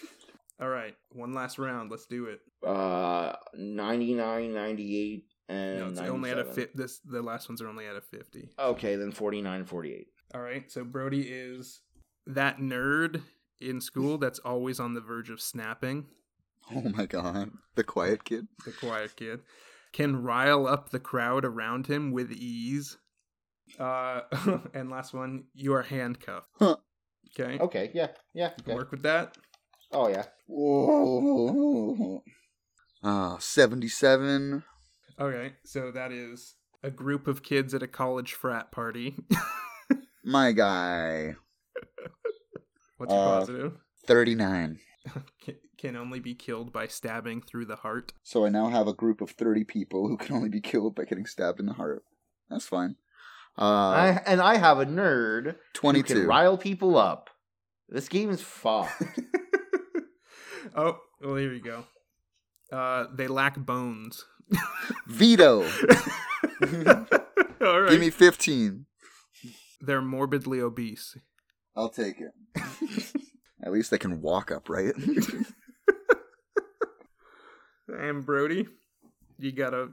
All 0.60 0.68
right, 0.68 0.94
one 1.12 1.34
last 1.34 1.58
round. 1.58 1.90
Let's 1.90 2.06
do 2.06 2.26
it. 2.26 2.40
Uh, 2.66 3.34
99, 3.54 4.52
98, 4.54 5.24
and 5.48 5.78
No, 5.78 5.88
it's 5.88 6.00
only 6.00 6.30
at 6.30 6.38
a 6.38 6.44
97. 6.44 6.54
fit. 6.54 6.76
This 6.76 6.98
the 7.00 7.22
last 7.22 7.48
ones 7.48 7.60
are 7.62 7.68
only 7.68 7.86
at 7.86 7.94
a 7.94 8.00
fifty. 8.00 8.48
Okay, 8.58 8.96
then 8.96 9.12
49, 9.12 9.64
48. 9.66 10.06
All 10.34 10.40
right, 10.40 10.70
so 10.72 10.82
Brody 10.82 11.22
is 11.22 11.82
that 12.26 12.58
nerd 12.58 13.22
in 13.60 13.80
school 13.80 14.18
that's 14.18 14.38
always 14.40 14.80
on 14.80 14.94
the 14.94 15.00
verge 15.00 15.30
of 15.30 15.40
snapping. 15.40 16.06
Oh 16.74 16.82
my 16.94 17.06
god. 17.06 17.50
The 17.76 17.84
quiet 17.84 18.24
kid. 18.24 18.48
The 18.64 18.72
quiet 18.72 19.14
kid 19.14 19.40
can 19.96 20.22
rile 20.22 20.66
up 20.66 20.90
the 20.90 21.00
crowd 21.00 21.42
around 21.46 21.86
him 21.86 22.12
with 22.12 22.30
ease. 22.30 22.98
Uh, 23.78 24.20
and 24.74 24.90
last 24.90 25.14
one, 25.14 25.44
you 25.54 25.72
are 25.72 25.82
handcuffed. 25.82 26.50
Huh. 26.58 26.76
Okay, 27.38 27.58
Okay, 27.58 27.90
yeah, 27.94 28.08
yeah. 28.34 28.50
You 28.58 28.62
can 28.62 28.72
Okay. 28.72 28.74
work 28.74 28.90
with 28.90 29.02
that. 29.04 29.38
Oh, 29.92 30.08
yeah. 30.08 30.24
Whoa. 30.46 32.22
Ah, 33.02 33.38
77. 33.38 34.62
Okay, 35.18 35.52
so 35.64 35.90
that 35.92 36.12
is 36.12 36.56
a 36.82 36.90
group 36.90 37.26
of 37.26 37.42
kids 37.42 37.72
at 37.72 37.82
a 37.82 37.88
college 37.88 38.34
frat 38.34 38.70
party. 38.70 39.16
My 40.24 40.52
guy. 40.52 41.36
What's 42.98 43.12
your 43.14 43.22
Uh, 43.22 43.38
positive? 43.40 43.72
39. 44.06 44.78
Can, 45.40 45.56
can 45.78 45.96
only 45.96 46.20
be 46.20 46.34
killed 46.34 46.72
by 46.72 46.86
stabbing 46.86 47.42
through 47.42 47.66
the 47.66 47.76
heart. 47.76 48.12
So 48.22 48.44
I 48.46 48.48
now 48.48 48.68
have 48.68 48.88
a 48.88 48.92
group 48.92 49.20
of 49.20 49.30
30 49.30 49.64
people 49.64 50.08
who 50.08 50.16
can 50.16 50.34
only 50.34 50.48
be 50.48 50.60
killed 50.60 50.94
by 50.94 51.04
getting 51.04 51.26
stabbed 51.26 51.60
in 51.60 51.66
the 51.66 51.74
heart. 51.74 52.02
That's 52.48 52.66
fine. 52.66 52.96
Uh, 53.58 53.62
I, 53.62 54.22
and 54.26 54.40
I 54.40 54.56
have 54.56 54.78
a 54.78 54.86
nerd 54.86 55.44
who 55.44 55.52
22. 55.74 56.14
can 56.14 56.26
rile 56.26 56.58
people 56.58 56.96
up. 56.96 57.30
This 57.88 58.08
game 58.08 58.30
is 58.30 58.40
fucked. 58.40 59.02
oh, 60.76 60.98
well, 61.20 61.36
here 61.36 61.52
you 61.52 61.62
go. 61.62 61.84
Uh, 62.72 63.06
they 63.14 63.28
lack 63.28 63.56
bones. 63.56 64.24
Veto. 65.06 65.62
All 67.60 67.80
right. 67.80 67.90
Give 67.90 68.00
me 68.00 68.10
15. 68.10 68.86
They're 69.80 70.02
morbidly 70.02 70.60
obese. 70.60 71.16
I'll 71.76 71.90
take 71.90 72.16
it. 72.20 73.22
At 73.66 73.72
least 73.72 73.90
they 73.90 73.98
can 73.98 74.22
walk 74.22 74.50
upright. 74.50 74.94
And 77.88 78.26
Brody, 78.26 78.66
you 79.38 79.52
got 79.52 79.72
a, 79.72 79.88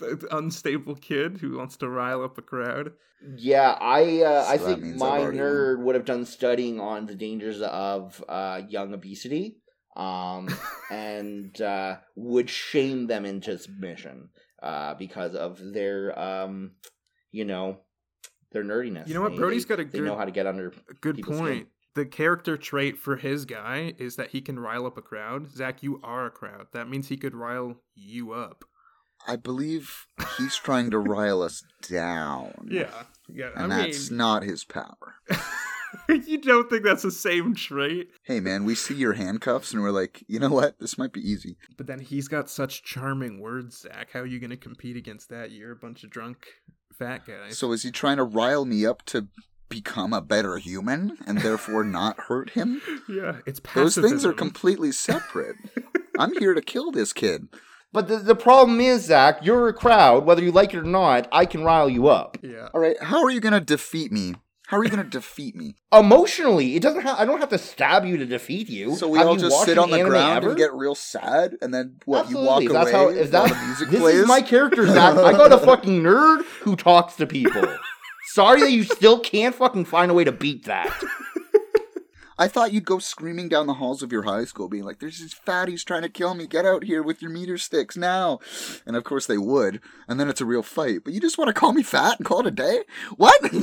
a 0.00 0.36
unstable 0.36 0.94
kid 0.94 1.38
who 1.38 1.58
wants 1.58 1.76
to 1.78 1.88
rile 1.88 2.22
up 2.22 2.38
a 2.38 2.42
crowd. 2.42 2.92
Yeah, 3.36 3.72
I 3.80 4.22
uh, 4.22 4.44
I 4.48 4.56
So 4.56 4.66
that 4.66 4.80
think 4.80 4.96
my 4.96 5.06
I've 5.08 5.22
already 5.22 5.38
nerd 5.38 5.82
would 5.82 5.94
have 5.96 6.04
done 6.04 6.26
studying 6.26 6.78
on 6.78 7.06
the 7.06 7.14
dangers 7.16 7.60
of 7.60 8.22
uh, 8.28 8.62
young 8.68 8.94
obesity, 8.94 9.56
um, 9.96 10.48
and 10.92 11.60
uh, 11.60 11.96
would 12.14 12.48
shame 12.48 13.08
them 13.08 13.24
into 13.24 13.58
submission 13.58 14.28
uh, 14.62 14.94
because 14.94 15.34
of 15.34 15.58
their, 15.72 16.16
um, 16.16 16.72
you 17.32 17.44
know, 17.44 17.78
their 18.52 18.62
nerdiness. 18.62 19.08
You 19.08 19.14
know 19.14 19.22
what? 19.22 19.32
They- 19.32 19.38
Brody's 19.38 19.64
they- 19.66 19.68
got 19.76 19.80
a 19.80 19.84
They 19.86 19.98
good, 19.98 20.04
know 20.06 20.16
how 20.16 20.24
to 20.24 20.30
get 20.30 20.46
under. 20.46 20.72
good 21.00 21.20
point. 21.22 21.56
skin. 21.62 21.66
The 21.94 22.04
character 22.04 22.56
trait 22.56 22.98
for 22.98 23.16
his 23.16 23.44
guy 23.44 23.94
is 23.98 24.16
that 24.16 24.30
he 24.30 24.40
can 24.40 24.58
rile 24.58 24.86
up 24.86 24.98
a 24.98 25.02
crowd. 25.02 25.50
Zach, 25.50 25.82
you 25.82 26.00
are 26.02 26.26
a 26.26 26.30
crowd. 26.30 26.66
That 26.72 26.88
means 26.88 27.08
he 27.08 27.16
could 27.16 27.34
rile 27.34 27.76
you 27.94 28.32
up. 28.32 28.64
I 29.26 29.36
believe 29.36 30.06
he's 30.36 30.56
trying 30.56 30.90
to 30.90 30.98
rile 30.98 31.40
us 31.40 31.62
down. 31.88 32.68
Yeah, 32.70 32.90
yeah. 33.28 33.50
And 33.56 33.72
I 33.72 33.86
that's 33.86 34.10
mean, 34.10 34.18
not 34.18 34.42
his 34.42 34.64
power. 34.64 35.14
you 36.08 36.38
don't 36.38 36.68
think 36.68 36.82
that's 36.82 37.04
the 37.04 37.10
same 37.10 37.54
trait? 37.54 38.08
Hey 38.24 38.40
man, 38.40 38.64
we 38.64 38.74
see 38.74 38.94
your 38.94 39.14
handcuffs 39.14 39.72
and 39.72 39.82
we're 39.82 39.90
like, 39.90 40.24
you 40.26 40.38
know 40.38 40.50
what? 40.50 40.78
This 40.78 40.98
might 40.98 41.12
be 41.12 41.20
easy. 41.20 41.56
But 41.76 41.86
then 41.86 42.00
he's 42.00 42.28
got 42.28 42.50
such 42.50 42.82
charming 42.82 43.40
words, 43.40 43.80
Zach. 43.80 44.10
How 44.12 44.20
are 44.20 44.26
you 44.26 44.40
going 44.40 44.50
to 44.50 44.56
compete 44.56 44.96
against 44.96 45.30
that? 45.30 45.52
You're 45.52 45.72
a 45.72 45.76
bunch 45.76 46.04
of 46.04 46.10
drunk 46.10 46.46
fat 46.98 47.26
guys. 47.26 47.56
So 47.56 47.72
is 47.72 47.82
he 47.82 47.90
trying 47.90 48.18
to 48.18 48.24
rile 48.24 48.64
me 48.64 48.84
up 48.84 49.04
to 49.06 49.28
become 49.68 50.12
a 50.12 50.20
better 50.20 50.56
human 50.58 51.16
and 51.26 51.38
therefore 51.38 51.84
not 51.84 52.18
hurt 52.20 52.50
him? 52.50 52.80
yeah, 53.08 53.36
it's 53.46 53.60
Those 53.74 53.94
things 53.96 54.24
are 54.24 54.32
completely 54.32 54.92
separate. 54.92 55.56
I'm 56.18 56.32
here 56.38 56.54
to 56.54 56.60
kill 56.62 56.90
this 56.92 57.12
kid. 57.12 57.48
But 57.92 58.08
the, 58.08 58.16
the 58.16 58.34
problem 58.36 58.80
is, 58.80 59.04
Zach, 59.04 59.38
you're 59.44 59.68
a 59.68 59.72
crowd. 59.72 60.24
Whether 60.26 60.42
you 60.42 60.50
like 60.52 60.74
it 60.74 60.78
or 60.78 60.82
not, 60.82 61.28
I 61.30 61.46
can 61.46 61.62
rile 61.62 61.88
you 61.88 62.08
up 62.08 62.36
Yeah. 62.42 62.68
All 62.74 62.80
right, 62.80 63.00
how 63.02 63.22
are 63.22 63.30
you 63.30 63.40
going 63.40 63.52
to 63.54 63.60
defeat 63.60 64.10
me? 64.10 64.34
How 64.68 64.78
are 64.78 64.84
you 64.84 64.88
going 64.90 65.02
to 65.04 65.08
defeat 65.10 65.54
me? 65.54 65.74
emotionally. 65.92 66.74
It 66.74 66.82
doesn't. 66.82 67.02
Ha- 67.02 67.16
I 67.18 67.24
don't 67.26 67.38
have 67.38 67.50
to 67.50 67.58
stab 67.58 68.04
you 68.06 68.16
to 68.16 68.24
defeat 68.26 68.68
you. 68.70 68.96
So 68.96 69.08
we 69.08 69.18
Have 69.18 69.28
all 69.28 69.34
you 69.34 69.40
just 69.40 69.64
sit 69.64 69.76
on 69.78 69.90
the 69.90 70.02
ground 70.02 70.38
ever? 70.38 70.48
and 70.48 70.56
get 70.56 70.72
real 70.72 70.94
sad, 70.94 71.56
and 71.60 71.72
then 71.72 71.96
what? 72.06 72.20
Absolutely. 72.26 72.42
You 72.42 72.48
walk 72.48 72.62
If 72.62 72.70
away 72.70 72.78
that's 72.78 72.90
how, 72.90 73.04
while 73.04 73.14
that, 73.14 73.48
the 73.60 73.66
music 73.66 73.88
this 73.90 74.00
plays. 74.00 74.14
is 74.16 74.26
my 74.26 74.40
character, 74.40 74.86
Zach. 74.86 75.16
I 75.18 75.32
got 75.32 75.52
a 75.52 75.58
fucking 75.58 76.02
nerd 76.02 76.44
who 76.62 76.76
talks 76.76 77.14
to 77.16 77.26
people. 77.26 77.62
Sorry 78.34 78.62
that 78.62 78.72
you 78.72 78.82
still 78.82 79.20
can't 79.20 79.54
fucking 79.54 79.84
find 79.84 80.10
a 80.10 80.14
way 80.14 80.24
to 80.24 80.32
beat 80.32 80.64
that. 80.64 80.92
I 82.36 82.48
thought 82.48 82.72
you'd 82.72 82.84
go 82.84 82.98
screaming 82.98 83.48
down 83.48 83.68
the 83.68 83.74
halls 83.74 84.02
of 84.02 84.10
your 84.10 84.22
high 84.22 84.44
school, 84.44 84.68
being 84.68 84.82
like, 84.82 84.98
"There's 84.98 85.20
these 85.20 85.36
fatties 85.46 85.84
trying 85.84 86.02
to 86.02 86.08
kill 86.08 86.34
me! 86.34 86.48
Get 86.48 86.66
out 86.66 86.82
here 86.82 87.00
with 87.00 87.22
your 87.22 87.30
meter 87.30 87.56
sticks 87.58 87.96
now!" 87.96 88.40
And 88.84 88.96
of 88.96 89.04
course 89.04 89.26
they 89.26 89.38
would, 89.38 89.80
and 90.08 90.18
then 90.18 90.28
it's 90.28 90.40
a 90.40 90.44
real 90.44 90.64
fight. 90.64 91.04
But 91.04 91.12
you 91.14 91.20
just 91.20 91.38
want 91.38 91.46
to 91.46 91.54
call 91.54 91.72
me 91.72 91.84
fat 91.84 92.18
and 92.18 92.26
call 92.26 92.40
it 92.40 92.46
a 92.46 92.50
day? 92.50 92.82
What? 93.16 93.40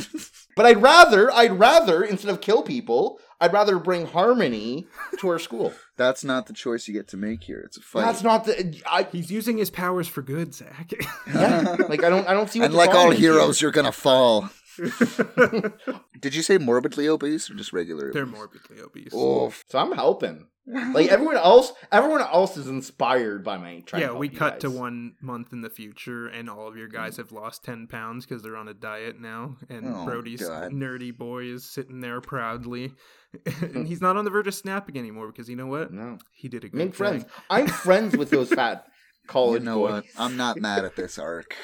But 0.54 0.66
I'd 0.66 0.82
rather, 0.82 1.32
I'd 1.32 1.58
rather 1.60 2.04
instead 2.04 2.30
of 2.30 2.42
kill 2.42 2.62
people, 2.62 3.20
I'd 3.40 3.54
rather 3.54 3.80
bring 3.80 4.06
harmony 4.06 4.86
to 5.20 5.30
our 5.30 5.40
school. 5.40 5.74
That's 5.96 6.26
not 6.26 6.46
the 6.48 6.54
choice 6.54 6.90
you 6.90 6.94
get 6.94 7.08
to 7.10 7.18
make 7.18 7.46
here. 7.46 7.62
It's 7.66 7.78
a 7.78 7.82
fight. 7.82 8.02
That's 8.02 8.22
not 8.22 8.44
the. 8.44 8.82
I, 8.86 9.04
He's 9.04 9.32
using 9.32 9.58
his 9.58 9.70
powers 9.70 10.10
for 10.10 10.22
good, 10.22 10.54
Zach. 10.54 10.92
yeah, 11.26 11.78
like 11.88 12.04
I 12.04 12.10
don't, 12.10 12.28
I 12.28 12.34
don't 12.34 12.50
see. 12.50 12.60
What 12.62 12.66
and 12.66 12.74
the 12.74 12.78
like 12.78 12.90
all 12.90 12.96
problem 12.96 13.14
is 13.14 13.20
here. 13.20 13.34
heroes, 13.34 13.62
you're 13.62 13.72
gonna 13.72 13.94
fall. 13.94 14.50
Did 16.20 16.36
you 16.36 16.42
say 16.42 16.58
morbidly 16.58 17.08
obese 17.08 17.50
or 17.50 17.56
just 17.56 17.74
regular? 17.74 18.12
They're 18.12 18.24
obese? 18.24 18.36
morbidly 18.36 18.82
obese. 18.82 19.14
Oof. 19.14 19.64
So 19.70 19.80
I'm 19.80 19.92
helping. 19.94 20.48
Like 20.94 21.08
everyone 21.10 21.38
else, 21.38 21.74
everyone 21.92 22.22
else 22.22 22.56
is 22.56 22.68
inspired 22.68 23.44
by 23.44 23.58
my. 23.58 23.80
trying 23.80 23.84
to 23.84 24.00
yeah, 24.00 24.06
help 24.08 24.20
we 24.20 24.30
you 24.30 24.38
cut 24.38 24.60
to 24.60 24.70
one 24.70 25.16
month 25.20 25.52
in 25.54 25.62
the 25.62 25.70
future, 25.72 26.28
and 26.28 26.50
all 26.50 26.68
of 26.68 26.78
your 26.78 26.88
guys 26.88 27.16
mm. 27.16 27.18
have 27.18 27.32
lost 27.32 27.66
ten 27.66 27.88
pounds 27.88 28.26
because 28.26 28.44
they're 28.44 28.56
on 28.56 28.68
a 28.68 28.74
diet 28.74 29.20
now. 29.20 29.58
And 29.70 29.88
Oh, 29.88 30.06
Brody's 30.06 30.48
God. 30.48 30.72
nerdy 30.72 31.18
boy 31.18 31.46
is 31.46 31.66
sitting 31.66 32.00
there 32.00 32.22
proudly, 32.22 32.94
and 33.46 33.72
hmm. 33.72 33.86
he's 33.86 34.02
not 34.02 34.18
on 34.18 34.24
the 34.24 34.32
verge 34.32 34.48
of 34.48 34.54
snapping 34.54 34.98
anymore 34.98 35.28
because 35.28 35.50
you 35.50 35.56
know 35.56 35.68
what? 35.68 35.92
No, 35.92 36.20
He 36.32 36.48
did 36.48 36.64
a 36.64 36.70
good 36.70 36.78
make 36.78 36.96
friends. 36.96 37.26
I'm 37.50 37.68
friends 37.68 38.16
with 38.16 38.30
those 38.30 38.50
fat 38.50 38.86
You 38.88 39.28
college 39.28 39.64
know 39.64 39.80
boys. 39.80 39.92
what? 39.92 40.06
I'm 40.18 40.38
not 40.38 40.58
mad 40.58 40.86
at 40.86 40.96
this 40.96 41.18
arc. 41.18 41.56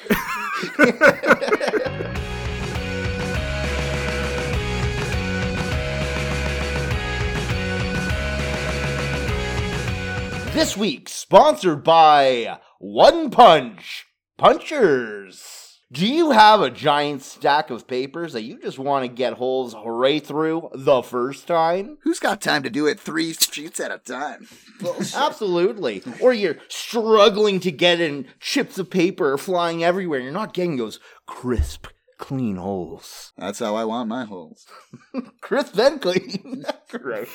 This 10.58 10.76
week, 10.76 11.08
sponsored 11.08 11.84
by 11.84 12.58
One 12.80 13.30
Punch 13.30 14.06
Punchers. 14.36 15.78
Do 15.92 16.04
you 16.04 16.32
have 16.32 16.60
a 16.60 16.68
giant 16.68 17.22
stack 17.22 17.70
of 17.70 17.86
papers 17.86 18.32
that 18.32 18.42
you 18.42 18.58
just 18.58 18.76
want 18.76 19.04
to 19.04 19.08
get 19.08 19.34
holes 19.34 19.76
right 19.86 20.26
through 20.26 20.70
the 20.74 21.00
first 21.02 21.46
time? 21.46 21.98
Who's 22.02 22.18
got 22.18 22.40
time 22.40 22.64
to 22.64 22.70
do 22.70 22.88
it 22.88 22.98
three 22.98 23.34
sheets 23.34 23.78
at 23.78 23.92
a 23.92 23.98
time? 23.98 24.48
Absolutely. 25.14 26.02
Or 26.20 26.32
you're 26.32 26.58
struggling 26.66 27.60
to 27.60 27.70
get 27.70 28.00
in 28.00 28.26
chips 28.40 28.80
of 28.80 28.90
paper 28.90 29.34
are 29.34 29.38
flying 29.38 29.84
everywhere. 29.84 30.18
You're 30.18 30.32
not 30.32 30.54
getting 30.54 30.76
those 30.76 30.98
crisp, 31.24 31.86
clean 32.18 32.56
holes. 32.56 33.32
That's 33.38 33.60
how 33.60 33.76
I 33.76 33.84
want 33.84 34.08
my 34.08 34.24
holes. 34.24 34.66
Crisp 35.40 35.78
and 35.78 36.00
clean. 36.00 36.64
Gross. 36.90 37.28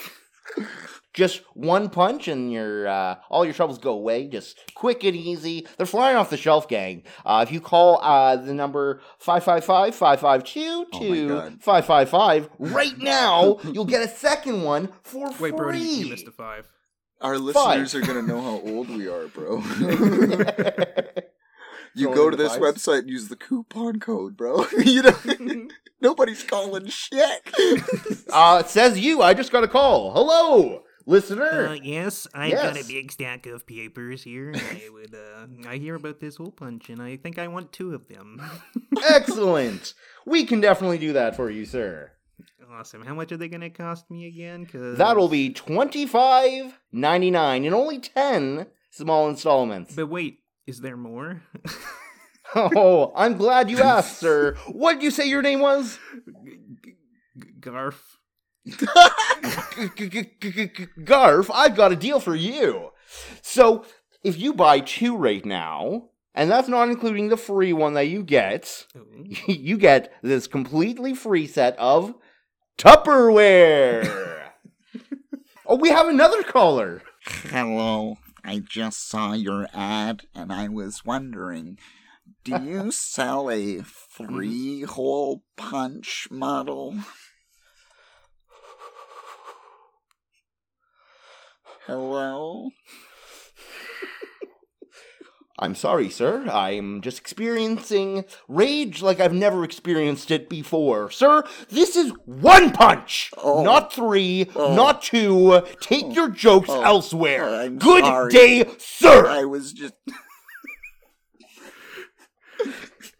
Just 1.14 1.41
one 1.53 1.89
punch 1.89 2.28
and 2.28 2.51
your 2.51 2.88
uh, 2.88 3.16
all 3.30 3.45
your 3.45 3.53
troubles 3.53 3.78
go 3.78 3.93
away. 3.93 4.28
Just 4.28 4.59
quick 4.74 5.03
and 5.03 5.16
easy. 5.16 5.68
They're 5.78 5.86
flying 5.86 6.18
off 6.18 6.30
the 6.32 6.38
shelf, 6.38 6.68
gang. 6.68 7.03
Uh, 7.24 7.45
if 7.47 7.53
you 7.53 7.61
call 7.61 7.99
uh, 8.01 8.36
the 8.36 8.53
number 8.53 8.99
555-552 9.24 10.86
Oh 10.93 10.99
my 10.99 10.99
to 10.99 11.28
God. 11.28 11.61
555 11.61 12.49
right 12.57 12.97
now, 12.97 13.59
you'll 13.72 13.86
get 13.86 14.01
a 14.01 14.07
second 14.07 14.64
one 14.64 14.89
for 15.03 15.32
free. 15.32 15.51
Wait, 15.51 15.57
Brody, 15.57 15.80
you 15.80 16.09
missed 16.09 16.28
a 16.28 16.32
five. 16.32 16.68
Our 17.22 17.38
listeners 17.38 17.95
are 17.95 18.01
gonna 18.01 18.22
know 18.24 18.41
how 18.41 18.59
old 18.70 18.89
we 18.89 19.07
are, 19.07 19.28
bro. 19.28 19.57
you 21.95 22.05
Throwing 22.07 22.16
go 22.18 22.30
to 22.30 22.36
this 22.36 22.55
fives? 22.57 22.86
website 22.86 22.99
and 22.99 23.09
use 23.09 23.28
the 23.30 23.36
coupon 23.36 23.99
code, 23.99 24.36
bro. 24.36 24.66
you 24.84 25.03
know, 25.03 25.68
nobody's 26.01 26.43
calling 26.43 26.88
shit. 26.88 27.41
uh, 28.32 28.64
it 28.66 28.70
says 28.70 28.99
you. 28.99 29.22
I 29.22 29.34
just 29.34 29.51
got 29.51 29.64
a 29.64 29.68
call. 29.68 30.11
Hello, 30.14 30.82
listener. 31.05 31.67
Uh, 31.67 31.73
yes, 31.73 32.27
I've 32.33 32.53
got 32.53 32.77
a 32.79 32.83
big 32.87 33.11
stack 33.11 33.45
of 33.45 33.65
papers 33.67 34.23
here. 34.23 34.53
I 34.55 34.89
would, 34.91 35.13
uh, 35.15 35.47
I 35.69 35.77
hear 35.77 35.95
about 35.95 36.19
this 36.19 36.35
hole 36.37 36.51
punch, 36.51 36.89
and 36.89 37.01
I 37.01 37.17
think 37.17 37.37
I 37.39 37.47
want 37.47 37.71
two 37.71 37.93
of 37.93 38.07
them. 38.07 38.41
Excellent. 39.09 39.93
We 40.25 40.45
can 40.45 40.61
definitely 40.61 40.97
do 40.97 41.13
that 41.13 41.35
for 41.35 41.49
you, 41.49 41.65
sir. 41.65 42.11
awesome. 42.71 43.03
How 43.05 43.13
much 43.13 43.31
are 43.31 43.37
they 43.37 43.49
gonna 43.49 43.69
cost 43.69 44.09
me 44.09 44.27
again? 44.27 44.65
Cause 44.65 44.97
That'll 44.97 45.27
be 45.29 45.51
twenty 45.51 46.05
five 46.05 46.77
ninety 46.91 47.31
nine 47.31 47.65
in 47.65 47.73
only 47.73 47.99
ten 47.99 48.67
small 48.91 49.29
installments. 49.29 49.95
But 49.95 50.07
wait, 50.07 50.39
is 50.67 50.79
there 50.79 50.97
more? 50.97 51.41
Oh, 52.55 53.11
I'm 53.15 53.37
glad 53.37 53.71
you 53.71 53.79
asked, 53.81 54.19
sir. 54.19 54.55
What 54.67 54.93
did 54.95 55.03
you 55.03 55.09
say 55.09 55.25
your 55.27 55.41
name 55.41 55.59
was? 55.59 55.97
Garf. 57.59 57.95
Garf, 61.05 61.49
I've 61.53 61.76
got 61.76 61.91
a 61.91 61.95
deal 61.95 62.20
for 62.20 62.36
you. 62.36 62.91
So, 63.41 63.86
if 64.24 64.39
you 64.39 64.53
buy 64.53 64.80
two 64.80 65.18
right 65.18 65.45
now, 65.45 66.09
and 66.34 66.49
that's 66.49 66.68
not 66.68 66.89
including 66.89 67.30
the 67.30 67.38
free 67.38 67.74
one 67.74 67.93
that 67.93 68.07
you 68.07 68.24
get, 68.24 68.88
you 69.47 69.78
get 69.78 70.14
this 70.22 70.47
completely 70.47 71.14
free 71.14 71.47
set 71.47 71.78
of 71.78 72.16
Tupperware. 72.78 74.49
oh, 75.66 75.76
we 75.76 75.89
have 75.89 76.07
another 76.07 76.43
caller. 76.43 77.03
Hello, 77.26 78.18
I 78.43 78.59
just 78.59 79.07
saw 79.07 79.34
your 79.34 79.68
ad 79.74 80.24
and 80.34 80.51
I 80.51 80.68
was 80.68 81.05
wondering, 81.05 81.78
do 82.43 82.61
you 82.61 82.91
sell 82.91 83.49
a 83.49 83.78
mm-hmm. 83.78 84.26
three 84.26 84.82
hole 84.82 85.43
punch 85.55 86.28
model? 86.32 86.95
Hello? 91.86 92.69
I'm 95.59 95.75
sorry, 95.75 96.09
sir. 96.09 96.47
I'm 96.49 97.01
just 97.01 97.19
experiencing 97.19 98.25
rage 98.47 99.01
like 99.01 99.19
I've 99.19 99.34
never 99.34 99.63
experienced 99.63 100.31
it 100.31 100.49
before. 100.49 101.11
Sir, 101.11 101.43
this 101.69 101.95
is 101.95 102.11
one 102.25 102.71
punch, 102.71 103.31
Oh. 103.38 103.63
not 103.63 103.93
three, 103.93 104.49
Oh. 104.55 104.73
not 104.75 105.01
two. 105.03 105.61
Take 105.79 106.15
your 106.15 106.29
jokes 106.29 106.69
Oh. 106.71 106.81
elsewhere. 106.81 107.45
Oh, 107.45 107.59
I'm 107.59 107.77
Good 107.77 108.03
sorry. 108.03 108.31
day, 108.31 108.65
sir. 108.79 109.27
I 109.27 109.45
was 109.45 109.73
just. 109.73 109.93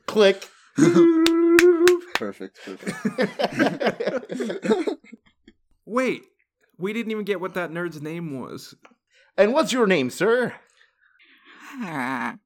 Click. 0.08 0.48
Perfect, 2.16 2.60
perfect. 2.66 3.00
Wait, 5.86 6.24
we 6.84 6.92
didn't 6.92 7.14
even 7.14 7.24
get 7.24 7.40
what 7.40 7.54
that 7.54 7.72
nerd's 7.72 8.02
name 8.02 8.40
was. 8.42 8.76
and 9.38 9.54
what's 9.54 9.72
your 9.72 9.88
name, 9.88 10.10
sir? 10.10 10.54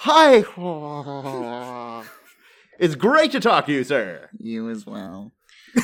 Hi. 0.00 0.42
it's 2.78 2.94
great 2.94 3.30
to 3.32 3.40
talk 3.40 3.66
to 3.66 3.72
you, 3.72 3.84
sir. 3.84 4.30
you 4.38 4.70
as 4.70 4.86
well. 4.86 5.32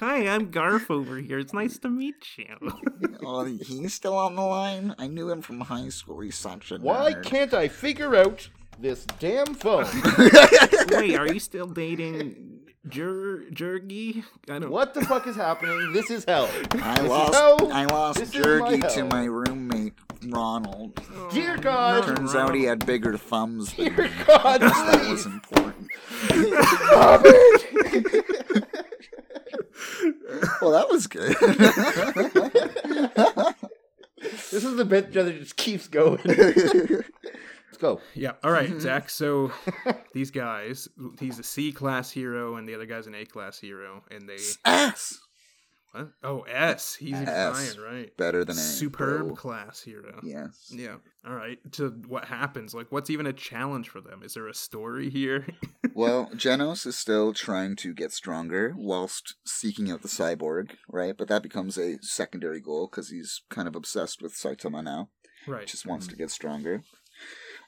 Hi, 0.00 0.28
I'm 0.28 0.52
Garf 0.52 0.90
over 0.90 1.16
here. 1.16 1.38
It's 1.38 1.54
nice 1.54 1.78
to 1.78 1.88
meet 1.88 2.16
you. 2.36 2.54
Oh, 3.22 3.44
he's 3.44 3.92
still 3.92 4.16
on 4.16 4.34
the 4.34 4.42
line? 4.42 4.94
I 4.98 5.06
knew 5.06 5.28
him 5.30 5.42
from 5.42 5.60
high 5.60 5.90
school. 5.90 6.20
He's 6.20 6.36
such 6.36 6.72
a 6.72 6.78
nerd. 6.78 6.80
Why 6.80 7.12
can't 7.12 7.52
I 7.52 7.68
figure 7.68 8.16
out 8.16 8.48
this 8.78 9.04
damn 9.18 9.54
phone? 9.54 9.84
Wait, 10.90 11.16
are 11.16 11.30
you 11.30 11.38
still 11.38 11.66
dating 11.66 12.59
Jer 12.88 13.44
Jergy? 13.52 14.24
I 14.48 14.58
don't. 14.58 14.70
what 14.70 14.94
the 14.94 15.04
fuck 15.04 15.26
is 15.26 15.36
happening? 15.36 15.92
This 15.92 16.10
is 16.10 16.24
hell. 16.24 16.48
I 16.72 17.00
This 17.00 17.10
lost. 17.10 17.34
hell. 17.34 17.72
I 17.72 17.84
lost 17.84 18.18
This 18.18 18.34
is 18.34 18.60
my 18.60 18.78
to 18.78 19.04
my 19.04 19.24
roommate 19.24 19.92
Ronald. 20.26 20.98
Oh. 21.14 21.28
Dear 21.30 21.58
God. 21.58 22.04
Turns 22.04 22.34
out 22.34 22.54
he 22.54 22.64
had 22.64 22.86
bigger 22.86 23.18
thumbs 23.18 23.72
Dear 23.74 23.90
me. 23.90 24.08
God, 24.26 24.62
That 24.62 25.06
was 25.10 25.26
important. 25.26 25.88
Stop 26.24 27.20
it. 27.24 28.64
Well, 30.62 30.70
that 30.72 30.88
was 30.90 31.06
good. 31.06 31.36
This 34.50 34.64
is 34.64 34.76
the 34.76 34.84
bit 34.84 35.12
that 35.14 35.38
just 35.38 35.56
keeps 35.56 35.88
going. 35.88 36.18
Go. 37.80 38.00
Yeah. 38.14 38.32
All 38.44 38.52
right, 38.52 38.70
Zach. 38.80 39.10
So 39.10 39.50
these 40.12 40.30
guys, 40.30 40.88
he's 41.18 41.38
a 41.38 41.42
C 41.42 41.72
class 41.72 42.10
hero, 42.10 42.56
and 42.56 42.68
the 42.68 42.74
other 42.74 42.86
guy's 42.86 43.06
an 43.06 43.14
A 43.14 43.24
class 43.24 43.58
hero, 43.58 44.04
and 44.10 44.28
they 44.28 44.38
S. 44.64 45.18
what? 45.92 46.10
Oh 46.22 46.42
S. 46.42 46.94
He's 46.94 47.16
S. 47.16 47.78
Right? 47.78 48.14
Better 48.16 48.44
than 48.44 48.56
A. 48.56 48.60
Superb 48.60 49.28
bro. 49.28 49.34
class 49.34 49.82
hero. 49.82 50.20
Yes. 50.22 50.70
Yeah. 50.70 50.96
All 51.26 51.34
right. 51.34 51.58
So 51.72 51.88
what 52.06 52.26
happens? 52.26 52.74
Like, 52.74 52.92
what's 52.92 53.10
even 53.10 53.26
a 53.26 53.32
challenge 53.32 53.88
for 53.88 54.00
them? 54.02 54.22
Is 54.22 54.34
there 54.34 54.48
a 54.48 54.54
story 54.54 55.10
here? 55.10 55.46
Well, 55.92 56.30
Genos 56.34 56.86
is 56.86 56.96
still 56.96 57.32
trying 57.32 57.74
to 57.76 57.92
get 57.92 58.12
stronger 58.12 58.74
whilst 58.76 59.34
seeking 59.44 59.90
out 59.90 60.02
the 60.02 60.08
cyborg, 60.08 60.70
right? 60.88 61.16
But 61.16 61.26
that 61.28 61.42
becomes 61.42 61.76
a 61.76 61.98
secondary 62.00 62.60
goal 62.60 62.88
because 62.88 63.10
he's 63.10 63.42
kind 63.50 63.66
of 63.66 63.74
obsessed 63.74 64.22
with 64.22 64.32
Saitama 64.32 64.84
now. 64.84 65.08
right. 65.48 65.66
just 65.66 65.86
wants 65.86 66.06
to 66.06 66.12
mm-hmm. 66.12 66.22
get 66.22 66.30
stronger. 66.30 66.84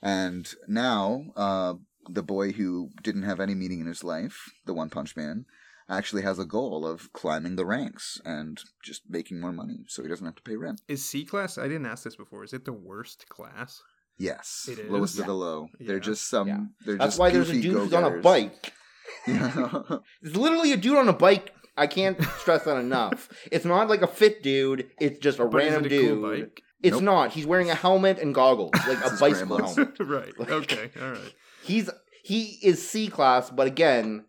And 0.03 0.53
now, 0.67 1.27
uh, 1.37 1.75
the 2.09 2.23
boy 2.23 2.53
who 2.53 2.91
didn't 3.03 3.23
have 3.23 3.39
any 3.41 3.55
meaning 3.55 3.81
in 3.81 3.87
his 3.87 4.03
life, 4.03 4.51
the 4.67 4.75
One 4.75 4.91
Punch 4.91 5.17
Man, 5.17 5.45
actually 5.89 6.23
has 6.23 6.39
a 6.39 6.45
goal 6.45 6.87
of 6.87 7.13
climbing 7.13 7.57
the 7.57 7.67
ranks 7.67 8.21
and 8.25 8.59
just 8.83 9.03
making 9.09 9.41
more 9.41 9.53
money 9.53 9.81
so 9.89 10.03
he 10.03 10.09
doesn't 10.09 10.27
have 10.27 10.37
to 10.37 10.43
pay 10.43 10.57
rent. 10.57 10.81
Is 10.89 11.05
C 11.05 11.25
class? 11.25 11.59
I 11.59 11.65
didn't 11.65 11.87
ask 11.87 12.03
this 12.05 12.17
before. 12.17 12.43
Is 12.45 12.53
it 12.53 12.65
the 12.65 12.73
worst 12.73 13.29
class? 13.29 13.81
Yes, 14.19 14.69
It 14.71 14.91
lowest 14.91 15.15
is? 15.15 15.21
of 15.21 15.27
the 15.27 15.35
low. 15.35 15.69
They're 15.81 15.99
just 16.01 16.29
some. 16.29 16.49
Yeah. 16.49 16.61
They're 16.85 16.97
That's 16.97 17.09
just 17.15 17.19
why 17.19 17.31
there's 17.31 17.51
a 17.51 17.55
goofy 17.55 17.69
dude 17.69 17.77
who's 17.79 17.93
on 17.95 18.05
a 18.05 18.21
bike. 18.21 18.73
Yeah. 19.27 19.83
It's 20.23 20.37
literally 20.37 20.73
a 20.73 20.77
dude 20.77 20.97
on 20.97 21.09
a 21.09 21.13
bike. 21.13 21.53
I 21.77 21.87
can't 21.87 22.21
stress 22.39 22.65
that 22.65 22.77
enough. 22.79 23.29
It's 23.53 23.65
not 23.65 23.89
like 23.89 24.03
a 24.03 24.07
fit 24.07 24.43
dude. 24.43 24.91
It's 25.01 25.19
just 25.19 25.39
a 25.39 25.45
But 25.47 25.65
is 25.65 25.73
random 25.73 25.85
it 25.93 25.93
a 25.93 25.99
dude. 26.01 26.21
cool 26.21 26.31
bike? 26.31 26.63
It's 26.83 26.95
Nope. 26.97 27.03
not. 27.03 27.33
He's 27.33 27.47
wearing 27.47 27.71
a 27.71 27.75
helmet 27.75 28.19
and 28.19 28.35
goggles, 28.35 28.73
like 28.89 28.99
a 29.05 29.17
bicycle 29.19 29.59
helmet. 29.59 29.97
right. 30.01 30.39
Like, 30.39 30.51
Okay. 30.51 30.91
All 31.01 31.11
right. 31.13 31.35
He's 31.63 31.89
he 32.25 32.59
is 32.63 32.87
C 32.87 33.09
class, 33.09 33.51
but 33.51 33.67
again, 33.67 34.25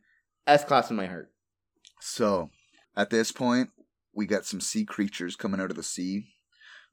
S 0.48 0.64
class 0.64 0.90
in 0.90 0.96
my 0.96 1.06
heart. 1.08 1.32
So, 2.00 2.50
at 2.96 3.10
this 3.10 3.32
point, 3.32 3.70
we 4.14 4.26
got 4.26 4.46
some 4.46 4.62
sea 4.62 4.86
creatures 4.86 5.36
coming 5.36 5.60
out 5.60 5.70
of 5.72 5.78
the 5.78 5.84
sea. 5.84 6.26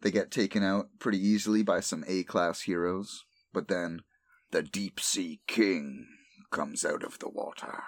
They 0.02 0.10
get 0.10 0.30
taken 0.30 0.62
out 0.62 0.86
pretty 0.98 1.18
easily 1.18 1.62
by 1.62 1.80
some 1.80 2.04
A 2.06 2.22
class 2.22 2.62
heroes, 2.62 3.24
but 3.52 3.68
then 3.68 4.00
the 4.50 4.62
deep 4.62 4.98
sea 4.98 5.40
king 5.46 6.06
comes 6.50 6.84
out 6.84 7.02
of 7.04 7.18
the 7.18 7.28
water. 7.28 7.82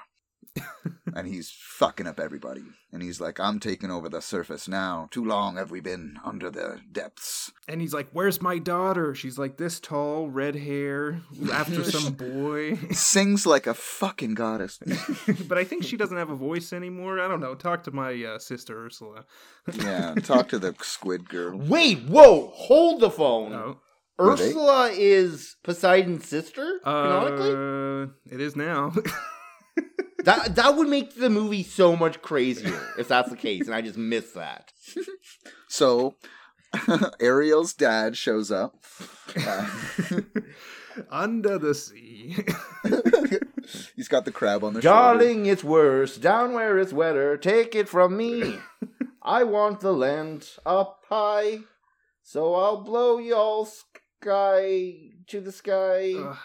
And 1.14 1.26
he's 1.26 1.50
fucking 1.50 2.06
up 2.06 2.20
everybody. 2.20 2.62
And 2.92 3.02
he's 3.02 3.20
like, 3.20 3.40
I'm 3.40 3.58
taking 3.58 3.90
over 3.90 4.08
the 4.08 4.20
surface 4.20 4.68
now. 4.68 5.08
Too 5.10 5.24
long 5.24 5.56
have 5.56 5.70
we 5.70 5.80
been 5.80 6.18
under 6.24 6.50
the 6.50 6.80
depths. 6.90 7.50
And 7.66 7.80
he's 7.80 7.94
like, 7.94 8.08
"Where's 8.12 8.42
my 8.42 8.58
daughter?" 8.58 9.14
She's 9.14 9.38
like 9.38 9.56
this 9.56 9.80
tall, 9.80 10.28
red 10.28 10.56
hair, 10.56 11.22
after 11.52 11.84
some 11.90 12.12
boy. 12.12 12.76
Sings 12.90 13.46
like 13.46 13.66
a 13.66 13.74
fucking 13.74 14.34
goddess. 14.34 14.78
but 15.48 15.58
I 15.58 15.64
think 15.64 15.84
she 15.84 15.96
doesn't 15.96 16.16
have 16.16 16.30
a 16.30 16.36
voice 16.36 16.72
anymore. 16.72 17.20
I 17.20 17.28
don't 17.28 17.40
know. 17.40 17.54
Talk 17.54 17.84
to 17.84 17.90
my 17.90 18.22
uh, 18.22 18.38
sister 18.38 18.84
Ursula. 18.86 19.24
yeah, 19.74 20.14
talk 20.16 20.48
to 20.50 20.58
the 20.58 20.74
squid 20.82 21.28
girl. 21.28 21.56
Wait, 21.56 22.02
whoa, 22.02 22.52
hold 22.54 23.00
the 23.00 23.10
phone. 23.10 23.52
No. 23.52 23.78
Ursula 24.20 24.90
is 24.92 25.56
Poseidon's 25.64 26.28
sister, 26.28 26.80
canonically? 26.84 27.50
Uh, 27.50 28.12
it 28.32 28.40
is 28.40 28.54
now. 28.54 28.92
That 30.24 30.54
that 30.56 30.76
would 30.76 30.88
make 30.88 31.14
the 31.16 31.30
movie 31.30 31.62
so 31.62 31.96
much 31.96 32.22
crazier 32.22 32.80
if 32.98 33.08
that's 33.08 33.30
the 33.30 33.36
case, 33.36 33.66
and 33.66 33.74
I 33.74 33.80
just 33.80 33.98
missed 33.98 34.34
that. 34.34 34.72
So, 35.68 36.16
Ariel's 37.20 37.72
dad 37.74 38.16
shows 38.16 38.50
up. 38.50 38.76
Uh, 39.36 39.68
Under 41.10 41.58
the 41.58 41.74
sea. 41.74 42.36
he's 43.96 44.08
got 44.08 44.26
the 44.26 44.30
crab 44.32 44.62
on 44.62 44.74
the 44.74 44.82
shoulder. 44.82 45.18
Darling, 45.18 45.46
it's 45.46 45.64
worse 45.64 46.18
down 46.18 46.52
where 46.52 46.78
it's 46.78 46.92
wetter. 46.92 47.36
Take 47.38 47.74
it 47.74 47.88
from 47.88 48.16
me. 48.16 48.58
I 49.22 49.44
want 49.44 49.80
the 49.80 49.92
land 49.92 50.46
up 50.66 51.00
high, 51.08 51.60
so 52.22 52.54
I'll 52.54 52.82
blow 52.82 53.18
y'all 53.18 53.64
sky 53.64 54.94
to 55.28 55.40
the 55.40 55.52
sky. 55.52 56.12
Ugh. 56.16 56.36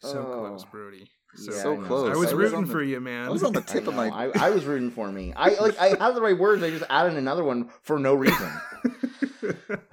so 0.00 0.18
Oh. 0.18 0.38
close, 0.40 0.64
Brody. 0.64 1.08
So, 1.36 1.52
Yeah, 1.52 1.62
So 1.62 1.82
I 1.82 1.86
close. 1.86 2.06
I 2.06 2.16
was 2.16 2.16
I 2.16 2.20
was 2.20 2.34
rooting 2.34 2.58
on 2.58 2.66
the- 2.66 2.72
for 2.72 2.82
you, 2.82 3.00
man. 3.00 3.26
I 3.26 3.30
was 3.30 3.42
on 3.42 3.52
the 3.52 3.60
tip 3.72 3.86
of 3.86 3.94
my. 3.94 4.08
I, 4.08 4.30
I 4.46 4.50
was 4.50 4.64
rooting 4.64 4.90
for 4.90 5.10
me. 5.10 5.32
I 5.34 5.50
like 5.60 5.78
I 5.78 5.88
had 5.88 6.12
the 6.14 6.20
right 6.22 6.38
words. 6.38 6.62
I 6.62 6.70
just 6.70 6.84
added 6.90 7.14
another 7.16 7.44
one 7.44 7.70
for 7.82 7.98
no 7.98 8.14
reason. 8.14 8.50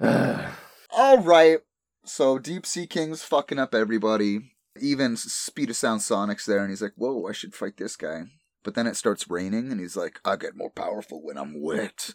All 0.90 1.18
right. 1.22 1.58
So 2.04 2.38
Deep 2.38 2.66
Sea 2.66 2.86
King's 2.86 3.22
fucking 3.22 3.58
up 3.58 3.74
everybody. 3.74 4.40
Even 4.80 5.16
Speed 5.16 5.70
of 5.70 5.76
Sound 5.76 6.00
Sonic's 6.02 6.46
there, 6.46 6.60
and 6.60 6.70
he's 6.70 6.82
like, 6.82 6.94
"Whoa, 6.96 7.26
I 7.28 7.32
should 7.32 7.54
fight 7.54 7.76
this 7.76 7.94
guy." 7.96 8.22
But 8.64 8.74
then 8.74 8.86
it 8.86 8.96
starts 8.96 9.28
raining, 9.28 9.70
and 9.70 9.80
he's 9.80 9.96
like, 9.96 10.18
"I 10.24 10.36
get 10.36 10.56
more 10.56 10.70
powerful 10.70 11.22
when 11.22 11.36
I'm 11.36 11.60
wet." 11.62 12.10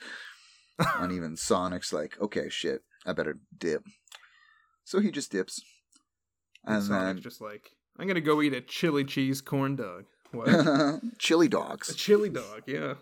and 0.79 1.11
even 1.11 1.37
Sonic's 1.37 1.93
like, 1.93 2.19
"Okay, 2.19 2.49
shit, 2.49 2.81
I 3.05 3.13
better 3.13 3.37
dip." 3.55 3.83
So 4.83 4.99
he 4.99 5.11
just 5.11 5.31
dips, 5.31 5.61
and 6.65 6.77
and 6.77 6.83
Sonic's 6.85 7.15
then 7.15 7.21
just 7.21 7.41
like, 7.41 7.71
I'm 7.99 8.07
gonna 8.07 8.21
go 8.21 8.41
eat 8.41 8.53
a 8.53 8.61
chili 8.61 9.03
cheese 9.03 9.41
corn 9.41 9.75
dog. 9.75 10.05
What? 10.31 11.01
chili 11.17 11.47
dogs. 11.47 11.89
a 11.89 11.95
chili 11.95 12.29
dog, 12.29 12.63
yeah. 12.67 12.95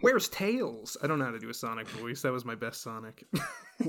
Where's 0.00 0.28
Tails? 0.28 0.96
I 1.02 1.06
don't 1.06 1.18
know 1.18 1.26
how 1.26 1.30
to 1.30 1.38
do 1.38 1.48
a 1.48 1.54
Sonic 1.54 1.88
voice. 1.88 2.22
That 2.22 2.32
was 2.32 2.44
my 2.44 2.56
best 2.56 2.82
Sonic. 2.82 3.24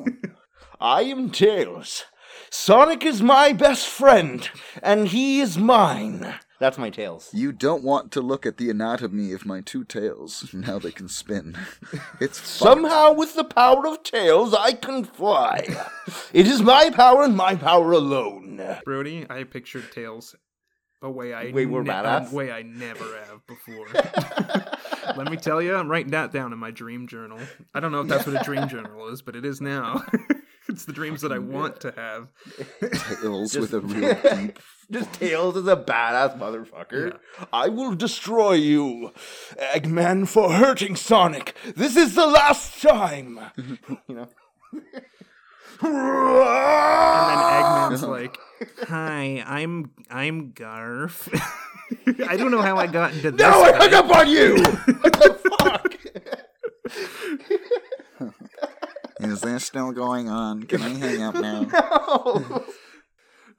I 0.82 1.02
am 1.04 1.32
Tails. 1.32 2.06
Sonic 2.52 3.04
is 3.04 3.22
my 3.22 3.54
best 3.54 3.88
friend, 3.88 4.48
and 4.84 5.08
he 5.08 5.42
is 5.42 5.58
mine. 5.58 6.36
That's 6.60 6.78
my 6.78 6.90
Tails. 6.90 7.30
You 7.34 7.52
don't 7.52 7.84
want 7.84 8.12
to 8.12 8.22
look 8.22 8.46
at 8.46 8.58
the 8.58 8.70
anatomy 8.70 9.32
of 9.32 9.46
my 9.46 9.62
two 9.62 9.84
tails 9.86 10.54
Now 10.54 10.78
they 10.78 10.92
can 10.92 11.08
spin. 11.08 11.58
It's 12.20 12.38
fucked. 12.38 12.48
Somehow, 12.48 13.14
with 13.14 13.36
the 13.36 13.46
power 13.46 13.88
of 13.88 14.04
Tails, 14.04 14.54
I 14.54 14.74
can 14.74 15.06
fly. 15.06 15.66
it 16.34 16.48
is 16.48 16.62
my 16.62 16.90
power 16.90 17.24
and 17.24 17.36
my 17.36 17.56
power 17.56 17.92
alone. 17.94 18.39
Brody, 18.86 19.26
I 19.30 19.44
pictured 19.44 19.92
Tails 19.92 20.36
a 21.02 21.10
way 21.10 21.34
I 21.34 21.52
Way 21.52 21.66
more 21.66 21.84
ne- 21.84 21.90
badass? 21.90 22.32
a 22.32 22.36
way 22.36 22.52
I 22.52 22.62
never 22.62 23.06
have 23.28 23.46
before. 23.48 23.88
Let 25.16 25.32
me 25.32 25.38
tell 25.38 25.62
you, 25.62 25.76
I'm 25.76 25.88
writing 25.90 26.12
that 26.12 26.32
down 26.32 26.52
in 26.54 26.60
my 26.60 26.72
dream 26.72 27.08
journal. 27.08 27.40
I 27.74 27.80
don't 27.80 27.92
know 27.92 28.02
if 28.02 28.08
that's 28.08 28.28
what 28.28 28.40
a 28.40 28.44
dream 28.44 28.68
journal 28.68 29.08
is, 29.10 29.22
but 29.22 29.36
it 29.36 29.46
is 29.46 29.60
now. 29.62 30.04
it's 30.70 30.86
the 30.86 30.94
dreams 30.94 31.22
that 31.22 31.32
I 31.32 31.40
want 31.40 31.80
to 31.82 31.92
have. 31.96 32.28
tails 33.22 33.56
with 33.58 33.74
a 33.74 33.80
real 33.80 34.14
deep 34.38 34.60
Just 34.92 35.14
Tails 35.14 35.56
is 35.56 35.68
a 35.68 35.76
badass 35.78 36.38
motherfucker. 36.38 37.18
I 37.54 37.70
will 37.70 37.96
destroy 37.96 38.54
you, 38.54 39.12
Eggman, 39.58 40.28
for 40.28 40.52
hurting 40.52 40.96
Sonic. 40.96 41.56
This 41.76 41.96
is 41.96 42.14
the 42.16 42.28
last 42.28 42.82
time. 42.82 43.40
you 44.08 44.16
know. 44.16 44.28
And 45.82 47.30
then 47.30 47.38
Eggman's 47.64 48.04
like, 48.08 48.38
"Hi, 48.88 49.44
I'm 49.46 49.92
I'm 50.10 50.52
Garf." 50.54 51.28
I 52.28 52.38
don't 52.38 52.52
know 52.52 52.62
how 52.62 52.78
I 52.78 52.88
got 52.88 53.14
into 53.14 53.32
this. 53.32 53.40
No, 53.42 53.64
I 53.64 53.72
hung 53.74 53.94
up 53.94 54.16
on 54.16 54.30
you. 54.30 54.56
what 55.02 55.14
the 55.14 55.34
fuck? 55.60 55.96
Is 59.22 59.42
this 59.42 59.66
still 59.66 59.92
going 59.92 60.30
on? 60.30 60.64
Can 60.64 60.82
I 60.82 60.90
hang 60.90 61.22
up 61.24 61.36
now? 61.36 61.62
No. 61.62 62.66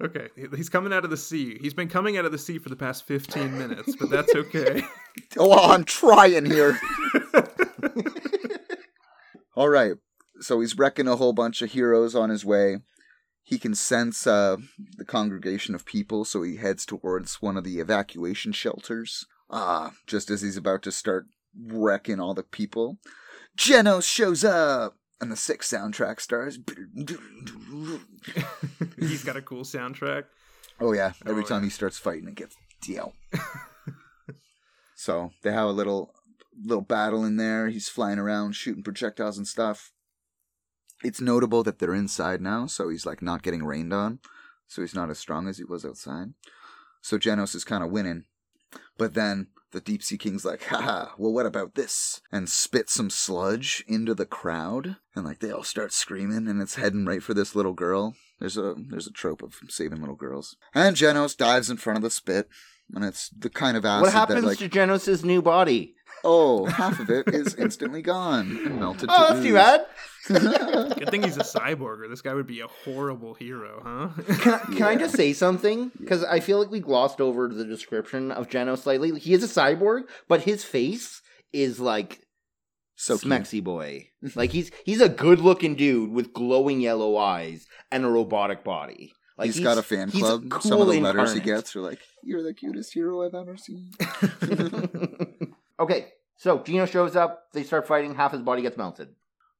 Okay, 0.02 0.28
he's 0.56 0.70
coming 0.70 0.94
out 0.94 1.04
of 1.04 1.10
the 1.10 1.16
sea. 1.16 1.58
He's 1.60 1.74
been 1.74 1.88
coming 1.88 2.16
out 2.16 2.24
of 2.24 2.32
the 2.32 2.38
sea 2.38 2.58
for 2.58 2.70
the 2.70 2.76
past 2.76 3.04
15 3.04 3.58
minutes, 3.58 3.94
but 3.96 4.08
that's 4.08 4.34
okay. 4.34 4.82
Oh, 5.36 5.70
I'm 5.72 5.84
trying 5.84 6.46
here. 6.46 6.80
All 9.54 9.68
right. 9.68 9.96
So 10.40 10.60
he's 10.60 10.78
wrecking 10.78 11.08
a 11.08 11.16
whole 11.16 11.32
bunch 11.32 11.62
of 11.62 11.72
heroes 11.72 12.14
on 12.14 12.30
his 12.30 12.44
way. 12.44 12.78
He 13.42 13.58
can 13.58 13.74
sense 13.74 14.26
uh, 14.26 14.58
the 14.96 15.04
congregation 15.04 15.74
of 15.74 15.84
people, 15.84 16.24
so 16.24 16.42
he 16.42 16.56
heads 16.56 16.86
towards 16.86 17.42
one 17.42 17.56
of 17.56 17.64
the 17.64 17.80
evacuation 17.80 18.52
shelters. 18.52 19.26
Ah, 19.50 19.92
just 20.06 20.30
as 20.30 20.42
he's 20.42 20.56
about 20.56 20.82
to 20.82 20.92
start 20.92 21.26
wrecking 21.58 22.20
all 22.20 22.34
the 22.34 22.44
people, 22.44 22.98
Genos 23.58 24.08
shows 24.08 24.44
up, 24.44 24.94
and 25.20 25.32
the 25.32 25.36
sick 25.36 25.62
soundtrack 25.62 26.20
starts. 26.20 26.58
he's 28.98 29.24
got 29.24 29.36
a 29.36 29.42
cool 29.42 29.64
soundtrack. 29.64 30.24
Oh 30.80 30.92
yeah, 30.92 31.12
every 31.26 31.42
Oh, 31.42 31.46
time 31.46 31.62
yeah. 31.62 31.66
he 31.66 31.70
starts 31.70 31.98
fighting, 31.98 32.28
it 32.28 32.34
gets 32.36 32.56
deal. 32.80 33.14
so 34.96 35.30
they 35.42 35.52
have 35.52 35.68
a 35.68 35.72
little 35.72 36.12
little 36.62 36.82
battle 36.82 37.24
in 37.24 37.36
there. 37.36 37.68
He's 37.68 37.88
flying 37.88 38.18
around, 38.18 38.52
shooting 38.54 38.82
projectiles 38.82 39.38
and 39.38 39.48
stuff. 39.48 39.92
It's 41.02 41.20
notable 41.20 41.62
that 41.62 41.78
they're 41.78 41.94
inside 41.94 42.40
now, 42.40 42.66
so 42.66 42.88
he's 42.88 43.06
like 43.06 43.22
not 43.22 43.42
getting 43.42 43.64
rained 43.64 43.92
on, 43.92 44.18
so 44.66 44.82
he's 44.82 44.94
not 44.94 45.10
as 45.10 45.18
strong 45.18 45.48
as 45.48 45.58
he 45.58 45.64
was 45.64 45.84
outside. 45.84 46.34
So 47.00 47.18
Genos 47.18 47.54
is 47.54 47.64
kind 47.64 47.82
of 47.82 47.90
winning, 47.90 48.24
but 48.98 49.14
then 49.14 49.48
the 49.72 49.80
Deep 49.80 50.02
Sea 50.02 50.18
King's 50.18 50.44
like, 50.44 50.64
haha, 50.64 51.10
well, 51.16 51.32
what 51.32 51.46
about 51.46 51.74
this? 51.74 52.20
And 52.32 52.48
spits 52.48 52.92
some 52.92 53.08
sludge 53.08 53.84
into 53.86 54.14
the 54.14 54.26
crowd, 54.26 54.96
and 55.14 55.24
like 55.24 55.38
they 55.38 55.50
all 55.50 55.62
start 55.62 55.92
screaming, 55.92 56.48
and 56.48 56.60
it's 56.60 56.74
heading 56.74 57.06
right 57.06 57.22
for 57.22 57.34
this 57.34 57.54
little 57.54 57.72
girl. 57.72 58.14
There's 58.38 58.56
a 58.56 58.74
there's 58.88 59.06
a 59.06 59.12
trope 59.12 59.42
of 59.42 59.54
saving 59.68 60.00
little 60.00 60.16
girls. 60.16 60.56
And 60.74 60.96
Genos 60.96 61.36
dives 61.36 61.70
in 61.70 61.76
front 61.76 61.98
of 61.98 62.02
the 62.02 62.10
spit, 62.10 62.48
and 62.94 63.04
it's 63.04 63.28
the 63.30 63.50
kind 63.50 63.76
of 63.76 63.84
acid 63.84 64.02
What 64.02 64.12
happens 64.12 64.42
that 64.42 64.46
like 64.46 64.58
to 64.58 64.68
Genos' 64.68 65.24
new 65.24 65.40
body? 65.42 65.94
oh 66.22 66.66
half 66.66 67.00
of 67.00 67.08
it 67.08 67.28
is 67.28 67.54
instantly 67.54 68.02
gone 68.02 68.58
and 68.66 68.78
melted 68.78 69.08
oh, 69.10 69.16
to 69.16 69.24
Oh, 69.24 69.28
that's 69.28 69.40
too 69.40 69.52
ooze. 69.52 69.54
bad. 69.54 69.86
Good 70.28 71.10
thing 71.10 71.22
he's 71.22 71.36
a 71.36 71.40
cyborg, 71.58 72.00
or 72.00 72.08
this 72.08 72.22
guy 72.22 72.34
would 72.34 72.46
be 72.46 72.60
a 72.60 72.66
horrible 72.66 73.34
hero, 73.34 73.82
huh? 73.84 74.34
Can, 74.36 74.54
I, 74.54 74.58
can 74.58 74.82
I 74.82 74.96
just 74.96 75.16
say 75.16 75.32
something? 75.32 75.90
Because 75.98 76.24
I 76.24 76.40
feel 76.40 76.58
like 76.58 76.70
we 76.70 76.80
glossed 76.80 77.20
over 77.20 77.48
the 77.48 77.64
description 77.64 78.30
of 78.30 78.48
Genos 78.48 78.78
slightly. 78.78 79.18
He 79.18 79.32
is 79.34 79.42
a 79.44 79.46
cyborg, 79.46 80.02
but 80.28 80.42
his 80.42 80.64
face 80.64 81.22
is 81.52 81.80
like 81.80 82.20
so 82.96 83.16
cute. 83.16 83.32
Smexy 83.32 83.64
boy. 83.64 84.08
like 84.34 84.50
he's 84.50 84.70
he's 84.84 85.00
a 85.00 85.08
good 85.08 85.40
looking 85.40 85.74
dude 85.74 86.12
with 86.12 86.32
glowing 86.32 86.80
yellow 86.80 87.16
eyes 87.16 87.66
and 87.90 88.04
a 88.04 88.08
robotic 88.08 88.62
body. 88.62 89.12
Like 89.38 89.46
he's 89.46 89.60
got 89.60 89.78
a 89.78 89.82
fan 89.82 90.10
he's 90.10 90.20
club. 90.20 90.50
cool 90.50 90.60
Some 90.60 90.82
of 90.82 90.88
the 90.88 91.00
letters 91.00 91.32
he 91.32 91.40
gets 91.40 91.74
are 91.74 91.80
like, 91.80 92.00
"You're 92.22 92.42
the 92.42 92.52
cutest 92.52 92.92
hero 92.92 93.24
I've 93.24 93.34
ever 93.34 93.56
seen." 93.56 93.90
okay, 95.80 96.08
so 96.36 96.58
Gino 96.58 96.84
shows 96.84 97.16
up. 97.16 97.44
They 97.54 97.62
start 97.62 97.88
fighting. 97.88 98.14
Half 98.14 98.32
his 98.32 98.42
body 98.42 98.60
gets 98.60 98.76
melted. 98.76 99.08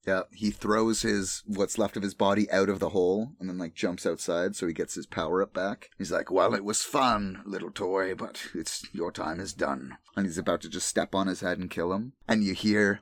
Yeah, 0.07 0.23
he 0.33 0.51
throws 0.51 1.03
his 1.03 1.43
what's 1.47 1.77
left 1.77 1.97
of 1.97 2.03
his 2.03 2.15
body 2.15 2.51
out 2.51 2.69
of 2.71 2.79
the 2.79 2.89
hole 2.89 3.33
and 3.39 3.49
then 3.49 3.59
like 3.59 3.75
jumps 3.75 4.07
outside 4.07 4.57
so 4.57 4.67
he 4.67 4.73
gets 4.73 4.95
his 4.95 5.07
power 5.07 5.43
up 5.43 5.53
back. 5.53 5.91
He's 5.99 6.11
like, 6.11 6.31
"Well, 6.31 6.55
it 6.55 6.65
was 6.65 6.83
fun, 6.83 7.43
little 7.45 7.71
toy, 7.71 8.15
but 8.15 8.49
it's 8.55 8.87
your 8.95 9.13
time 9.13 9.41
is 9.41 9.53
done." 9.53 9.99
And 10.17 10.25
he's 10.27 10.39
about 10.39 10.63
to 10.63 10.71
just 10.71 10.89
step 10.89 11.15
on 11.15 11.27
his 11.27 11.41
head 11.43 11.59
and 11.59 11.71
kill 11.71 11.93
him. 11.93 12.15
And 12.27 12.43
you 12.43 12.55
hear 12.55 13.01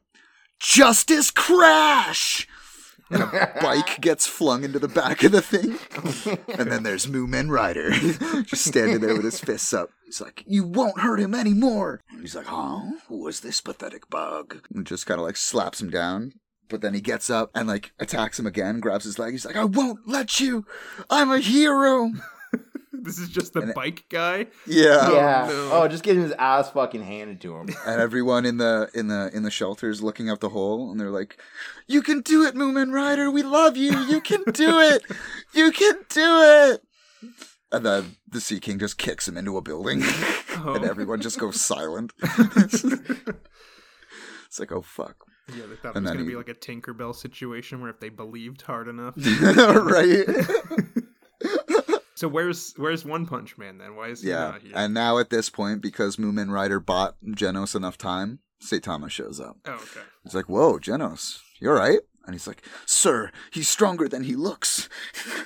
Justice 0.59 1.31
crash. 1.31 2.49
and 3.11 3.23
a 3.23 3.53
bike 3.63 4.01
gets 4.01 4.27
flung 4.27 4.65
into 4.65 4.79
the 4.81 4.89
back 4.89 5.23
of 5.23 5.31
the 5.33 5.41
thing. 5.41 5.79
And 6.59 6.71
then 6.71 6.83
there's 6.83 7.07
Mumen 7.07 7.49
Rider 7.49 7.91
just 8.43 8.65
standing 8.65 9.01
there 9.01 9.15
with 9.15 9.25
his 9.25 9.39
fists 9.41 9.73
up. 9.73 9.91
He's 10.05 10.21
like, 10.21 10.43
You 10.47 10.65
won't 10.65 10.99
hurt 11.01 11.21
him 11.21 11.35
anymore. 11.35 12.01
And 12.11 12.21
he's 12.23 12.35
like, 12.35 12.47
Huh? 12.47 12.81
Who 13.07 13.27
is 13.29 13.41
this 13.41 13.61
pathetic 13.61 14.11
bug? 14.11 14.63
And 14.75 14.85
just 14.85 15.07
kind 15.07 15.21
of 15.21 15.27
like 15.27 15.37
slaps 15.37 15.81
him 15.81 15.91
down. 15.91 16.33
But 16.69 16.81
then 16.83 16.93
he 16.95 17.01
gets 17.01 17.31
up 17.31 17.51
and 17.55 17.67
like 17.69 17.93
attacks 17.99 18.39
him 18.39 18.47
again, 18.47 18.81
grabs 18.81 19.05
his 19.05 19.19
leg. 19.19 19.33
He's 19.33 19.47
like, 19.47 19.57
I 19.57 19.65
won't 19.65 20.07
let 20.07 20.41
you. 20.41 20.67
I'm 21.09 21.31
a 21.31 21.39
hero. 21.39 22.11
this 22.93 23.19
is 23.19 23.29
just 23.29 23.53
the 23.55 23.61
And 23.61 23.71
it- 23.71 23.77
bike 23.77 24.05
guy. 24.11 24.47
Yeah. 24.67 24.99
Oh, 25.03 25.15
yeah. 25.15 25.47
no. 25.49 25.71
Oh, 25.73 25.89
just 25.89 26.03
getting 26.03 26.23
his 26.23 26.33
ass 26.33 26.71
fucking 26.71 27.03
handed 27.03 27.41
to 27.43 27.57
him. 27.57 27.69
and 27.87 28.01
everyone 28.01 28.45
in 28.45 28.59
the 28.59 28.91
in 28.95 29.09
the 29.09 29.31
in 29.35 29.43
the 29.45 29.51
shelters 29.51 30.03
looking 30.03 30.29
out 30.29 30.41
the 30.41 30.49
hole 30.51 30.91
and 30.91 31.01
they're 31.01 31.11
like 31.11 31.41
you 31.87 32.03
can 32.03 32.21
do 32.21 32.45
it 32.45 32.55
mumen 32.55 32.93
rider 32.93 33.31
we 33.31 33.43
love 33.43 33.77
you 33.77 33.97
you 34.07 34.21
can 34.21 34.43
do 34.53 34.81
it 34.81 35.03
you 35.55 35.71
can 35.73 35.95
do 36.11 36.73
it 36.73 36.83
and 37.73 37.87
then 37.87 38.17
the 38.31 38.41
sea 38.41 38.61
king 38.61 38.79
just 38.79 38.99
kicks 38.99 39.27
him 39.29 39.37
into 39.39 39.57
a 39.57 39.63
building 39.63 40.03
Oh. 40.61 40.75
and 40.75 40.85
everyone 40.85 41.21
just 41.21 41.39
goes 41.39 41.61
silent 41.61 42.13
it's 42.21 42.83
like 44.59 44.73
oh 44.73 44.83
fuck 44.83 45.25
Yeah, 45.55 45.67
they 45.67 45.77
thought 45.77 45.97
it 45.97 46.03
was 46.03 46.11
gonna 46.11 46.23
he- 46.25 46.29
be 46.29 46.37
like 46.37 46.49
a 46.49 46.55
Tinkerbell 46.55 47.15
situation 47.15 47.81
where 47.81 47.91
if 47.91 48.01
they 48.01 48.09
believed 48.09 48.63
hard 48.63 48.89
enough. 48.89 49.15
right 49.17 50.27
so 52.15 52.29
where's 52.29 52.75
where's 52.77 53.05
One 53.05 53.27
Punch 53.27 53.57
Man 53.59 53.79
then? 53.79 53.95
Why 53.97 54.09
is 54.09 54.23
he 54.23 54.29
yeah 54.31 54.51
not 54.51 54.63
here? 54.63 54.73
and 54.75 54.93
now 54.95 55.19
at 55.19 55.31
this 55.31 55.49
point 55.51 55.81
because 55.81 56.17
mumen 56.17 56.51
rider 56.51 56.81
bought 56.81 57.17
genos 57.25 57.75
enough 57.75 57.97
time 57.97 58.41
saitama 58.63 59.09
shows 59.09 59.39
up 59.41 59.57
oh, 59.67 59.75
okay. 59.75 60.01
He's 60.25 60.35
like, 60.35 60.49
"Whoa, 60.49 60.79
Genos, 60.79 61.41
you're 61.61 61.77
right. 61.77 62.01
And 62.27 62.35
he's 62.35 62.47
like, 62.47 62.63
"Sir, 62.85 63.31
he's 63.53 63.69
stronger 63.69 64.07
than 64.09 64.25
he 64.25 64.35
looks." 64.37 64.89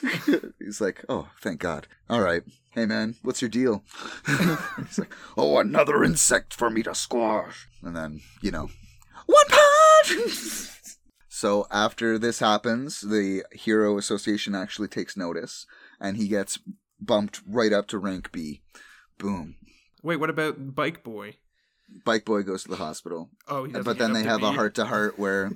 he's 0.59 0.81
like, 0.81 1.05
"Oh, 1.09 1.29
thank 1.41 1.61
God. 1.61 1.87
All 2.11 2.21
right, 2.21 2.43
hey 2.71 2.87
man, 2.87 3.15
what's 3.23 3.41
your 3.41 3.51
deal?" 3.51 3.85
he's 4.27 4.99
like, 4.99 5.15
"Oh, 5.37 5.59
another 5.59 6.03
insect 6.03 6.53
for 6.55 6.71
me 6.71 6.83
to 6.83 6.95
squash." 6.95 7.69
And 7.83 7.95
then 7.95 8.23
you 8.41 8.51
know, 8.51 8.69
one 9.27 9.49
punch. 10.05 10.69
so 11.29 11.67
after 11.71 12.19
this 12.19 12.39
happens, 12.41 13.01
the 13.01 13.45
Hero 13.53 13.99
Association 13.99 14.55
actually 14.55 14.89
takes 14.89 15.17
notice, 15.17 15.67
and 16.01 16.17
he 16.17 16.29
gets 16.29 16.59
bumped 17.01 17.41
right 17.47 17.73
up 17.73 17.87
to 17.89 17.99
rank 17.99 18.33
B. 18.33 18.63
Boom. 19.19 19.57
Wait, 20.03 20.17
what 20.17 20.31
about 20.31 20.75
Bike 20.75 21.03
Boy? 21.05 21.37
Bike 22.05 22.25
Boy 22.25 22.43
goes 22.43 22.63
to 22.65 22.71
the 22.71 22.77
hospital. 22.77 23.29
Oh, 23.49 23.65
he 23.65 23.73
but 23.73 23.99
then 23.99 24.13
they 24.15 24.23
to 24.23 24.29
have 24.29 24.43
a 24.43 24.51
B? 24.51 24.57
heart 24.57 24.75
to 24.77 24.87
heart 24.87 25.19
where 25.19 25.53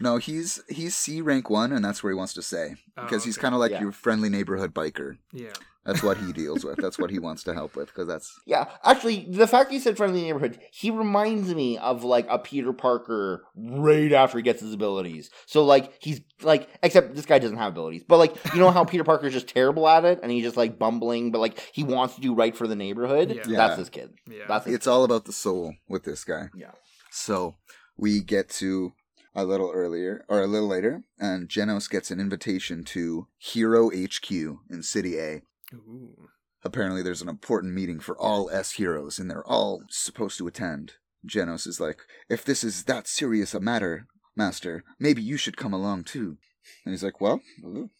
no 0.00 0.16
he's 0.16 0.60
he's 0.68 0.96
c 0.96 1.20
rank 1.22 1.48
one 1.48 1.70
and 1.72 1.84
that's 1.84 2.02
where 2.02 2.12
he 2.12 2.16
wants 2.18 2.34
to 2.34 2.42
stay 2.42 2.74
Oh, 2.96 3.02
because 3.04 3.22
he's 3.24 3.36
kind 3.38 3.54
of 3.54 3.60
like 3.60 3.70
Yeah. 3.70 3.82
your 3.82 3.92
friendly 3.92 4.28
neighborhood 4.28 4.74
biker 4.74 5.18
Yeah. 5.32 5.52
That's 5.84 6.02
what 6.02 6.16
he 6.18 6.32
deals 6.32 6.64
with 6.64 6.76
that's 6.76 6.98
what 6.98 7.10
he 7.10 7.18
wants 7.18 7.42
to 7.44 7.54
help 7.54 7.74
with 7.76 7.88
because 7.88 8.06
that's 8.06 8.38
Yeah, 8.46 8.66
actually, 8.84 9.26
the 9.30 9.46
fact 9.46 9.72
you 9.72 9.80
said 9.80 9.96
friendly 9.96 10.22
neighborhood, 10.22 10.58
he 10.72 10.90
reminds 10.90 11.54
me 11.54 11.78
of 11.78 12.04
like 12.04 12.26
a 12.30 12.38
Peter 12.38 12.72
Parker 12.72 13.44
right 13.56 14.12
after 14.12 14.38
he 14.38 14.42
gets 14.42 14.60
his 14.60 14.72
abilities. 14.74 15.30
So 15.46 15.64
like 15.64 15.92
he's 16.00 16.20
like, 16.42 16.68
except 16.82 17.14
this 17.14 17.26
guy 17.26 17.38
doesn't 17.38 17.56
have 17.56 17.72
abilities, 17.72 18.04
but 18.06 18.18
like 18.18 18.34
you 18.54 18.60
know 18.60 18.70
how 18.70 18.84
Peter 18.84 19.04
Parker's 19.04 19.32
just 19.32 19.48
terrible 19.48 19.88
at 19.88 20.04
it 20.04 20.20
and 20.22 20.30
he's 20.30 20.44
just 20.44 20.56
like 20.56 20.78
bumbling, 20.78 21.30
but 21.32 21.38
like 21.40 21.58
he 21.72 21.84
wants 21.84 22.14
to 22.16 22.20
do 22.20 22.34
right 22.34 22.56
for 22.56 22.66
the 22.66 22.76
neighborhood. 22.76 23.30
Yeah. 23.30 23.42
Yeah. 23.46 23.56
That's 23.56 23.78
his 23.78 23.90
kid. 23.90 24.10
Yeah. 24.28 24.44
That's 24.48 24.66
his 24.66 24.74
it's 24.74 24.86
all 24.86 25.04
about 25.04 25.24
the 25.24 25.32
soul 25.32 25.74
with 25.88 26.04
this 26.04 26.24
guy 26.24 26.48
Yeah. 26.54 26.72
so 27.10 27.56
we 27.96 28.20
get 28.20 28.48
to 28.50 28.92
a 29.34 29.44
little 29.44 29.70
earlier 29.72 30.24
or 30.28 30.40
a 30.42 30.46
little 30.46 30.68
later 30.68 31.02
and 31.18 31.48
genos 31.48 31.88
gets 31.88 32.10
an 32.10 32.20
invitation 32.20 32.84
to 32.84 33.26
hero 33.38 33.90
hq 33.90 34.30
in 34.30 34.82
city 34.82 35.18
a 35.18 35.42
Ooh. 35.74 36.28
apparently 36.64 37.02
there's 37.02 37.22
an 37.22 37.28
important 37.28 37.74
meeting 37.74 38.00
for 38.00 38.16
all 38.18 38.50
S 38.50 38.72
heroes, 38.72 39.18
and 39.18 39.30
they're 39.30 39.46
all 39.46 39.82
supposed 39.88 40.38
to 40.38 40.46
attend. 40.46 40.94
Genos 41.26 41.66
is 41.66 41.80
like, 41.80 42.00
if 42.28 42.44
this 42.44 42.64
is 42.64 42.84
that 42.84 43.06
serious 43.06 43.54
a 43.54 43.60
matter, 43.60 44.06
Master, 44.36 44.84
maybe 44.98 45.22
you 45.22 45.36
should 45.36 45.56
come 45.56 45.72
along 45.72 46.04
too. 46.04 46.38
And 46.84 46.92
he's 46.92 47.04
like, 47.04 47.20
well, 47.20 47.40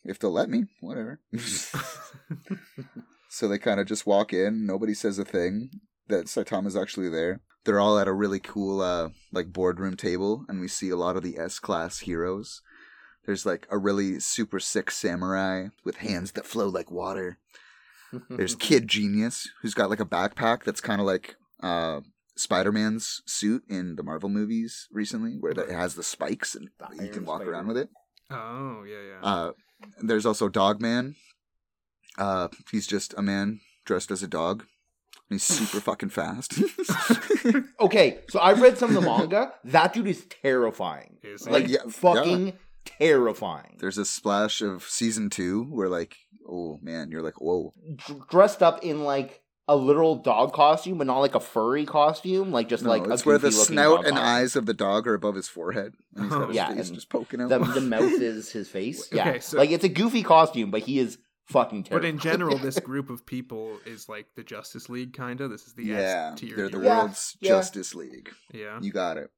if 0.05 0.19
they'll 0.19 0.33
let 0.33 0.49
me, 0.49 0.65
whatever. 0.81 1.21
so 3.29 3.49
they 3.49 3.59
kind 3.59 3.81
of 3.81 3.87
just 3.87 4.07
walk 4.07 4.33
in. 4.33 4.67
Nobody 4.67 4.95
says 4.95 5.19
a 5.19 5.25
thing. 5.25 5.71
That 6.09 6.27
Saitama's 6.27 6.77
actually 6.77 7.09
there. 7.09 7.41
They're 7.65 7.81
all 7.81 7.99
at 7.99 8.09
a 8.09 8.13
really 8.13 8.41
cool, 8.41 8.81
uh, 8.81 9.11
like 9.33 9.53
boardroom 9.53 9.97
table, 9.97 10.45
and 10.49 10.61
we 10.61 10.69
see 10.69 10.91
a 10.91 10.97
lot 10.97 11.17
of 11.17 11.23
the 11.23 11.39
S 11.39 11.59
class 11.61 12.01
heroes. 12.01 12.61
There's 13.25 13.47
like 13.47 13.69
a 13.71 13.79
really 13.79 14.19
super 14.19 14.59
sick 14.59 14.91
samurai 14.91 15.69
with 15.85 15.99
hands 15.99 16.33
that 16.33 16.47
flow 16.47 16.69
like 16.69 16.91
water. 16.91 17.39
There's 18.31 18.55
Kid 18.55 18.89
Genius, 18.89 19.49
who's 19.63 19.75
got 19.75 19.91
like 19.91 20.01
a 20.01 20.05
backpack 20.07 20.65
that's 20.65 20.81
kind 20.81 21.01
of 21.01 21.07
like 21.07 21.37
uh, 21.63 22.01
Spider 22.37 22.73
Man's 22.73 23.23
suit 23.27 23.63
in 23.69 23.97
the 23.97 24.03
Marvel 24.03 24.29
movies 24.29 24.87
recently, 24.93 25.37
where 25.41 25.53
it 25.53 25.71
has 25.71 25.95
the 25.95 26.03
spikes 26.03 26.55
and 26.55 26.69
The 26.97 27.05
you 27.05 27.11
can 27.11 27.25
walk 27.25 27.39
Spider. 27.41 27.53
around 27.53 27.69
with 27.69 27.77
it. 27.79 27.89
Oh, 28.31 28.85
yeah, 28.87 28.97
yeah. 29.11 29.21
Uh, 29.23 29.53
there's 30.01 30.27
also 30.27 30.49
Dogman. 30.49 31.17
Uh, 32.19 32.49
he's 32.71 32.87
just 32.87 33.15
a 33.17 33.23
man 33.23 33.61
dressed 33.85 34.11
as 34.11 34.23
a 34.23 34.29
dog. 34.29 34.61
And 35.31 35.37
he's 35.41 35.45
super 35.45 35.81
fucking 35.91 36.11
fast. 36.11 36.61
Okay, 37.81 38.21
so 38.29 38.39
I 38.39 38.53
read 38.53 38.79
some 38.79 38.91
of 38.91 38.95
the 38.95 39.01
manga. 39.09 39.53
That 39.65 39.93
dude 39.93 40.07
is 40.07 40.27
terrifying. 40.43 41.19
Is 41.23 41.45
he? 41.47 41.51
Like 41.51 41.69
yeah, 41.69 41.79
fucking 41.89 42.53
terrifying. 42.85 43.77
There's 43.81 43.99
a 43.99 44.05
splash 44.05 44.61
of 44.61 44.85
season 44.85 45.31
two 45.31 45.65
where, 45.65 45.89
like, 45.89 46.17
oh 46.49 46.79
man, 46.83 47.11
you're 47.11 47.23
like, 47.23 47.41
whoa. 47.41 47.73
D- 48.07 48.15
dressed 48.31 48.63
up 48.63 48.83
in 48.83 49.05
like 49.05 49.43
a 49.69 49.77
literal 49.77 50.17
dog 50.17 50.53
costume, 50.53 50.99
but 50.99 51.07
not 51.07 51.21
like 51.21 51.35
a 51.35 51.41
furry 51.41 51.87
costume, 51.87 52.51
like 52.51 52.69
just 52.69 52.83
No, 52.83 52.91
like 52.91 53.07
it's 53.07 53.23
a 53.23 53.25
where 53.25 53.39
the 53.39 53.53
snout 53.53 54.01
and 54.05 54.17
costume. 54.17 54.19
eyes 54.19 54.57
of 54.57 54.67
the 54.67 54.75
dog 54.75 55.07
are 55.07 55.15
above 55.15 55.35
his 55.37 55.49
forehead. 55.49 55.95
And 56.15 56.25
he's 56.25 56.33
got 56.33 56.43
oh. 56.43 56.47
his 56.49 56.57
Yeah, 56.57 56.75
face 56.75 56.89
and 56.89 56.95
just 56.97 57.09
poking 57.09 57.41
out. 57.41 57.49
The, 57.49 57.59
the 57.59 57.81
mouth 57.81 58.21
is 58.21 58.51
his 58.51 58.69
face. 58.69 59.07
Okay, 59.13 59.17
Yeah, 59.17 59.39
so- 59.39 59.59
like 59.59 59.71
it's 59.71 59.85
a 59.85 59.89
goofy 59.89 60.23
costume, 60.23 60.71
but 60.71 60.83
he 60.83 60.99
is 60.99 61.19
fucking 61.47 61.87
But 61.91 62.05
in 62.05 62.19
general, 62.19 62.59
this 62.59 62.79
group 62.81 63.09
of 63.11 63.25
people 63.25 63.79
is 63.87 64.09
like 64.09 64.27
the 64.37 64.43
Justice 64.43 64.89
League, 64.89 65.13
kind 65.13 65.41
of. 65.41 65.51
This 65.51 65.67
is 65.67 65.75
the 65.75 65.85
yeah, 65.85 66.31
S 66.33 66.41
tier. 66.41 66.57
they're 66.57 66.69
the 66.69 66.79
hero. 66.79 66.85
Yeah, 66.85 66.99
world's 66.99 67.37
yeah. 67.41 67.49
Justice 67.51 67.95
League. 67.95 68.31
Yeah. 68.53 68.79
You 68.81 68.93
got 68.93 69.17
it. 69.17 69.31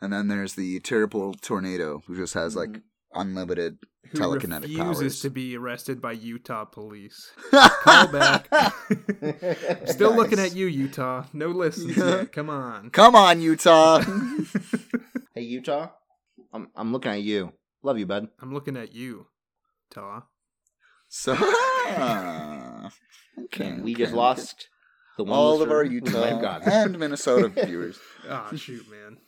And 0.00 0.12
then 0.12 0.28
there's 0.28 0.54
the 0.54 0.80
terrible 0.80 1.32
tornado 1.34 2.02
who 2.06 2.16
just 2.16 2.34
has 2.34 2.56
like 2.56 2.70
mm-hmm. 2.70 2.80
Unlimited 3.14 3.78
Who 4.10 4.18
telekinetic 4.18 4.62
refuses 4.62 5.00
powers. 5.00 5.20
to 5.20 5.30
be 5.30 5.56
arrested 5.56 6.00
by 6.00 6.12
Utah 6.12 6.64
police. 6.64 7.30
Call 7.50 8.08
back. 8.08 8.48
Still 9.86 10.14
looking 10.14 10.38
at 10.38 10.54
you, 10.54 10.66
Utah. 10.66 11.24
No 11.32 11.48
listens 11.48 11.96
yet. 11.96 12.32
Come 12.32 12.50
on. 12.50 12.90
Come 12.90 13.14
on, 13.14 13.40
Utah. 13.40 14.02
hey 15.34 15.42
Utah, 15.42 15.90
I'm 16.52 16.68
I'm 16.74 16.92
looking 16.92 17.12
at 17.12 17.22
you. 17.22 17.52
Love 17.82 17.98
you, 17.98 18.06
bud. 18.06 18.28
I'm 18.40 18.54
looking 18.54 18.76
at 18.76 18.94
you, 18.94 19.26
Taw. 19.90 20.22
so 21.08 21.32
okay, 21.32 21.42
we 23.72 23.92
okay, 23.92 23.94
just 23.94 24.12
okay. 24.12 24.16
lost 24.16 24.68
the 25.16 25.24
one 25.24 25.38
all 25.38 25.62
of 25.62 25.70
our 25.70 25.84
Utah 25.84 26.60
and 26.64 26.98
Minnesota 26.98 27.48
viewers. 27.48 27.98
Ah, 28.28 28.50
shoot, 28.54 28.86
man. 28.90 29.18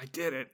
I 0.00 0.06
did 0.06 0.32
it. 0.32 0.48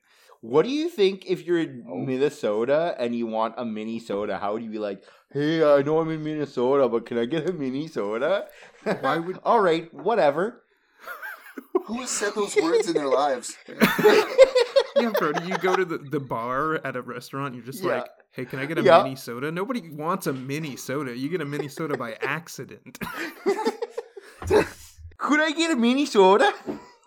What 0.44 0.64
do 0.66 0.70
you 0.70 0.90
think 0.90 1.24
if 1.26 1.46
you're 1.46 1.58
in 1.60 1.86
Oh. 1.88 1.96
Minnesota 2.04 2.94
and 2.98 3.14
you 3.16 3.26
want 3.26 3.54
a 3.56 3.64
mini 3.64 3.98
soda? 3.98 4.36
How 4.38 4.52
would 4.52 4.62
you 4.62 4.68
be 4.70 4.78
like, 4.78 5.02
"Hey, 5.32 5.64
I 5.64 5.80
know 5.80 6.00
I'm 6.00 6.10
in 6.10 6.22
Minnesota, 6.22 6.86
but 6.86 7.06
can 7.06 7.16
I 7.16 7.24
get 7.24 7.48
a 7.48 7.52
mini 7.54 7.88
soda?" 7.88 8.46
Why 9.00 9.16
would- 9.18 9.40
All 9.44 9.60
right, 9.60 9.88
whatever. 9.94 10.62
Who 11.86 11.94
has 12.02 12.10
said 12.10 12.34
those 12.34 12.54
words 12.56 12.88
in 12.88 12.94
their 12.94 13.08
lives? 13.08 13.56
Yeah, 14.96 15.10
bro. 15.18 15.32
Do 15.32 15.44
you 15.48 15.58
go 15.58 15.74
to 15.74 15.84
the, 15.84 15.98
the 15.98 16.20
bar 16.20 16.76
at 16.86 16.94
a 16.94 17.02
restaurant? 17.02 17.56
You're 17.56 17.64
just 17.64 17.82
Yeah. 17.82 17.94
like, 17.96 18.06
hey, 18.30 18.44
can 18.44 18.60
I 18.60 18.64
get 18.66 18.78
a 18.78 18.82
Yeah. 18.82 19.02
mini 19.02 19.16
soda? 19.16 19.50
Nobody 19.50 19.82
wants 19.90 20.28
a 20.28 20.32
mini 20.32 20.76
soda. 20.76 21.16
You 21.16 21.28
get 21.28 21.40
a 21.40 21.44
mini 21.44 21.66
soda 21.66 21.96
by 21.96 22.12
accident. 22.22 23.00
Could 25.18 25.40
I 25.40 25.50
get 25.50 25.72
a 25.72 25.76
mini 25.76 26.06
soda? 26.06 26.52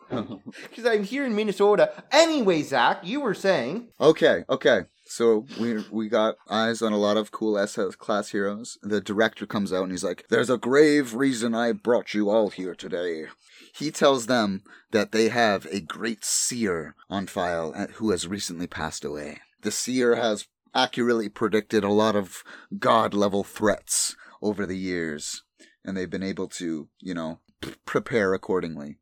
Because 0.70 0.86
I'm 0.86 1.04
here 1.04 1.26
in 1.26 1.36
Minnesota. 1.36 1.92
Anyway, 2.12 2.62
Zach, 2.62 3.00
you 3.04 3.22
were 3.22 3.34
saying. 3.34 3.90
Okay, 4.00 4.44
okay. 4.50 4.82
So 5.06 5.46
we 5.60 5.84
we 5.92 6.10
got 6.10 6.36
eyes 6.50 6.82
on 6.82 6.94
a 6.94 6.98
lot 6.98 7.18
of 7.18 7.32
cool 7.32 7.58
S 7.58 7.78
class 7.98 8.30
heroes. 8.30 8.78
The 8.82 9.02
director 9.02 9.46
comes 9.46 9.72
out 9.72 9.84
and 9.84 9.92
he's 9.92 10.04
like, 10.04 10.26
"There's 10.30 10.50
a 10.50 10.58
grave 10.58 11.14
reason 11.14 11.56
I 11.56 11.72
brought 11.72 12.14
you 12.14 12.30
all 12.30 12.50
here 12.50 12.76
today." 12.76 13.26
He 13.74 13.92
tells 13.92 14.26
them 14.26 14.64
that 14.92 15.12
they 15.12 15.30
have 15.30 15.66
a 15.68 15.80
great 15.80 16.26
seer 16.26 16.96
on 17.10 17.28
file 17.28 17.74
uh, 17.76 17.88
who 17.96 18.12
has 18.12 18.28
recently 18.28 18.68
passed 18.68 19.06
away. 19.06 19.40
The 19.62 19.72
seer 19.72 20.16
has 20.16 20.48
accurately 20.74 21.30
predicted 21.30 21.84
a 21.84 21.92
lot 21.92 22.16
of 22.16 22.44
god 22.80 23.14
level 23.14 23.44
threats 23.44 24.16
over 24.42 24.66
the 24.66 24.78
years, 24.78 25.44
and 25.86 25.96
they've 25.96 26.10
been 26.10 26.24
able 26.24 26.48
to, 26.48 26.90
you 27.00 27.14
know, 27.14 27.40
p- 27.62 27.74
prepare 27.86 28.34
accordingly. 28.34 28.98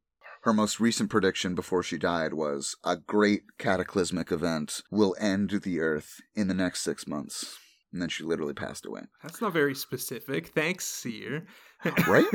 Her 0.45 0.53
most 0.53 0.79
recent 0.79 1.09
prediction 1.09 1.55
before 1.55 1.81
she 1.81 1.97
died 1.97 2.31
was 2.31 2.75
a 2.83 2.95
great 2.95 3.57
cataclysmic 3.57 4.31
event 4.31 4.83
will 4.91 5.15
end 5.19 5.49
the 5.63 5.79
Earth 5.79 6.21
in 6.35 6.47
the 6.47 6.53
next 6.53 6.81
six 6.81 7.07
months. 7.07 7.57
And 7.91 7.99
then 7.99 8.09
she 8.09 8.23
literally 8.23 8.53
passed 8.53 8.85
away. 8.85 9.01
That's 9.23 9.41
not 9.41 9.53
very 9.53 9.73
specific. 9.73 10.49
Thanks, 10.49 10.85
Seer. 10.85 11.45
Right? 12.07 12.25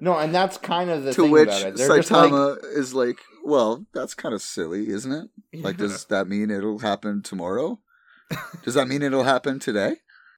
No, 0.00 0.16
and 0.18 0.32
that's 0.32 0.56
kind 0.56 0.88
of 0.90 1.04
the 1.04 1.12
to 1.12 1.22
thing 1.22 1.30
which 1.30 1.48
about 1.48 1.62
it. 1.62 1.76
They're 1.76 1.88
like, 1.88 2.02
Saitama 2.02 2.58
is 2.76 2.94
like, 2.94 3.18
well, 3.44 3.86
that's 3.92 4.14
kind 4.14 4.34
of 4.34 4.42
silly, 4.42 4.88
isn't 4.88 5.12
it? 5.12 5.62
Like, 5.62 5.76
does 5.78 6.04
that 6.06 6.28
mean 6.28 6.50
it'll 6.50 6.78
happen 6.80 7.22
tomorrow? 7.22 7.80
Does 8.64 8.74
that 8.74 8.88
mean 8.88 9.02
it'll 9.02 9.24
happen 9.24 9.58
today? 9.58 9.96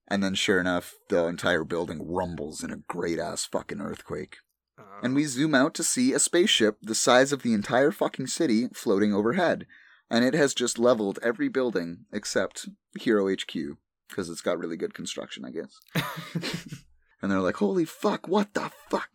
And 0.09 0.23
then, 0.23 0.35
sure 0.35 0.61
enough, 0.61 0.95
the 1.09 1.27
entire 1.27 1.65
building 1.65 2.07
rumbles 2.11 2.63
in 2.63 2.71
a 2.71 2.77
great 2.77 3.19
ass 3.19 3.47
fucking 3.47 3.81
earthquake. 3.81 4.37
Uh, 4.79 4.83
And 5.03 5.15
we 5.15 5.25
zoom 5.25 5.55
out 5.55 5.75
to 5.75 5.85
see 5.85 6.13
a 6.13 6.19
spaceship 6.19 6.79
the 6.83 6.95
size 6.95 7.33
of 7.33 7.43
the 7.43 7.53
entire 7.53 7.91
fucking 7.91 8.27
city 8.27 8.69
floating 8.73 9.13
overhead. 9.15 9.67
And 10.11 10.25
it 10.25 10.35
has 10.35 10.55
just 10.55 10.79
leveled 10.79 11.19
every 11.23 11.49
building 11.49 12.05
except 12.13 12.69
Hero 12.99 13.29
HQ, 13.33 13.55
because 14.09 14.29
it's 14.29 14.43
got 14.43 14.59
really 14.59 14.77
good 14.77 14.95
construction, 14.95 15.45
I 15.45 15.51
guess. 15.51 15.81
and 17.23 17.31
they're 17.33 17.41
like, 17.41 17.57
"Holy 17.57 17.85
fuck, 17.85 18.29
what 18.29 18.53
the 18.55 18.71
fuck?" 18.91 19.09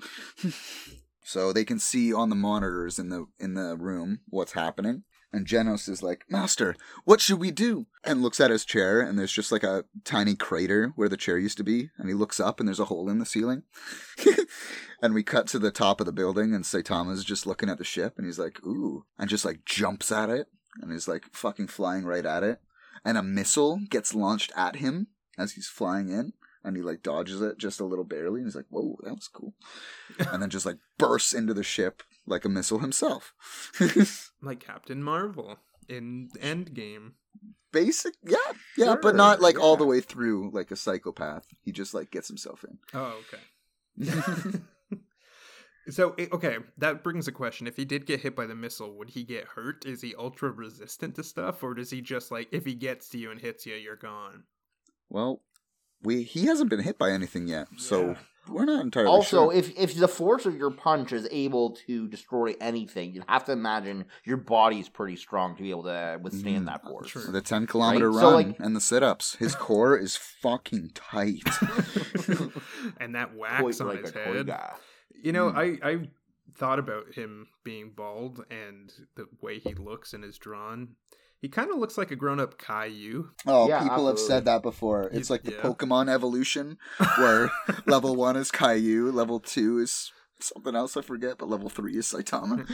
so 1.23 1.53
they 1.53 1.63
can 1.63 1.79
see 1.79 2.11
on 2.13 2.29
the 2.29 2.35
monitors 2.35 2.97
in 2.97 3.09
the 3.09 3.27
in 3.37 3.53
the 3.53 3.77
room 3.77 4.21
what's 4.27 4.53
happening. 4.53 5.03
And 5.31 5.45
Genos 5.45 5.87
is 5.87 6.01
like, 6.01 6.25
"Master, 6.29 6.75
what 7.05 7.21
should 7.21 7.39
we 7.39 7.51
do?" 7.51 7.85
And 8.03 8.21
looks 8.21 8.39
at 8.39 8.49
his 8.49 8.65
chair, 8.65 8.99
and 8.99 9.17
there's 9.17 9.31
just 9.31 9.51
like 9.51 9.63
a 9.63 9.85
tiny 10.03 10.35
crater 10.35 10.91
where 10.95 11.09
the 11.09 11.17
chair 11.17 11.37
used 11.37 11.57
to 11.57 11.63
be. 11.63 11.91
And 11.97 12.07
he 12.07 12.15
looks 12.15 12.39
up, 12.39 12.59
and 12.59 12.67
there's 12.67 12.79
a 12.79 12.85
hole 12.85 13.09
in 13.09 13.19
the 13.19 13.25
ceiling. 13.25 13.63
and 15.01 15.13
we 15.13 15.21
cut 15.21 15.45
to 15.47 15.59
the 15.59 15.71
top 15.71 15.99
of 15.99 16.07
the 16.07 16.11
building, 16.11 16.53
and 16.53 16.63
Saitama's 16.63 17.23
just 17.23 17.45
looking 17.45 17.69
at 17.69 17.77
the 17.77 17.83
ship, 17.83 18.15
and 18.17 18.25
he's 18.25 18.39
like, 18.39 18.63
"Ooh," 18.65 19.05
and 19.19 19.29
just 19.29 19.45
like 19.45 19.65
jumps 19.65 20.11
at 20.11 20.29
it, 20.29 20.47
and 20.81 20.91
he's 20.91 21.07
like 21.07 21.25
fucking 21.31 21.67
flying 21.67 22.05
right 22.05 22.25
at 22.25 22.43
it. 22.43 22.59
And 23.05 23.17
a 23.17 23.23
missile 23.23 23.79
gets 23.89 24.15
launched 24.15 24.51
at 24.55 24.77
him 24.77 25.07
as 25.37 25.53
he's 25.53 25.67
flying 25.67 26.09
in 26.09 26.33
and 26.63 26.75
he 26.75 26.83
like 26.83 27.01
dodges 27.01 27.41
it 27.41 27.57
just 27.57 27.79
a 27.79 27.85
little 27.85 28.03
barely 28.03 28.41
and 28.41 28.47
he's 28.47 28.55
like 28.55 28.65
whoa 28.69 28.97
that 29.03 29.15
was 29.15 29.27
cool 29.27 29.53
and 30.31 30.41
then 30.41 30.49
just 30.49 30.65
like 30.65 30.77
bursts 30.97 31.33
into 31.33 31.53
the 31.53 31.63
ship 31.63 32.03
like 32.29 32.45
a 32.45 32.49
missile 32.49 32.79
himself 32.79 33.33
like 34.41 34.59
Captain 34.59 35.03
Marvel 35.03 35.57
in 35.87 36.29
Endgame. 36.39 37.13
basic 37.71 38.13
yeah 38.23 38.37
yeah 38.77 38.85
Sure, 38.85 38.99
but 39.01 39.15
not 39.15 39.41
like 39.41 39.59
all 39.59 39.75
the 39.77 39.85
way 39.85 39.99
through 40.01 40.51
like 40.53 40.71
a 40.71 40.75
psychopath 40.75 41.45
he 41.63 41.71
just 41.71 41.93
like 41.93 42.11
gets 42.11 42.27
himself 42.27 42.63
in 42.63 42.77
Oh, 42.93 43.19
okay. 43.27 43.43
so 45.89 46.15
okay, 46.31 46.57
that 46.77 47.03
brings 47.03 47.27
a 47.27 47.31
question. 47.31 47.65
If 47.67 47.75
he 47.75 47.85
did 47.85 48.05
get 48.05 48.19
hit 48.21 48.35
by 48.35 48.45
the 48.45 48.55
missile, 48.55 48.95
would 48.97 49.09
he 49.09 49.23
get 49.23 49.45
hurt? 49.45 49.85
Is 49.85 50.01
he 50.01 50.13
ultra 50.15 50.51
resistant 50.51 51.15
to 51.15 51.23
stuff, 51.23 51.63
or 51.63 51.73
does 51.73 51.89
he 51.89 51.99
just 52.01 52.31
like 52.31 52.47
if 52.51 52.65
he 52.65 52.75
gets 52.75 53.09
to 53.09 53.17
you 53.17 53.31
and 53.31 53.41
hits 53.41 53.65
you, 53.65 53.75
you're 53.75 53.95
gone? 53.95 54.43
well 55.09 55.41
we 56.03 56.21
he 56.23 56.45
hasn't 56.45 56.69
been 56.69 56.83
hit 56.83 56.97
by 56.99 57.09
anything 57.11 57.47
yet 57.47 57.67
so 57.77 58.09
Yeah. 58.09 58.17
We're 58.47 58.65
not 58.65 58.81
entirely 58.81 59.09
also, 59.09 59.49
sure 59.51 59.53
if 59.53 59.77
if 59.77 59.95
the 59.95 60.07
force 60.07 60.45
of 60.45 60.55
your 60.55 60.71
punch 60.71 61.11
is 61.11 61.27
able 61.31 61.71
to 61.87 62.07
destroy 62.07 62.55
anything, 62.61 63.13
you 63.13 63.23
have 63.27 63.45
to 63.45 63.51
imagine 63.51 64.05
your 64.23 64.37
body's 64.37 64.89
pretty 64.89 65.15
strong 65.15 65.55
to 65.55 65.61
be 65.61 65.69
able 65.69 65.83
to 65.83 66.19
withstand 66.21 66.63
Mm, 66.63 66.65
that 66.67 66.83
force. 66.83 67.07
true. 67.09 67.23
the 67.31 67.41
10 67.41 67.67
kilometer 67.67 68.09
Right? 68.09 68.21
run 68.23 68.31
So, 68.31 68.35
like- 68.49 68.59
and 68.59 68.75
the 68.75 68.81
sit-ups 68.81 69.35
his 69.35 69.55
core 69.67 69.97
is 69.97 70.15
fucking 70.15 70.91
tight 70.95 71.43
and 72.99 73.15
that 73.15 73.35
Quite 73.35 73.63
wax 73.63 73.81
on 73.81 73.87
like 73.87 74.01
his 74.01 74.11
head. 74.11 74.25
toga. 74.47 74.75
You 75.21 75.31
know, 75.31 75.51
Mm. 75.51 75.79
I 75.83 75.89
I 75.89 76.09
thought 76.55 76.79
about 76.79 77.13
him 77.13 77.47
being 77.63 77.91
bald 77.95 78.43
and 78.49 78.91
the 79.15 79.27
way 79.41 79.59
he 79.59 79.73
looks 79.75 80.13
and 80.13 80.23
is 80.25 80.37
drawn. 80.37 80.95
He 81.41 81.47
kind 81.47 81.71
of 81.71 81.77
looks 81.77 81.97
like 81.97 82.11
a 82.11 82.15
grown 82.17 82.39
up 82.39 82.57
Caillou. 82.57 83.29
Oh, 83.47 83.67
Yeah, 83.69 83.81
people 83.83 84.07
have 84.07 84.19
said 84.19 84.43
that 84.45 84.61
before. 84.61 85.03
It's 85.13 85.29
Y- 85.29 85.33
like 85.35 85.43
the 85.43 85.51
yeah. 85.53 85.61
Pokemon 85.61 86.09
evolution, 86.09 86.77
where 87.17 87.49
level 87.85 88.15
one 88.15 88.35
is 88.35 88.51
Caillou, 88.51 89.11
level 89.11 89.39
two 89.39 89.77
is 89.79 90.11
something 90.41 90.75
else 90.75 90.97
I 90.97 91.01
forget, 91.01 91.37
but 91.37 91.47
level 91.49 91.69
three 91.69 91.95
is 91.97 92.07
Saitama. 92.07 92.65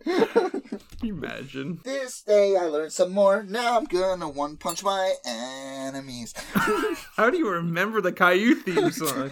Imagine? 1.02 1.80
this 1.84 2.22
day 2.22 2.56
I 2.56 2.64
learned 2.66 2.92
some 2.92 3.12
more. 3.12 3.42
Now 3.42 3.76
I'm 3.78 3.84
gonna 3.84 4.28
one 4.28 4.56
punch 4.56 4.82
my 4.84 5.14
enemies. 5.24 6.34
How 7.16 7.30
do 7.30 7.38
you 7.38 7.48
remember 7.50 8.00
the 8.00 8.12
Caillou 8.12 8.54
theme 8.56 8.90
song? 8.90 9.30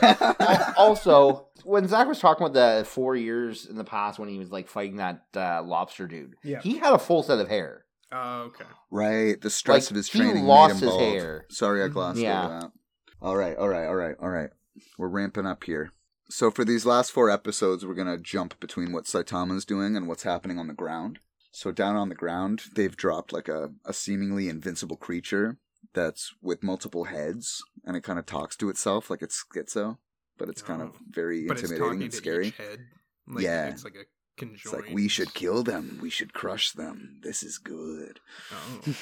Also, 0.77 1.49
when 1.65 1.87
Zach 1.87 2.07
was 2.09 2.19
talking 2.21 2.47
about 2.47 2.55
the 2.79 2.85
four 2.85 3.17
years 3.17 3.67
in 3.67 3.77
the 3.77 3.85
past 3.85 4.19
when 4.19 4.29
he 4.29 4.39
was 4.39 4.51
like 4.51 4.69
fighting 4.69 4.97
that 4.97 5.25
uh, 5.37 5.63
lobster 5.63 6.07
dude, 6.07 6.35
Yeah. 6.43 6.61
he 6.63 6.79
had 6.79 6.95
a 6.95 6.99
full 6.99 7.23
set 7.23 7.39
of 7.39 7.49
hair. 7.49 7.85
Oh, 8.11 8.41
okay. 8.45 8.65
right, 8.91 9.41
the 9.41 9.51
stress 9.51 9.85
Like, 9.87 9.91
of 9.91 9.97
his 9.97 10.09
he 10.09 10.19
training 10.19 10.45
lost 10.45 10.75
made 10.77 10.83
him 10.83 10.89
his 10.89 10.97
bald. 10.97 11.01
hair. 11.15 11.47
Sorry, 11.51 11.83
I 11.83 11.85
mm-hmm. 11.87 11.93
glossed 11.95 12.19
Yeah. 12.21 12.45
over 12.45 12.61
that. 12.61 12.73
All 13.21 13.37
right, 13.37 13.57
all 13.57 13.69
right, 13.69 13.87
all 13.87 13.95
right, 13.97 14.17
all 14.21 14.31
right. 14.31 14.51
We're 14.97 15.09
ramping 15.09 15.47
up 15.47 15.65
here. 15.65 15.93
So 16.31 16.51
for 16.51 16.65
these 16.65 16.87
last 16.87 17.11
four 17.11 17.31
episodes, 17.31 17.85
we're 17.85 17.95
gonna 17.95 18.19
jump 18.19 18.59
between 18.61 18.93
what 18.93 19.05
Saitama's 19.05 19.65
doing 19.65 19.97
and 19.97 20.07
what's 20.09 20.23
happening 20.23 20.59
on 20.59 20.69
the 20.69 20.75
ground. 20.75 21.19
So 21.51 21.73
down 21.73 21.97
on 21.97 22.09
the 22.11 22.15
ground, 22.15 22.63
they've 22.75 22.97
dropped 22.97 23.33
like 23.33 23.49
a, 23.49 23.71
a 23.85 23.93
seemingly 23.93 24.49
invincible 24.49 24.97
creature 24.97 25.59
that's 25.95 26.33
with 26.43 26.63
multiple 26.63 27.05
heads, 27.05 27.63
and 27.85 27.97
it 27.97 28.03
kind 28.05 28.19
of 28.19 28.27
talks 28.27 28.57
to 28.57 28.69
itself 28.69 29.11
like 29.11 29.23
it's 29.23 29.43
schizo, 29.53 29.99
but 30.37 30.49
it's 30.49 30.63
kind 30.63 30.83
of 30.83 30.91
Oh. 30.95 30.99
very 31.11 31.47
But 31.47 31.55
it's 31.59 31.63
intimidating 31.71 31.89
talking 31.89 32.03
and 32.05 32.11
to 32.13 32.17
scary. 32.17 32.47
each 32.49 32.57
head. 32.57 32.79
Like, 33.27 33.45
Yeah. 33.45 33.69
It's 33.69 33.85
like 33.85 33.95
a 33.97 34.05
conjoined. 34.39 34.61
It's 34.65 34.73
like 34.73 34.91
we 34.95 35.09
should 35.09 35.35
kill 35.35 35.63
them, 35.63 35.99
we 36.01 36.11
should 36.11 36.33
crush 36.33 36.73
them. 36.73 37.21
This 37.23 37.43
is 37.43 37.59
good. 37.59 38.21
Oh. 38.53 38.95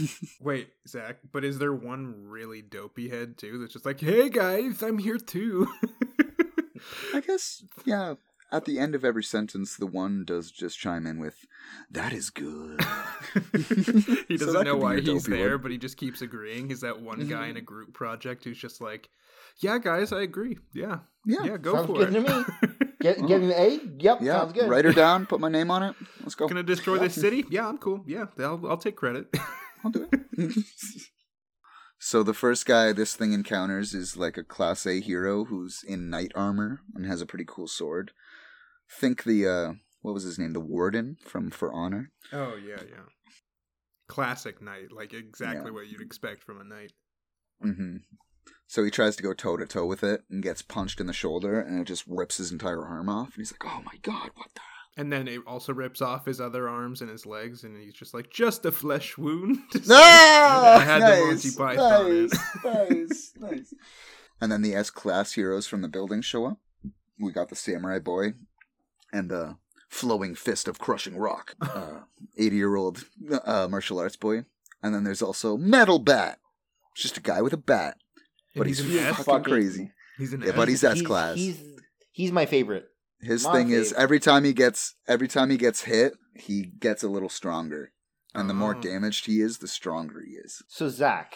Wait, 0.40 0.68
Zach, 0.86 1.18
but 1.32 1.44
is 1.44 1.58
there 1.58 1.74
one 1.74 2.14
really 2.28 2.62
dopey 2.62 3.08
head 3.08 3.36
too 3.38 3.58
that's 3.58 3.72
just 3.72 3.86
like, 3.86 4.00
hey 4.00 4.28
guys, 4.28 4.82
I'm 4.82 4.98
here 4.98 5.18
too? 5.18 5.68
I 7.14 7.20
guess, 7.20 7.62
yeah. 7.84 8.14
At 8.50 8.64
the 8.64 8.78
end 8.78 8.94
of 8.94 9.04
every 9.04 9.24
sentence, 9.24 9.76
the 9.76 9.86
one 9.86 10.24
does 10.24 10.50
just 10.50 10.78
chime 10.78 11.06
in 11.06 11.18
with, 11.18 11.44
"That 11.90 12.14
is 12.14 12.30
good." 12.30 12.80
he 13.52 14.38
doesn't 14.38 14.54
that 14.54 14.62
know 14.64 14.76
why 14.76 15.00
he's 15.00 15.24
there, 15.26 15.50
one. 15.56 15.62
but 15.62 15.70
he 15.70 15.76
just 15.76 15.98
keeps 15.98 16.22
agreeing. 16.22 16.70
He's 16.70 16.80
that 16.80 17.02
one 17.02 17.26
guy 17.28 17.42
in 17.44 17.50
Mm-hmm. 17.50 17.56
a 17.58 17.60
group 17.60 17.92
project 17.92 18.44
who's 18.44 18.56
just 18.56 18.80
like, 18.80 19.10
yeah, 19.60 19.76
guys, 19.76 20.12
I 20.14 20.22
agree. 20.22 20.56
Yeah, 20.72 21.00
Yeah, 21.26 21.44
yeah, 21.44 21.56
go 21.58 21.74
sounds 21.74 21.86
for 21.88 22.06
good 22.06 22.14
it. 22.16 22.67
to 23.00 23.08
me. 23.08 23.14
Get, 23.14 23.26
get 23.28 23.40
an 23.40 23.52
A? 23.52 23.80
Yep, 23.98 24.18
yeah. 24.22 24.38
sounds 24.38 24.52
good. 24.52 24.68
Write 24.68 24.84
her 24.84 24.92
down. 24.92 25.26
Put 25.26 25.40
my 25.40 25.48
name 25.48 25.70
on 25.70 25.82
it. 25.82 25.94
Let's 26.20 26.34
go. 26.34 26.48
Gonna 26.48 26.62
destroy 26.62 26.98
this 26.98 27.14
city? 27.14 27.44
Yeah, 27.50 27.68
I'm 27.68 27.78
cool. 27.78 28.04
Yeah, 28.06 28.26
I'll, 28.38 28.60
I'll 28.68 28.76
take 28.76 28.96
credit. 28.96 29.26
I'll 29.84 29.90
do 29.90 30.08
it. 30.12 30.52
so 31.98 32.22
the 32.22 32.34
first 32.34 32.66
guy 32.66 32.92
this 32.92 33.14
thing 33.14 33.32
encounters 33.32 33.94
is 33.94 34.16
like 34.16 34.36
a 34.36 34.44
class 34.44 34.86
A 34.86 35.00
hero 35.00 35.44
who's 35.44 35.82
in 35.86 36.10
knight 36.10 36.32
armor 36.34 36.80
and 36.94 37.06
has 37.06 37.20
a 37.20 37.26
pretty 37.26 37.44
cool 37.46 37.68
sword. 37.68 38.12
Think 38.90 39.24
the 39.24 39.46
uh 39.46 39.72
what 40.02 40.14
was 40.14 40.24
his 40.24 40.38
name? 40.38 40.52
The 40.52 40.60
warden 40.60 41.16
from 41.24 41.50
For 41.50 41.72
Honor. 41.72 42.10
oh 42.32 42.54
yeah, 42.56 42.82
yeah. 42.88 43.04
Classic 44.08 44.60
knight, 44.62 44.90
like 44.90 45.12
exactly 45.12 45.66
Yeah. 45.66 45.74
what 45.74 45.88
you'd 45.88 46.00
expect 46.00 46.42
from 46.42 46.60
a 46.60 46.64
knight. 46.64 46.92
hmm 47.60 47.96
So 48.68 48.84
he 48.84 48.90
tries 48.90 49.16
to 49.16 49.22
go 49.22 49.32
toe 49.32 49.56
to 49.56 49.66
toe 49.66 49.86
with 49.86 50.04
it 50.04 50.22
and 50.30 50.42
gets 50.42 50.62
punched 50.62 51.00
in 51.00 51.06
the 51.06 51.12
shoulder 51.12 51.58
and 51.58 51.80
it 51.80 51.86
just 51.86 52.04
rips 52.06 52.36
his 52.36 52.52
entire 52.52 52.84
arm 52.84 53.08
off. 53.08 53.28
And 53.28 53.36
he's 53.38 53.50
like, 53.52 53.64
"Oh 53.64 53.82
my 53.84 53.96
god, 54.02 54.30
what 54.36 54.48
the?" 54.54 54.60
And 54.98 55.12
then 55.12 55.26
it 55.28 55.40
also 55.46 55.72
rips 55.72 56.02
off 56.02 56.26
his 56.26 56.40
other 56.40 56.68
arms 56.68 57.00
and 57.00 57.08
his 57.08 57.24
legs, 57.24 57.62
and 57.62 57.76
he's 57.80 57.94
just 57.94 58.12
like, 58.12 58.30
just 58.32 58.66
a 58.66 58.72
flesh 58.72 59.16
wound. 59.16 59.58
Ah, 59.90 60.78
I 60.78 60.80
had 60.80 61.02
the 61.02 61.24
Monty 61.24 61.50
Python 61.56 62.28
nice, 62.28 62.54
nice, 62.64 63.32
nice. 63.38 63.74
And 64.40 64.50
then 64.50 64.62
the 64.62 64.74
S 64.74 64.90
class 64.90 65.32
heroes 65.32 65.66
from 65.68 65.82
the 65.82 65.88
building 65.88 66.20
show 66.20 66.46
up. 66.46 66.58
We 67.18 67.30
got 67.32 67.48
the 67.48 67.54
samurai 67.56 68.00
boy 68.00 68.34
and 69.12 69.30
the 69.30 69.56
flowing 69.88 70.34
fist 70.34 70.66
of 70.68 70.78
crushing 70.80 71.16
rock, 71.16 71.54
eighty 72.36 72.56
year 72.56 72.74
old 72.74 73.04
uh, 73.44 73.68
martial 73.70 74.00
arts 74.00 74.16
boy. 74.16 74.44
And 74.82 74.94
then 74.94 75.04
there's 75.04 75.22
also 75.22 75.56
Metal 75.56 76.00
Bat, 76.00 76.38
It's 76.92 77.02
just 77.02 77.16
a 77.18 77.20
guy 77.22 77.40
with 77.40 77.52
a 77.52 77.56
bat, 77.56 77.98
but 78.58 78.66
he's, 78.66 78.80
an 78.80 78.86
fucking 79.14 79.24
Fucking- 79.24 79.44
crazy. 79.44 79.92
He's 80.18 80.32
an 80.32 80.42
Yeah, 80.42 80.48
S. 80.50 80.56
but 80.56 80.68
he's 80.68 80.84
S 80.84 81.00
class. 81.02 81.36
He's, 81.36 81.62
he's 82.12 82.32
my 82.32 82.44
favorite. 82.46 82.86
His 83.20 83.44
My 83.44 83.52
thing 83.52 83.70
is 83.70 83.92
every 83.94 84.20
time 84.20 84.44
he 84.44 84.52
gets 84.52 84.94
every 85.08 85.26
time 85.28 85.50
he 85.50 85.56
gets 85.56 85.82
hit, 85.82 86.14
he 86.34 86.62
gets 86.78 87.02
a 87.02 87.08
little 87.08 87.28
stronger. 87.28 87.92
And 88.34 88.48
the 88.48 88.54
more 88.54 88.76
Oh. 88.76 88.80
damaged 88.80 89.26
he 89.26 89.40
is, 89.40 89.58
the 89.58 89.66
stronger 89.68 90.22
he 90.24 90.32
is. 90.34 90.62
So 90.68 90.88
Zach, 90.88 91.34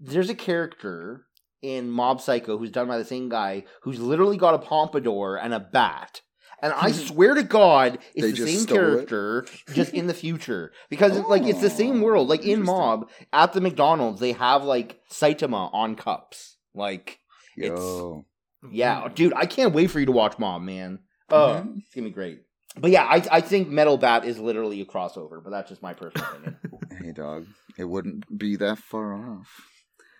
there's 0.00 0.28
a 0.28 0.34
character 0.34 1.26
in 1.62 1.90
Mob 1.90 2.20
Psycho 2.20 2.58
who's 2.58 2.70
done 2.70 2.88
by 2.88 2.98
the 2.98 3.04
same 3.06 3.28
guy 3.30 3.64
who's 3.84 3.98
literally 4.00 4.36
got 4.36 4.52
a 4.54 4.58
pompadour 4.58 5.36
and 5.36 5.54
a 5.54 5.60
bat. 5.60 6.20
And 6.60 6.72
I 6.74 6.92
swear 7.08 7.34
to 7.34 7.42
God, 7.42 7.98
it's 8.14 8.22
They 8.36 8.44
the 8.44 8.50
same 8.52 8.66
character, 8.66 9.46
just 9.72 9.94
in 9.94 10.06
the 10.06 10.14
future. 10.14 10.72
Because 10.90 11.16
it- 11.16 11.28
like 11.28 11.44
it's 11.44 11.60
the 11.62 11.70
same 11.70 12.00
Oh, 12.02 12.04
world. 12.04 12.28
Like 12.28 12.44
in. 12.44 12.62
Mob, 12.62 13.08
at 13.32 13.52
the 13.54 13.60
McDonald's, 13.62 14.20
they 14.20 14.32
have 14.32 14.64
like 14.64 14.98
Saitama 15.10 15.70
on 15.72 15.94
cups. 15.96 16.53
Like 16.74 17.20
It's- 17.56 18.22
yeah, 18.70 19.08
dude, 19.14 19.32
I 19.34 19.46
can't 19.46 19.74
wait 19.74 19.90
for 19.90 20.00
you 20.00 20.06
to 20.06 20.12
watch 20.12 20.38
Mob, 20.38 20.62
man. 20.62 21.00
Oh, 21.30 21.62
Mhm. 21.64 21.78
it's 21.78 21.94
gonna 21.94 22.06
be 22.08 22.12
great. 22.12 22.42
But 22.76 22.90
yeah, 22.90 23.04
I 23.04 23.22
I 23.30 23.40
think 23.40 23.68
Metal 23.68 23.96
Bat 23.96 24.24
is 24.24 24.38
literally 24.38 24.80
a 24.80 24.86
crossover, 24.86 25.42
but 25.42 25.50
that's 25.50 25.68
just 25.68 25.82
my 25.82 25.94
personal 25.94 26.26
opinion. 26.26 26.58
Hey, 27.04 27.12
dog. 27.12 27.46
It 27.78 27.84
wouldn't 27.84 28.38
be 28.38 28.56
that 28.56 28.78
far 28.78 29.14
off. 29.14 29.48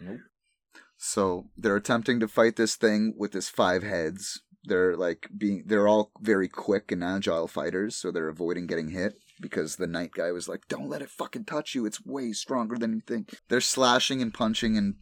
Nope. 0.00 0.20
So 0.96 1.50
they're 1.56 1.76
attempting 1.76 2.20
to 2.20 2.28
fight 2.28 2.56
this 2.56 2.76
thing 2.76 3.14
with 3.16 3.32
this 3.32 3.48
five 3.48 3.82
heads. 3.82 4.42
They're 4.64 4.96
like 4.96 5.28
being, 5.36 5.64
they're 5.66 5.86
all 5.88 6.10
very 6.20 6.48
quick 6.48 6.90
and 6.92 7.02
agile 7.04 7.46
fighters, 7.48 7.96
so 7.96 8.10
they're 8.10 8.28
avoiding 8.28 8.66
getting 8.66 8.90
hit 8.90 9.14
because 9.40 9.76
the 9.76 9.86
night 9.86 10.12
guy 10.12 10.32
was 10.32 10.48
like, 10.48 10.68
don't 10.68 10.88
let 10.88 11.02
it 11.02 11.10
fucking 11.10 11.44
touch 11.44 11.74
you. 11.74 11.86
It's 11.86 12.04
way 12.04 12.32
stronger 12.32 12.76
than 12.76 12.92
you 12.92 13.00
think. 13.00 13.40
They're 13.48 13.60
slashing 13.60 14.22
and 14.22 14.32
punching 14.32 14.76
and 14.76 14.94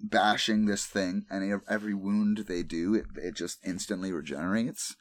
bashing 0.00 0.66
this 0.66 0.86
thing, 0.86 1.26
and 1.30 1.60
every 1.68 1.94
wound 1.94 2.38
they 2.48 2.62
do, 2.62 2.94
it, 2.94 3.06
it 3.16 3.34
just 3.34 3.58
instantly 3.64 4.12
regenerates. 4.12 4.96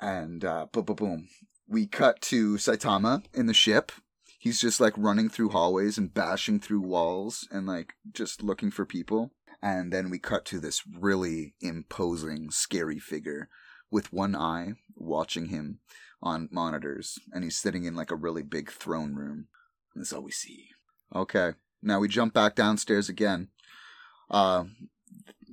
And 0.00 0.44
uh, 0.44 0.66
boom, 0.72 0.84
boom, 0.84 0.96
boom. 0.96 1.28
We 1.66 1.86
cut 1.86 2.20
to 2.22 2.54
Saitama 2.54 3.24
in 3.34 3.46
the 3.46 3.54
ship. 3.54 3.92
He's 4.38 4.60
just 4.60 4.80
like 4.80 4.94
running 4.96 5.28
through 5.28 5.50
hallways 5.50 5.98
and 5.98 6.14
bashing 6.14 6.60
through 6.60 6.80
walls 6.80 7.46
and 7.50 7.66
like 7.66 7.94
just 8.12 8.42
looking 8.42 8.70
for 8.70 8.86
people. 8.86 9.32
And 9.60 9.92
then 9.92 10.08
we 10.08 10.20
cut 10.20 10.44
to 10.46 10.60
this 10.60 10.82
really 10.86 11.54
imposing, 11.60 12.50
scary 12.50 13.00
figure 13.00 13.48
with 13.90 14.12
one 14.12 14.36
eye 14.36 14.74
watching 14.94 15.46
him 15.46 15.80
on 16.22 16.48
monitors. 16.50 17.18
And 17.32 17.44
he's 17.44 17.56
sitting 17.56 17.84
in 17.84 17.94
like 17.94 18.10
a 18.10 18.16
really 18.16 18.42
big 18.42 18.70
throne 18.70 19.14
room. 19.14 19.48
And 19.94 20.02
that's 20.02 20.12
all 20.12 20.22
we 20.22 20.30
see. 20.30 20.68
Okay. 21.14 21.52
Now 21.82 22.00
we 22.00 22.08
jump 22.08 22.34
back 22.34 22.54
downstairs 22.54 23.08
again. 23.08 23.48
Uh, 24.30 24.64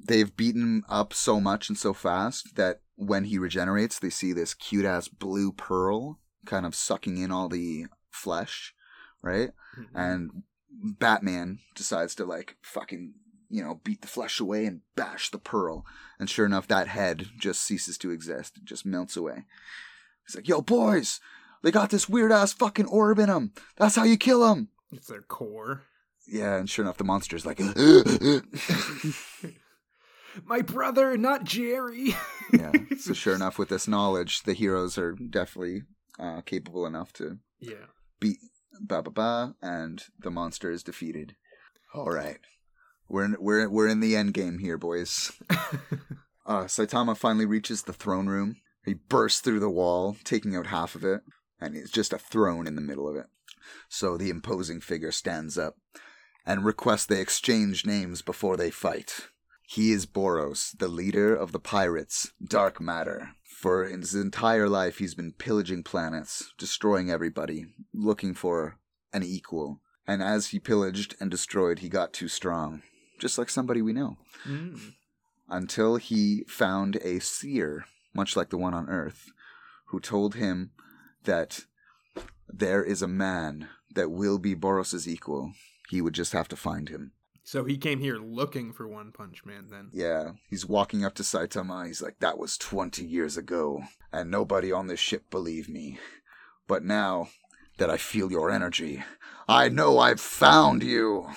they've 0.08 0.36
beaten 0.36 0.62
him 0.62 0.86
up 0.90 1.14
so 1.14 1.40
much 1.40 1.70
and 1.70 1.78
so 1.78 1.94
fast 1.94 2.56
that 2.56 2.82
when 2.96 3.26
he 3.26 3.38
regenerates, 3.38 4.00
they 4.00 4.10
see 4.10 4.34
this 4.34 4.54
cute 4.54 4.86
ass 4.86 5.08
blue 5.08 5.52
pearl 5.52 6.20
kind 6.46 6.66
of 6.66 6.76
sucking 6.76 7.18
in 7.18 7.32
all 7.32 7.50
the 7.50 7.86
flesh, 8.12 8.74
right? 9.22 9.52
And 9.94 10.44
Batman 10.72 11.60
decides 11.76 12.16
to 12.16 12.26
like 12.26 12.56
fucking, 12.62 13.14
you 13.50 13.64
know, 13.64 13.82
beat 13.84 14.02
the 14.02 14.08
flesh 14.08 14.40
away 14.40 14.66
and 14.66 14.82
bash 14.96 15.30
the 15.32 15.38
pearl. 15.38 15.86
And 16.20 16.30
sure 16.30 16.46
enough, 16.46 16.68
that 16.68 16.88
head 16.88 17.28
just 17.38 17.64
ceases 17.64 17.98
to 18.00 18.12
exist. 18.12 18.58
It 18.58 18.66
just 18.66 18.86
melts 18.86 19.18
away. 19.18 19.46
He's 20.26 20.36
like, 20.36 20.48
yo, 20.48 20.62
boys, 20.62 21.20
they 21.64 21.72
got 21.72 21.90
this 21.90 22.10
weird 22.10 22.32
ass 22.32 22.54
fucking 22.54 22.88
orb 22.88 23.20
in 23.20 23.28
them. 23.28 23.54
That's 23.78 23.96
how 23.96 24.04
you 24.04 24.18
kill 24.18 24.42
them. 24.42 24.70
It's 24.92 25.08
their 25.08 25.22
core. 25.22 25.84
Yeah, 26.28 26.56
and 26.56 26.70
sure 26.70 26.84
enough, 26.84 26.98
the 26.98 27.04
monster's 27.04 27.46
like, 27.46 27.60
My 30.46 30.62
brother, 30.62 31.18
not 31.18 31.44
Jerry. 31.44 32.16
yeah. 32.52 32.72
So 33.00 33.14
sure 33.18 33.36
enough, 33.36 33.58
with 33.58 33.70
this 33.70 33.88
knowledge, 33.88 34.44
the 34.44 34.54
heroes 34.54 34.98
are 34.98 35.14
definitely 35.14 35.84
uh, 36.20 36.42
capable 36.42 36.86
enough 36.86 37.14
to 37.14 37.40
yeah. 37.60 37.86
beat 38.20 38.38
ba 38.82 39.02
ba 39.02 39.12
ba, 39.12 39.56
and 39.62 40.04
the 40.20 40.32
monster 40.32 40.72
is 40.72 40.84
defeated. 40.84 41.36
All 41.94 42.10
right, 42.10 42.40
we're 43.08 43.24
in, 43.24 43.38
we're 43.40 43.70
we're 43.70 43.88
in 43.88 44.02
the 44.02 44.18
end 44.18 44.34
game 44.34 44.60
here, 44.60 44.78
boys. 44.78 45.32
Uh, 46.48 46.66
Saitama 46.66 47.18
finally 47.18 47.46
reaches 47.46 47.82
the 47.82 47.92
throne 47.92 48.28
room. 48.28 48.58
He 48.86 48.94
bursts 48.94 49.42
through 49.42 49.60
the 49.60 49.70
wall, 49.70 50.16
taking 50.24 50.56
out 50.56 50.68
half 50.68 50.96
of 50.96 51.04
it, 51.04 51.22
and 51.60 51.76
it's 51.76 51.92
just 51.92 52.14
a 52.14 52.20
throne 52.20 52.68
in 52.68 52.76
the 52.76 52.82
middle 52.82 53.08
of 53.10 53.16
it. 53.16 53.26
So 53.90 54.16
the 54.18 54.30
imposing 54.30 54.80
figure 54.82 55.12
stands 55.12 55.58
up 55.58 55.76
and 56.46 56.64
requests 56.64 57.08
they 57.08 57.20
exchange 57.20 57.86
names 57.86 58.22
before 58.22 58.56
they 58.58 58.70
fight. 58.70 59.30
He 59.68 59.92
is 59.92 60.06
Boros, 60.06 60.78
the 60.78 60.88
leader 60.88 61.36
of 61.36 61.52
the 61.52 61.60
pirates, 61.60 62.32
Dark 62.48 62.80
Matter. 62.80 63.32
For 63.44 63.86
his 63.86 64.14
entire 64.14 64.70
life, 64.70 65.00
he's 65.00 65.16
been 65.16 65.32
pillaging 65.32 65.82
planets, 65.84 66.54
destroying 66.60 67.10
everybody, 67.10 67.66
looking 67.92 68.36
for 68.36 68.78
an 69.12 69.24
equal. 69.24 69.82
And 70.06 70.22
as 70.22 70.48
he 70.48 70.60
pillaged 70.60 71.16
and 71.20 71.32
destroyed, 71.32 71.80
he 71.80 71.90
got 71.90 72.14
too 72.14 72.28
strong, 72.28 72.84
just 73.20 73.40
like 73.40 73.50
somebody 73.50 73.82
we 73.82 73.94
know 73.94 74.18
Mm. 74.48 74.94
until 75.50 75.96
he 75.96 76.44
found 76.48 76.98
a 76.98 77.20
seer, 77.20 77.86
much 78.16 78.36
like 78.36 78.50
the 78.50 78.58
one 78.58 78.74
on 78.74 78.90
Earth, 78.90 79.32
who 79.88 80.00
told 80.00 80.36
him 80.36 80.72
that 81.24 81.66
there 82.48 82.84
is 82.84 83.02
a 83.02 83.08
man 83.08 83.70
that 83.94 84.12
will 84.12 84.38
be 84.38 84.56
Boros's 84.56 85.08
equal. 85.08 85.54
He 85.90 86.02
would 86.02 86.14
just 86.14 86.34
have 86.34 86.48
to 86.50 86.56
find 86.56 86.90
him. 86.90 87.12
So 87.44 87.64
he 87.64 87.78
came 87.78 88.00
here 88.00 88.18
looking 88.18 88.74
for 88.74 88.88
One 88.88 89.12
Punch 89.12 89.46
Man 89.46 89.68
then. 89.70 89.90
Yeah, 89.94 90.32
he's 90.50 90.66
walking 90.66 91.06
up 91.06 91.14
to 91.16 91.24
Saitama. 91.24 91.86
He's 91.86 92.02
like, 92.02 92.20
That 92.20 92.40
was 92.40 92.58
20 92.58 93.06
years 93.06 93.38
ago, 93.38 93.84
and 94.12 94.32
nobody 94.32 94.72
on 94.72 94.88
this 94.88 95.00
ship 95.00 95.30
believed 95.30 95.70
me. 95.70 96.00
But 96.68 96.84
now 96.84 97.30
that 97.78 97.90
I 97.92 97.98
feel 97.98 98.32
your 98.32 98.50
energy, 98.50 99.04
I 99.48 99.70
know 99.70 100.00
I've 100.00 100.20
found 100.22 100.82
you. 100.82 101.28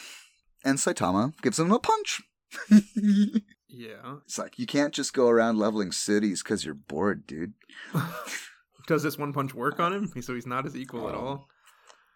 And 0.64 0.78
Saitama 0.78 1.34
gives 1.42 1.58
him 1.58 1.72
a 1.72 1.78
punch. 1.78 2.22
Yeah. 3.68 4.16
It's 4.24 4.38
like 4.38 4.58
you 4.58 4.66
can't 4.66 4.94
just 4.94 5.12
go 5.12 5.28
around 5.28 5.58
leveling 5.58 5.92
cities 5.92 6.42
because 6.42 6.64
you're 6.64 6.74
bored, 6.74 7.26
dude. 7.26 7.52
Does 8.86 9.02
this 9.02 9.18
One 9.18 9.32
Punch 9.32 9.52
work 9.54 9.78
on 9.80 9.92
him? 9.92 10.22
So 10.22 10.34
he's 10.34 10.46
not 10.46 10.64
his 10.64 10.76
equal 10.76 11.08
at 11.08 11.14
Oh. 11.14 11.18
all? 11.18 11.48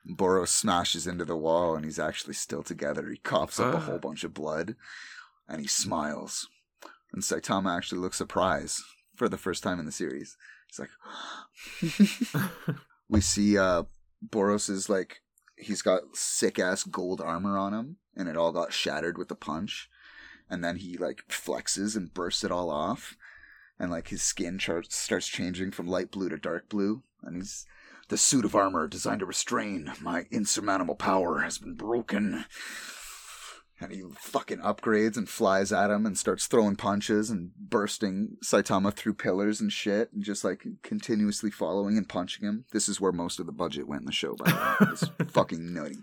Boros 0.08 0.48
smashes 0.48 1.06
into 1.06 1.24
the 1.24 1.36
wall 1.36 1.76
and 1.76 1.84
he's 1.84 1.98
actually 1.98 2.34
still 2.34 2.62
together. 2.62 3.08
He 3.10 3.18
coughs 3.18 3.60
up 3.60 3.74
a 3.74 3.76
Ah. 3.76 3.80
whole 3.80 3.98
bunch 3.98 4.24
of 4.24 4.34
blood 4.34 4.74
and 5.48 5.60
he 5.60 5.68
smiles. 5.68 6.48
And 7.12 7.22
Saitama 7.22 7.76
actually 7.76 8.00
looks 8.00 8.16
surprised 8.16 8.80
for 9.16 9.28
the 9.28 9.36
first 9.38 9.62
time 9.62 9.78
in 9.78 9.84
the 9.86 9.92
series. 9.92 10.36
He's 10.68 10.78
like, 10.80 10.90
we 13.08 13.20
see 13.20 13.58
uh, 13.58 13.84
Boros 14.26 14.70
is 14.70 14.88
like, 14.88 15.20
he's 15.56 15.82
got 15.82 16.02
sick 16.14 16.58
ass 16.58 16.82
gold 16.84 17.20
armor 17.20 17.58
on 17.58 17.74
him 17.74 17.96
and 18.16 18.28
it 18.28 18.36
all 18.36 18.52
got 18.52 18.72
shattered 18.72 19.18
with 19.18 19.28
the 19.28 19.34
punch. 19.36 19.88
And 20.52 20.62
then 20.62 20.76
he 20.76 20.98
like 20.98 21.24
flexes 21.30 21.96
and 21.96 22.12
bursts 22.12 22.44
it 22.44 22.52
all 22.52 22.68
off. 22.68 23.16
And 23.78 23.90
like 23.90 24.08
his 24.08 24.22
skin 24.22 24.58
char- 24.58 24.82
starts 24.86 25.26
changing 25.26 25.70
from 25.70 25.86
light 25.86 26.10
blue 26.10 26.28
to 26.28 26.36
dark 26.36 26.68
blue. 26.68 27.02
And 27.22 27.36
he's 27.36 27.64
the 28.10 28.18
suit 28.18 28.44
of 28.44 28.54
armor 28.54 28.86
designed 28.86 29.20
to 29.20 29.26
restrain 29.26 29.90
my 30.02 30.26
insurmountable 30.30 30.94
power 30.94 31.38
has 31.38 31.56
been 31.56 31.72
broken. 31.72 32.44
And 33.80 33.92
he 33.92 34.02
fucking 34.18 34.58
upgrades 34.58 35.16
and 35.16 35.26
flies 35.26 35.72
at 35.72 35.90
him 35.90 36.04
and 36.04 36.18
starts 36.18 36.46
throwing 36.46 36.76
punches 36.76 37.30
and 37.30 37.52
bursting 37.56 38.36
Saitama 38.44 38.92
through 38.92 39.14
pillars 39.14 39.58
and 39.58 39.72
shit 39.72 40.12
and 40.12 40.22
just 40.22 40.44
like 40.44 40.66
continuously 40.82 41.50
following 41.50 41.96
and 41.96 42.06
punching 42.06 42.46
him. 42.46 42.66
This 42.72 42.90
is 42.90 43.00
where 43.00 43.10
most 43.10 43.40
of 43.40 43.46
the 43.46 43.52
budget 43.52 43.88
went 43.88 44.02
in 44.02 44.06
the 44.06 44.12
show, 44.12 44.36
by 44.36 44.50
the 44.50 44.84
way. 44.84 44.90
It's 44.92 45.32
fucking 45.32 45.72
nutty. 45.72 45.96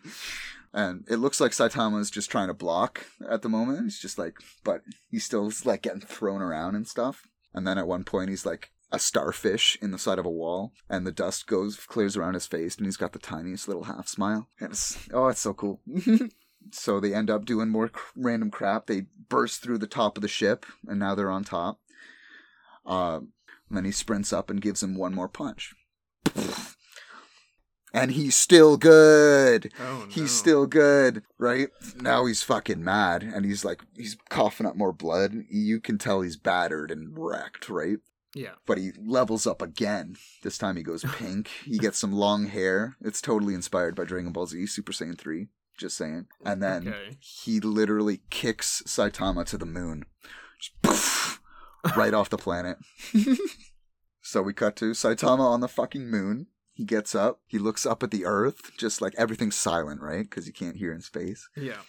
And 0.73 1.05
it 1.09 1.17
looks 1.17 1.41
like 1.41 1.51
Saitama 1.51 1.99
is 1.99 2.11
just 2.11 2.29
trying 2.29 2.47
to 2.47 2.53
block 2.53 3.05
at 3.27 3.41
the 3.41 3.49
moment. 3.49 3.85
He's 3.85 3.99
just 3.99 4.19
like, 4.19 4.35
but 4.63 4.81
he's 5.09 5.25
still 5.25 5.51
like 5.65 5.81
getting 5.81 6.01
thrown 6.01 6.41
around 6.41 6.75
and 6.75 6.87
stuff. 6.87 7.27
And 7.53 7.65
then 7.65 7.77
at 7.77 7.87
one 7.87 8.03
point, 8.03 8.29
he's 8.29 8.45
like 8.45 8.71
a 8.91 8.99
starfish 8.99 9.77
in 9.81 9.91
the 9.91 9.97
side 9.97 10.19
of 10.19 10.25
a 10.25 10.31
wall, 10.31 10.73
and 10.89 11.05
the 11.05 11.11
dust 11.11 11.47
goes 11.47 11.75
clears 11.75 12.15
around 12.15 12.33
his 12.33 12.47
face, 12.47 12.75
and 12.77 12.85
he's 12.85 12.97
got 12.97 13.13
the 13.13 13.19
tiniest 13.19 13.67
little 13.67 13.83
half 13.83 14.07
smile. 14.07 14.47
And 14.59 14.71
it's 14.71 15.07
oh, 15.13 15.27
it's 15.27 15.41
so 15.41 15.53
cool. 15.53 15.81
so 16.71 16.99
they 16.99 17.13
end 17.13 17.29
up 17.29 17.45
doing 17.45 17.69
more 17.69 17.91
random 18.15 18.51
crap. 18.51 18.87
They 18.87 19.05
burst 19.29 19.61
through 19.61 19.79
the 19.79 19.87
top 19.87 20.17
of 20.17 20.21
the 20.21 20.27
ship, 20.27 20.65
and 20.87 20.99
now 20.99 21.15
they're 21.15 21.31
on 21.31 21.43
top. 21.43 21.79
Uh, 22.85 23.21
and 23.69 23.77
then 23.77 23.85
he 23.85 23.91
sprints 23.91 24.33
up 24.33 24.49
and 24.49 24.61
gives 24.61 24.81
him 24.81 24.95
one 24.95 25.13
more 25.13 25.27
punch. 25.27 25.73
And 27.93 28.11
he's 28.11 28.35
still 28.35 28.77
good. 28.77 29.71
Oh, 29.79 29.99
no. 30.01 30.05
He's 30.09 30.31
still 30.31 30.67
good, 30.67 31.23
right? 31.37 31.69
Now 31.99 32.25
he's 32.25 32.43
fucking 32.43 32.83
mad 32.83 33.23
and 33.23 33.45
he's 33.45 33.65
like, 33.65 33.81
he's 33.97 34.15
coughing 34.29 34.67
up 34.67 34.75
more 34.75 34.93
blood. 34.93 35.33
You 35.49 35.79
can 35.79 35.97
tell 35.97 36.21
he's 36.21 36.37
battered 36.37 36.91
and 36.91 37.17
wrecked, 37.17 37.67
right? 37.69 37.97
Yeah. 38.35 38.51
But 38.67 38.77
he 38.77 38.91
levels 39.03 39.47
up 39.47 39.61
again. 39.61 40.17
This 40.43 40.59
time 40.59 40.75
he 40.77 40.83
goes 40.83 41.03
pink. 41.13 41.49
he 41.65 41.79
gets 41.79 41.97
some 41.97 42.13
long 42.13 42.45
hair. 42.45 42.95
It's 43.01 43.21
totally 43.21 43.55
inspired 43.55 43.95
by 43.95 44.03
Dragon 44.03 44.31
Ball 44.31 44.45
Z 44.45 44.67
Super 44.67 44.91
Saiyan 44.91 45.17
3. 45.17 45.47
Just 45.77 45.97
saying. 45.97 46.27
And 46.45 46.61
then 46.61 46.89
Okay. 46.89 47.17
he 47.19 47.59
literally 47.59 48.21
kicks 48.29 48.83
Saitama 48.85 49.45
to 49.47 49.57
the 49.57 49.65
moon. 49.65 50.05
Just 50.61 50.79
poof, 50.83 51.41
right 51.97 52.13
off 52.13 52.29
the 52.29 52.37
planet. 52.37 52.77
so 54.21 54.41
we 54.41 54.53
cut 54.53 54.75
to 54.77 54.91
Saitama 54.91 55.39
on 55.39 55.61
the 55.61 55.67
fucking 55.67 56.07
moon. 56.09 56.47
He 56.79 56.85
gets 56.85 57.13
up. 57.13 57.41
He 57.45 57.59
looks 57.59 57.85
up 57.85 58.03
at 58.03 58.09
the 58.09 58.23
earth, 58.23 58.71
just 58.77 59.01
like 59.01 59.13
everything's 59.17 59.57
silent, 59.57 59.99
right? 60.01 60.23
Because 60.23 60.47
you 60.47 60.53
can't 60.53 60.77
hear 60.77 60.93
in 60.93 61.01
space. 61.01 61.49
Yeah. 61.57 61.81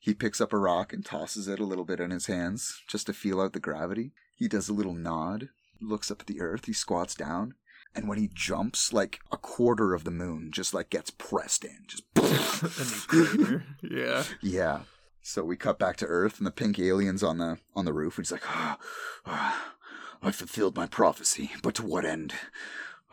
He 0.00 0.12
picks 0.12 0.40
up 0.40 0.52
a 0.52 0.58
rock 0.58 0.92
and 0.92 1.04
tosses 1.04 1.46
it 1.46 1.60
a 1.60 1.64
little 1.64 1.84
bit 1.84 2.00
in 2.00 2.10
his 2.10 2.26
hands 2.26 2.82
just 2.88 3.06
to 3.06 3.12
feel 3.12 3.40
out 3.40 3.52
the 3.52 3.60
gravity. 3.60 4.10
He 4.34 4.48
does 4.48 4.68
a 4.68 4.72
little 4.72 4.92
nod, 4.92 5.50
looks 5.80 6.10
up 6.10 6.22
at 6.22 6.26
the 6.26 6.40
earth, 6.40 6.64
he 6.64 6.72
squats 6.72 7.14
down, 7.14 7.54
and 7.94 8.08
when 8.08 8.18
he 8.18 8.28
jumps, 8.34 8.92
like 8.92 9.20
a 9.30 9.36
quarter 9.36 9.94
of 9.94 10.02
the 10.02 10.10
moon 10.10 10.50
just 10.50 10.74
like 10.74 10.90
gets 10.90 11.12
pressed 11.12 11.64
in. 11.64 11.84
Just 11.86 12.02
A 12.16 13.14
new 13.14 13.26
crater. 13.26 13.64
Yeah. 13.88 14.24
yeah. 14.42 14.80
So 15.22 15.44
we 15.44 15.56
cut 15.56 15.78
back 15.78 15.96
to 15.98 16.06
Earth, 16.06 16.38
and 16.38 16.46
the 16.48 16.50
pink 16.50 16.80
alien's 16.80 17.22
on 17.22 17.38
the 17.38 17.58
on 17.76 17.84
the 17.84 17.92
roof. 17.92 18.16
He's 18.16 18.32
like, 18.32 18.42
"Ah, 18.48 18.78
ah, 19.24 19.74
"I 20.20 20.32
fulfilled 20.32 20.74
my 20.74 20.86
prophecy, 20.88 21.52
but 21.62 21.76
to 21.76 21.86
what 21.86 22.04
end? 22.04 22.34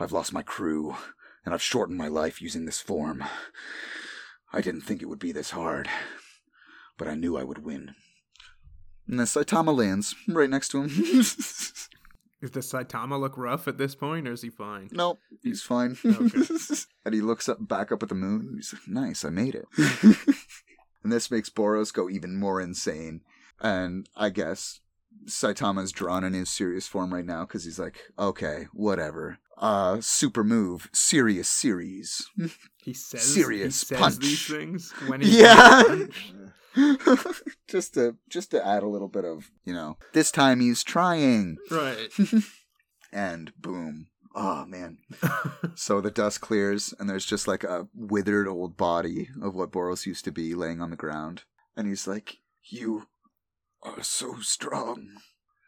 I've 0.02 0.12
lost 0.12 0.34
my 0.34 0.44
crew, 0.44 0.96
and 1.46 1.54
I've 1.54 1.62
shortened 1.62 1.98
my 1.98 2.08
life 2.08 2.42
using 2.42 2.66
this 2.66 2.80
form. 2.80 3.24
I 4.54 4.62
didn't 4.62 4.82
think 4.82 5.02
it 5.02 5.10
would 5.10 5.20
be 5.20 5.32
this 5.32 5.52
hard, 5.52 5.90
but 6.98 7.08
I 7.08 7.16
knew 7.16 7.38
I 7.38 7.44
would 7.44 7.64
win. 7.64 7.96
And 9.08 9.20
then 9.20 9.28
Saitama 9.28 9.76
lands 9.76 10.16
right 10.28 10.50
next 10.50 10.70
to 10.70 10.84
him. 10.84 10.90
Does 12.42 12.50
the 12.52 12.62
Saitama 12.62 13.20
look 13.20 13.38
rough 13.38 13.68
at 13.68 13.78
this 13.78 13.94
point, 13.94 14.28
or 14.28 14.32
is 14.32 14.42
he 14.42 14.50
fine? 14.50 14.90
nope, 14.92 15.20
he's 15.44 15.62
fine. 15.62 15.96
Okay. 16.04 16.40
and 17.06 17.14
he 17.14 17.22
looks 17.22 17.48
up 17.48 17.68
back 17.68 17.92
up 17.92 18.02
at 18.02 18.10
the 18.10 18.16
moon. 18.16 18.54
He's 18.56 18.74
like, 18.74 18.88
"Nice, 18.88 19.24
I 19.24 19.30
made 19.30 19.54
it." 19.54 19.66
and 21.04 21.12
this 21.12 21.30
makes 21.30 21.52
Boros 21.52 21.94
go 21.94 22.10
even 22.10 22.40
more 22.40 22.60
insane. 22.60 23.22
And 23.60 24.10
I 24.16 24.30
guess 24.30 24.80
Saitama's 25.28 25.92
drawn 25.92 26.24
in 26.24 26.34
his 26.34 26.50
serious 26.50 26.88
form 26.88 27.14
right 27.14 27.26
now 27.26 27.46
because 27.46 27.64
he's 27.66 27.80
like, 27.80 28.00
"Okay, 28.18 28.68
whatever." 28.74 29.38
Uh, 29.58 30.00
super 30.02 30.44
move, 30.44 30.90
serious 30.94 31.48
series. 31.48 32.28
He 32.84 32.94
says 32.94 33.22
Serious 33.22 33.82
he 33.82 33.86
says 33.96 34.00
punch. 34.00 34.18
these 34.18 34.48
things 34.48 34.92
when 35.06 35.22
he's 35.22 35.36
Yeah. 35.40 35.84
just 37.68 37.94
to 37.94 38.16
just 38.28 38.50
to 38.52 38.66
add 38.66 38.82
a 38.82 38.88
little 38.88 39.08
bit 39.08 39.24
of 39.26 39.52
you 39.64 39.74
know. 39.74 39.98
This 40.14 40.32
time 40.32 40.60
he's 40.62 40.84
trying, 40.84 41.58
right. 41.70 42.10
and 43.14 43.54
boom. 43.60 44.08
Oh 44.34 44.66
man. 44.66 44.98
So 45.76 46.02
the 46.02 46.10
dust 46.10 46.42
clears, 46.42 46.94
and 46.98 47.10
there's 47.10 47.26
just 47.26 47.48
like 47.48 47.64
a 47.64 47.88
withered 47.94 48.48
old 48.48 48.78
body 48.78 49.30
of 49.42 49.54
what 49.54 49.72
Boros 49.72 50.06
used 50.06 50.26
to 50.26 50.32
be 50.32 50.56
laying 50.56 50.82
on 50.82 50.90
the 50.90 50.96
ground. 50.96 51.44
And 51.76 51.88
he's 51.88 52.08
like, 52.08 52.38
You 52.64 53.08
are 53.84 54.04
so 54.04 54.40
strong. 54.42 55.08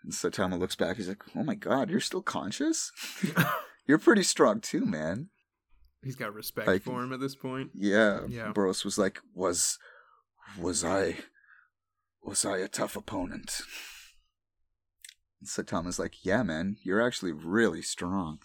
And 0.04 0.12
Saitama 0.14 0.60
looks 0.60 0.76
back, 0.76 0.98
he's 0.98 1.08
like, 1.08 1.24
Oh 1.36 1.44
my 1.44 1.56
god, 1.56 1.90
you're 1.90 2.00
still 2.00 2.22
conscious? 2.22 2.92
you're 3.88 3.98
pretty 4.00 4.24
strong 4.24 4.60
too, 4.62 4.86
man. 4.86 5.30
He's 6.04 6.16
got 6.18 6.34
respect 6.34 6.68
Like- 6.68 6.84
for 6.84 7.02
him 7.04 7.14
at 7.14 7.20
this 7.20 7.36
point. 7.36 7.72
Yeah. 7.74 8.22
Yeah. 8.28 8.52
Boros 8.54 8.84
was 8.84 8.98
like, 8.98 9.20
Was 9.34 9.78
was 10.60 10.84
I 10.84 11.18
was 12.22 12.46
I 12.46 12.58
a 12.58 12.68
tough 12.68 12.96
opponent? 12.96 13.62
And 15.40 15.50
Saitama's 15.50 16.00
like, 16.00 16.26
Yeah, 16.26 16.44
man, 16.44 16.76
you're 16.84 17.02
actually 17.02 17.32
really 17.32 17.82
strong. 17.82 18.40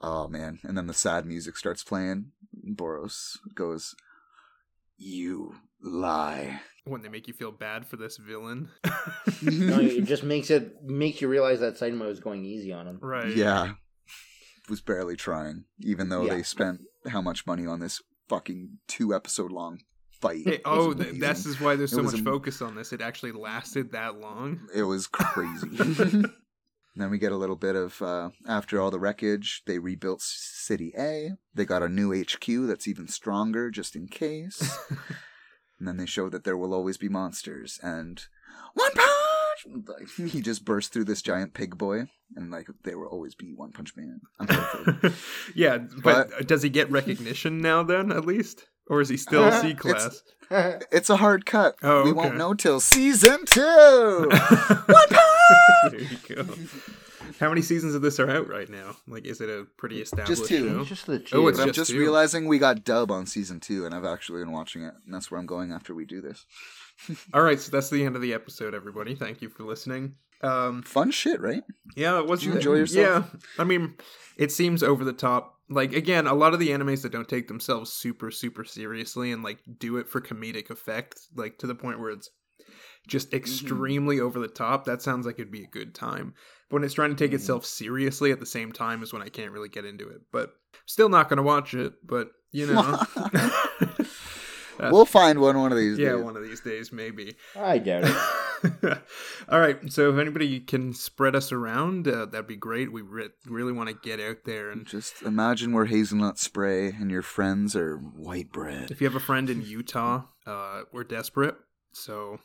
Oh 0.00 0.28
man. 0.28 0.58
And 0.62 0.76
then 0.76 0.86
the 0.86 0.94
sad 0.94 1.26
music 1.26 1.56
starts 1.56 1.84
playing. 1.84 2.32
Boros 2.74 3.36
goes, 3.54 3.94
You 4.96 5.56
lie. 5.82 6.60
When 6.86 7.02
they 7.02 7.08
make 7.08 7.26
you 7.28 7.34
feel 7.34 7.50
bad 7.52 7.84
for 7.86 7.96
this 7.96 8.16
villain. 8.16 8.68
No, 9.42 9.80
it 9.80 10.04
just 10.04 10.22
makes 10.22 10.50
it 10.50 10.82
makes 10.82 11.20
you 11.20 11.28
realize 11.28 11.60
that 11.60 11.74
Saitama 11.74 12.06
was 12.06 12.20
going 12.20 12.44
easy 12.44 12.72
on 12.72 12.86
him. 12.86 12.98
right. 13.02 13.34
Yeah. 13.36 13.72
Was 14.68 14.80
barely 14.80 15.16
trying, 15.16 15.64
even 15.80 16.08
though 16.08 16.24
Yeah. 16.24 16.34
they 16.34 16.42
spent 16.42 16.80
how 17.08 17.20
much 17.20 17.46
money 17.46 17.66
on 17.66 17.80
this 17.80 18.02
fucking 18.28 18.78
two 18.88 19.14
episode 19.14 19.52
long 19.52 19.80
fight. 20.10 20.42
Hey, 20.44 20.60
oh, 20.64 20.94
th- 20.94 21.20
this 21.20 21.44
is 21.46 21.60
why 21.60 21.76
there's 21.76 21.90
so 21.92 22.02
much 22.02 22.14
am- 22.14 22.24
focus 22.24 22.62
on 22.62 22.74
this. 22.74 22.92
It 22.92 23.00
actually 23.00 23.32
lasted 23.32 23.92
that 23.92 24.18
long. 24.20 24.60
It 24.74 24.82
was 24.84 25.06
crazy. 25.06 25.68
Then 26.98 27.10
we 27.10 27.18
get 27.18 27.30
a 27.32 27.36
little 27.36 27.56
bit 27.56 27.76
of 27.76 28.00
uh, 28.00 28.30
after 28.48 28.80
all 28.80 28.90
the 28.90 28.98
wreckage, 28.98 29.62
they 29.66 29.78
rebuilt 29.78 30.22
City 30.22 30.94
A. 30.98 31.32
They 31.54 31.66
got 31.66 31.82
a 31.82 31.90
new 31.90 32.18
HQ 32.18 32.46
that's 32.66 32.88
even 32.88 33.06
stronger, 33.06 33.70
just 33.70 33.94
in 33.94 34.08
case. 34.08 34.62
And 35.78 35.86
then 35.86 35.96
they 35.96 36.06
show 36.06 36.28
that 36.28 36.44
there 36.44 36.56
will 36.56 36.74
always 36.74 36.96
be 36.96 37.08
monsters. 37.08 37.78
And 37.82 38.22
one 38.74 38.92
punch. 38.92 39.10
He 40.16 40.42
just 40.42 40.64
burst 40.64 40.92
through 40.92 41.04
this 41.04 41.22
giant 41.22 41.54
pig 41.54 41.78
boy, 41.78 42.08
and 42.34 42.50
like 42.50 42.68
there 42.84 42.98
will 42.98 43.08
always 43.08 43.34
be 43.34 43.54
One 43.54 43.72
Punch 43.72 43.94
Man. 43.96 44.20
Yeah, 45.54 45.78
but, 46.02 46.46
does 46.46 46.62
he 46.62 46.68
get 46.68 46.90
recognition 46.90 47.60
now 47.62 47.82
then, 47.82 48.12
at 48.12 48.26
least? 48.26 48.66
Or 48.88 49.00
is 49.00 49.08
he 49.08 49.16
still 49.16 49.50
C 49.60 49.74
class? 49.74 50.22
it's 50.50 51.10
a 51.10 51.16
hard 51.16 51.44
cut. 51.46 51.76
Oh, 51.82 52.04
we 52.04 52.10
okay. 52.10 52.16
won't 52.18 52.36
know 52.36 52.54
till 52.54 52.80
season 52.80 53.44
two. 53.46 54.28
One 54.86 55.08
there 55.90 56.00
you 56.00 56.16
go. 56.36 56.46
How 57.40 57.48
many 57.48 57.62
seasons 57.62 57.94
of 57.94 58.02
this 58.02 58.18
are 58.20 58.30
out 58.30 58.48
right 58.48 58.68
now? 58.68 58.96
Like, 59.08 59.26
is 59.26 59.40
it 59.40 59.50
a 59.50 59.66
pretty 59.76 60.00
established 60.00 60.28
just 60.40 60.46
two. 60.48 60.68
show? 60.68 60.80
It's 60.80 60.88
just 60.88 61.06
the 61.06 61.14
Oh, 61.14 61.18
two. 61.18 61.48
it's 61.48 61.58
But 61.58 61.62
I'm 61.64 61.68
just 61.68 61.76
just 61.76 61.90
two. 61.90 61.98
realizing 61.98 62.46
we 62.46 62.58
got 62.58 62.84
dub 62.84 63.10
on 63.10 63.26
season 63.26 63.58
two, 63.60 63.84
and 63.84 63.94
I've 63.94 64.04
actually 64.04 64.42
been 64.42 64.52
watching 64.52 64.82
it, 64.82 64.94
and 65.04 65.12
that's 65.12 65.30
where 65.30 65.40
I'm 65.40 65.46
going 65.46 65.72
after 65.72 65.94
we 65.94 66.04
do 66.04 66.20
this. 66.20 66.46
All 67.34 67.42
right, 67.42 67.60
so 67.60 67.70
that's 67.70 67.90
the 67.90 68.04
end 68.04 68.16
of 68.16 68.22
the 68.22 68.32
episode, 68.32 68.72
everybody. 68.74 69.14
Thank 69.16 69.42
you 69.42 69.48
for 69.48 69.64
listening. 69.64 70.14
Um, 70.42 70.82
Fun 70.82 71.10
shit, 71.10 71.40
right? 71.40 71.62
yeah, 71.96 72.18
it 72.18 72.26
was. 72.26 72.40
Did 72.40 72.46
you 72.46 72.52
enjoy 72.56 72.74
yourself? 72.74 73.30
Yeah, 73.32 73.40
I 73.58 73.64
mean, 73.64 73.94
it 74.36 74.52
seems 74.52 74.82
over 74.82 75.04
the 75.04 75.12
top. 75.12 75.54
Like 75.68 75.92
again, 75.94 76.26
a 76.26 76.34
lot 76.34 76.54
of 76.54 76.60
the 76.60 76.68
animes 76.68 77.02
that 77.02 77.12
don't 77.12 77.28
take 77.28 77.48
themselves 77.48 77.92
super, 77.92 78.30
super 78.30 78.64
seriously 78.64 79.32
and 79.32 79.42
like 79.42 79.58
do 79.78 79.96
it 79.96 80.08
for 80.08 80.20
comedic 80.20 80.70
effect, 80.70 81.18
like 81.34 81.58
to 81.58 81.66
the 81.66 81.74
point 81.74 81.98
where 81.98 82.10
it's 82.10 82.30
just 83.08 83.32
extremely 83.34 84.20
over 84.20 84.38
the 84.38 84.48
top. 84.48 84.84
That 84.84 85.02
sounds 85.02 85.26
like 85.26 85.36
it'd 85.36 85.50
be 85.50 85.64
a 85.64 85.68
good 85.68 85.94
time. 85.94 86.34
But 86.68 86.76
when 86.76 86.84
it's 86.84 86.94
trying 86.94 87.14
to 87.14 87.16
take 87.16 87.32
itself 87.32 87.64
seriously 87.64 88.32
at 88.32 88.40
the 88.40 88.46
same 88.46 88.72
time 88.72 89.02
is 89.02 89.12
when 89.12 89.22
I 89.22 89.28
can't 89.28 89.52
really 89.52 89.68
get 89.68 89.84
into 89.84 90.08
it. 90.08 90.20
But 90.32 90.50
still 90.86 91.08
not 91.08 91.28
going 91.28 91.36
to 91.38 91.42
watch 91.42 91.74
it. 91.74 91.94
But 92.04 92.28
you 92.52 92.66
know, 92.72 93.00
we'll 94.78 95.04
find 95.04 95.40
one 95.40 95.58
one 95.58 95.72
of 95.72 95.78
these 95.78 95.98
yeah, 95.98 96.12
days. 96.12 96.22
one 96.24 96.36
of 96.36 96.42
these 96.42 96.60
days 96.60 96.92
maybe. 96.92 97.34
I 97.58 97.78
doubt 97.78 98.04
it. 98.04 98.98
All 99.48 99.60
right. 99.60 99.78
So 99.92 100.12
if 100.12 100.18
anybody 100.18 100.60
can 100.60 100.92
spread 100.94 101.36
us 101.36 101.52
around, 101.52 102.08
uh, 102.08 102.26
that'd 102.26 102.46
be 102.46 102.56
great. 102.56 102.92
We 102.92 103.02
re- 103.02 103.28
really 103.46 103.72
want 103.72 103.88
to 103.88 103.94
get 103.94 104.20
out 104.20 104.38
there. 104.44 104.70
And 104.70 104.86
Just 104.86 105.22
imagine 105.22 105.72
we're 105.72 105.86
hazelnut 105.86 106.38
spray, 106.38 106.88
and 106.88 107.10
your 107.10 107.22
friends 107.22 107.76
are 107.76 107.96
white 107.96 108.50
bread. 108.52 108.90
if 108.90 109.00
you 109.00 109.06
have 109.06 109.16
a 109.16 109.20
friend 109.20 109.48
in 109.50 109.62
Utah, 109.62 110.22
uh, 110.46 110.82
we're 110.92 111.04
desperate. 111.04 111.56
So 111.92 112.38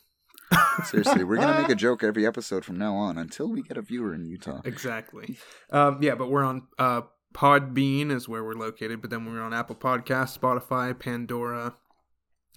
Seriously, 0.85 1.23
we're 1.23 1.37
gonna 1.37 1.61
make 1.61 1.69
a 1.71 1.75
joke 1.87 2.03
every 2.03 2.25
episode 2.25 2.65
from 2.65 2.77
now 2.77 2.95
on 2.95 3.17
until 3.17 3.47
we 3.49 3.61
get 3.61 3.77
a 3.77 3.81
viewer 3.81 4.13
in 4.13 4.25
Utah. 4.25 4.61
exactly. 4.65 5.37
Um, 5.71 5.99
yeah, 6.01 6.15
but 6.15 6.29
we're 6.29 6.43
on 6.43 6.67
uh, 6.77 7.01
Podbean 7.33 8.11
is 8.11 8.27
where 8.27 8.43
we're 8.43 8.53
located. 8.55 9.01
But 9.01 9.09
then 9.09 9.25
we're 9.25 9.41
on 9.41 9.53
Apple 9.53 9.75
Podcasts, 9.75 10.37
Spotify, 10.37 10.97
Pandora, 10.97 11.75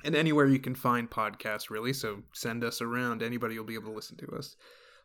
and 0.04 0.14
anywhere 0.14 0.46
you 0.46 0.58
can 0.58 0.74
find 0.74 1.10
podcasts. 1.10 1.70
Really. 1.70 1.92
So 1.92 2.22
send 2.32 2.62
us 2.64 2.80
around. 2.82 3.22
Anybody 3.22 3.58
will 3.58 3.66
be 3.66 3.74
able 3.74 3.90
to 3.90 3.96
listen 3.96 4.16
to 4.18 4.26
us. 4.36 4.56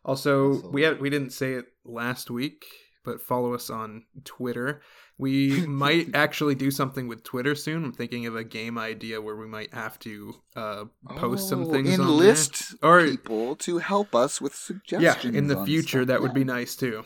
Also, 0.04 0.68
we 0.70 0.82
had, 0.82 1.00
we 1.00 1.10
didn't 1.10 1.30
say 1.30 1.52
it 1.54 1.66
last 1.84 2.30
week, 2.30 2.64
but 3.04 3.20
follow 3.20 3.52
us 3.54 3.68
on 3.68 4.04
Twitter. 4.24 4.80
We 5.18 5.66
might 5.66 6.14
actually 6.14 6.54
do 6.54 6.70
something 6.70 7.06
with 7.06 7.22
Twitter 7.22 7.54
soon. 7.54 7.84
I'm 7.84 7.92
thinking 7.92 8.24
of 8.26 8.34
a 8.34 8.42
game 8.42 8.78
idea 8.78 9.20
where 9.20 9.36
we 9.36 9.46
might 9.46 9.74
have 9.74 9.98
to 10.00 10.34
uh, 10.56 10.84
post 11.16 11.50
some 11.50 11.64
Oh, 11.64 11.72
things 11.72 11.90
Enlist 11.90 12.72
on 12.72 12.78
there. 12.80 12.90
Or 12.90 13.10
people 13.10 13.56
to 13.56 13.76
help 13.78 14.14
us 14.14 14.40
with 14.40 14.54
suggestions 14.54 15.02
yeah, 15.02 15.12
suggestions. 15.12 15.36
in 15.36 15.46
the 15.48 15.64
future 15.66 15.98
stuff. 15.98 16.06
that 16.06 16.22
would 16.22 16.32
be 16.32 16.44
nice 16.44 16.76
too. 16.76 17.04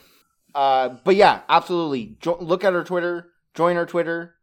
Uh, 0.54 0.90
but 1.04 1.16
yeah, 1.16 1.40
absolutely. 1.48 2.16
Jo- 2.20 2.38
look 2.40 2.62
at 2.62 2.74
our 2.74 2.84
Twitter. 2.84 3.26
Join 3.54 3.76
our 3.76 3.86
Twitter, 3.86 4.33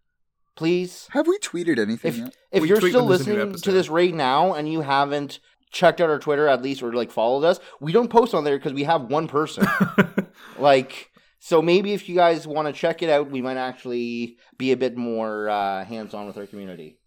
please. 0.62 1.08
Have 1.12 1.28
we 1.28 1.38
tweeted 1.40 1.80
anything 1.80 2.10
If 2.10 2.18
yet? 2.18 2.36
if 2.52 2.62
We 2.62 2.70
you're 2.70 2.78
still 2.80 3.08
when 3.08 3.10
there's 3.18 3.28
a 3.28 3.30
new 3.32 3.36
listening 3.46 3.62
to 3.64 3.72
this 3.72 3.90
right 3.90 4.14
now 4.14 4.54
and 4.54 4.72
you 4.72 4.82
haven't 4.82 5.40
checked 5.72 6.00
out 6.00 6.10
our 6.10 6.20
Twitter 6.20 6.48
at 6.48 6.62
least 6.62 6.84
or 6.84 6.94
like 6.94 7.10
followed 7.12 7.44
us, 7.46 7.60
we 7.80 7.92
don't 7.92 8.10
post 8.10 8.34
on 8.36 8.44
there 8.44 8.58
because 8.58 8.74
we 8.74 8.84
have 8.84 9.04
one 9.06 9.28
person. 9.28 9.66
like 10.60 11.10
so 11.40 11.62
maybe 11.62 11.94
if 11.94 12.08
you 12.08 12.14
guys 12.16 12.46
want 12.48 12.68
to 12.68 12.74
check 12.74 13.02
it 13.02 13.10
out, 13.10 13.32
we 13.32 13.42
might 13.42 13.58
actually 13.58 14.38
be 14.60 14.72
a 14.72 14.78
bit 14.78 14.96
more 14.96 15.50
uh, 15.50 15.84
hands 15.84 16.14
on 16.14 16.28
with 16.28 16.38
our 16.38 16.46
community. 16.46 16.98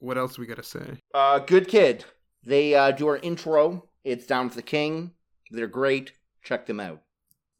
what 0.00 0.18
else 0.18 0.38
we 0.38 0.46
got 0.46 0.56
to 0.56 0.62
say? 0.64 0.98
Uh, 1.14 1.38
good 1.38 1.68
kid. 1.68 2.04
They 2.44 2.74
uh, 2.74 2.90
do 2.90 3.06
our 3.06 3.18
intro. 3.18 3.88
It's 4.04 4.26
down 4.26 4.46
with 4.46 4.54
the 4.56 4.62
king. 4.62 5.12
They're 5.52 5.68
great. 5.68 6.12
Check 6.42 6.66
them 6.66 6.80
out 6.80 7.02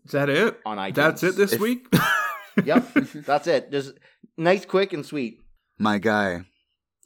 Is 0.05 0.13
that 0.13 0.29
it? 0.29 0.59
on 0.67 0.79
iTunes. 0.79 0.95
That's 0.95 1.23
it 1.23 1.37
this 1.37 1.53
If- 1.53 1.61
week. 1.61 1.87
Yep, 2.65 2.95
that's 3.27 3.47
it. 3.49 3.71
Just 3.71 3.93
nice, 4.37 4.65
quick, 4.65 4.93
and 4.93 5.05
sweet. 5.05 5.41
My 5.79 5.99
guy. 5.99 6.43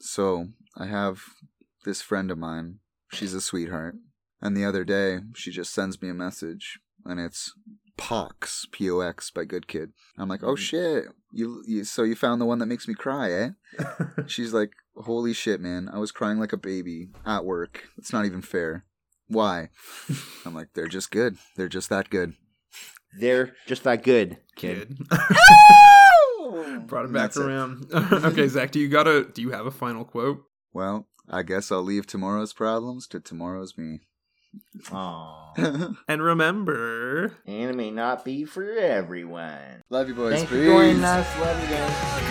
So 0.00 0.48
I 0.76 0.86
have 0.86 1.22
this 1.84 2.02
friend 2.02 2.30
of 2.30 2.38
mine. 2.38 2.78
She's 3.12 3.34
a 3.34 3.40
sweetheart. 3.40 3.96
And 4.40 4.56
the 4.56 4.64
other 4.64 4.84
day, 4.84 5.20
she 5.34 5.50
just 5.50 5.72
sends 5.74 6.00
me 6.00 6.08
a 6.08 6.14
message, 6.14 6.78
and 7.04 7.20
it's 7.20 7.52
Pox, 7.98 8.66
P 8.72 8.90
O 8.90 9.00
X, 9.00 9.30
by 9.30 9.44
Good 9.44 9.68
Kid. 9.68 9.92
I'm 10.16 10.28
like, 10.28 10.42
oh 10.42 10.56
shit, 10.56 11.04
you, 11.30 11.62
you, 11.66 11.84
so 11.84 12.02
you 12.02 12.14
found 12.14 12.40
the 12.40 12.46
one 12.46 12.58
that 12.60 12.66
makes 12.66 12.88
me 12.88 12.94
cry, 12.94 13.30
eh? 13.32 13.50
She's 14.26 14.54
like, 14.54 14.70
holy 14.96 15.34
shit, 15.34 15.60
man, 15.60 15.90
I 15.92 15.98
was 15.98 16.10
crying 16.10 16.38
like 16.38 16.54
a 16.54 16.58
baby 16.58 17.08
at 17.26 17.44
work. 17.44 17.84
It's 17.98 18.12
not 18.12 18.24
even 18.24 18.40
fair. 18.40 18.86
Why? 19.28 19.68
I'm 20.46 20.54
like, 20.54 20.68
they're 20.74 20.88
just 20.88 21.10
good. 21.10 21.36
They're 21.56 21.68
just 21.68 21.90
that 21.90 22.08
good. 22.08 22.34
They're 23.18 23.54
just 23.66 23.84
that 23.84 24.02
good, 24.02 24.38
kid. 24.56 24.98
Brought 26.86 27.04
it 27.06 27.12
back 27.12 27.36
around. 27.36 27.86
It. 27.90 28.12
okay, 28.24 28.48
Zach, 28.48 28.70
do 28.70 28.80
you 28.80 28.88
got 28.88 29.06
a 29.06 29.24
do 29.24 29.42
you 29.42 29.50
have 29.50 29.66
a 29.66 29.70
final 29.70 30.04
quote? 30.04 30.44
Well, 30.72 31.06
I 31.28 31.42
guess 31.42 31.70
I'll 31.70 31.82
leave 31.82 32.06
tomorrow's 32.06 32.52
problems 32.52 33.06
to 33.08 33.20
tomorrow's 33.20 33.76
me. 33.76 34.00
Aww. 34.86 35.96
and 36.08 36.22
remember, 36.22 37.34
and 37.46 37.70
it 37.70 37.76
may 37.76 37.90
not 37.90 38.24
be 38.24 38.44
for 38.44 38.68
everyone. 38.70 39.82
Love 39.90 40.08
you, 40.08 40.14
boys. 40.14 40.34
Thanks 40.34 40.50
for 40.50 40.56
joining 40.56 41.04
us. 41.04 41.38
Love 41.38 41.62
you 41.62 41.68
guys. 41.68 42.30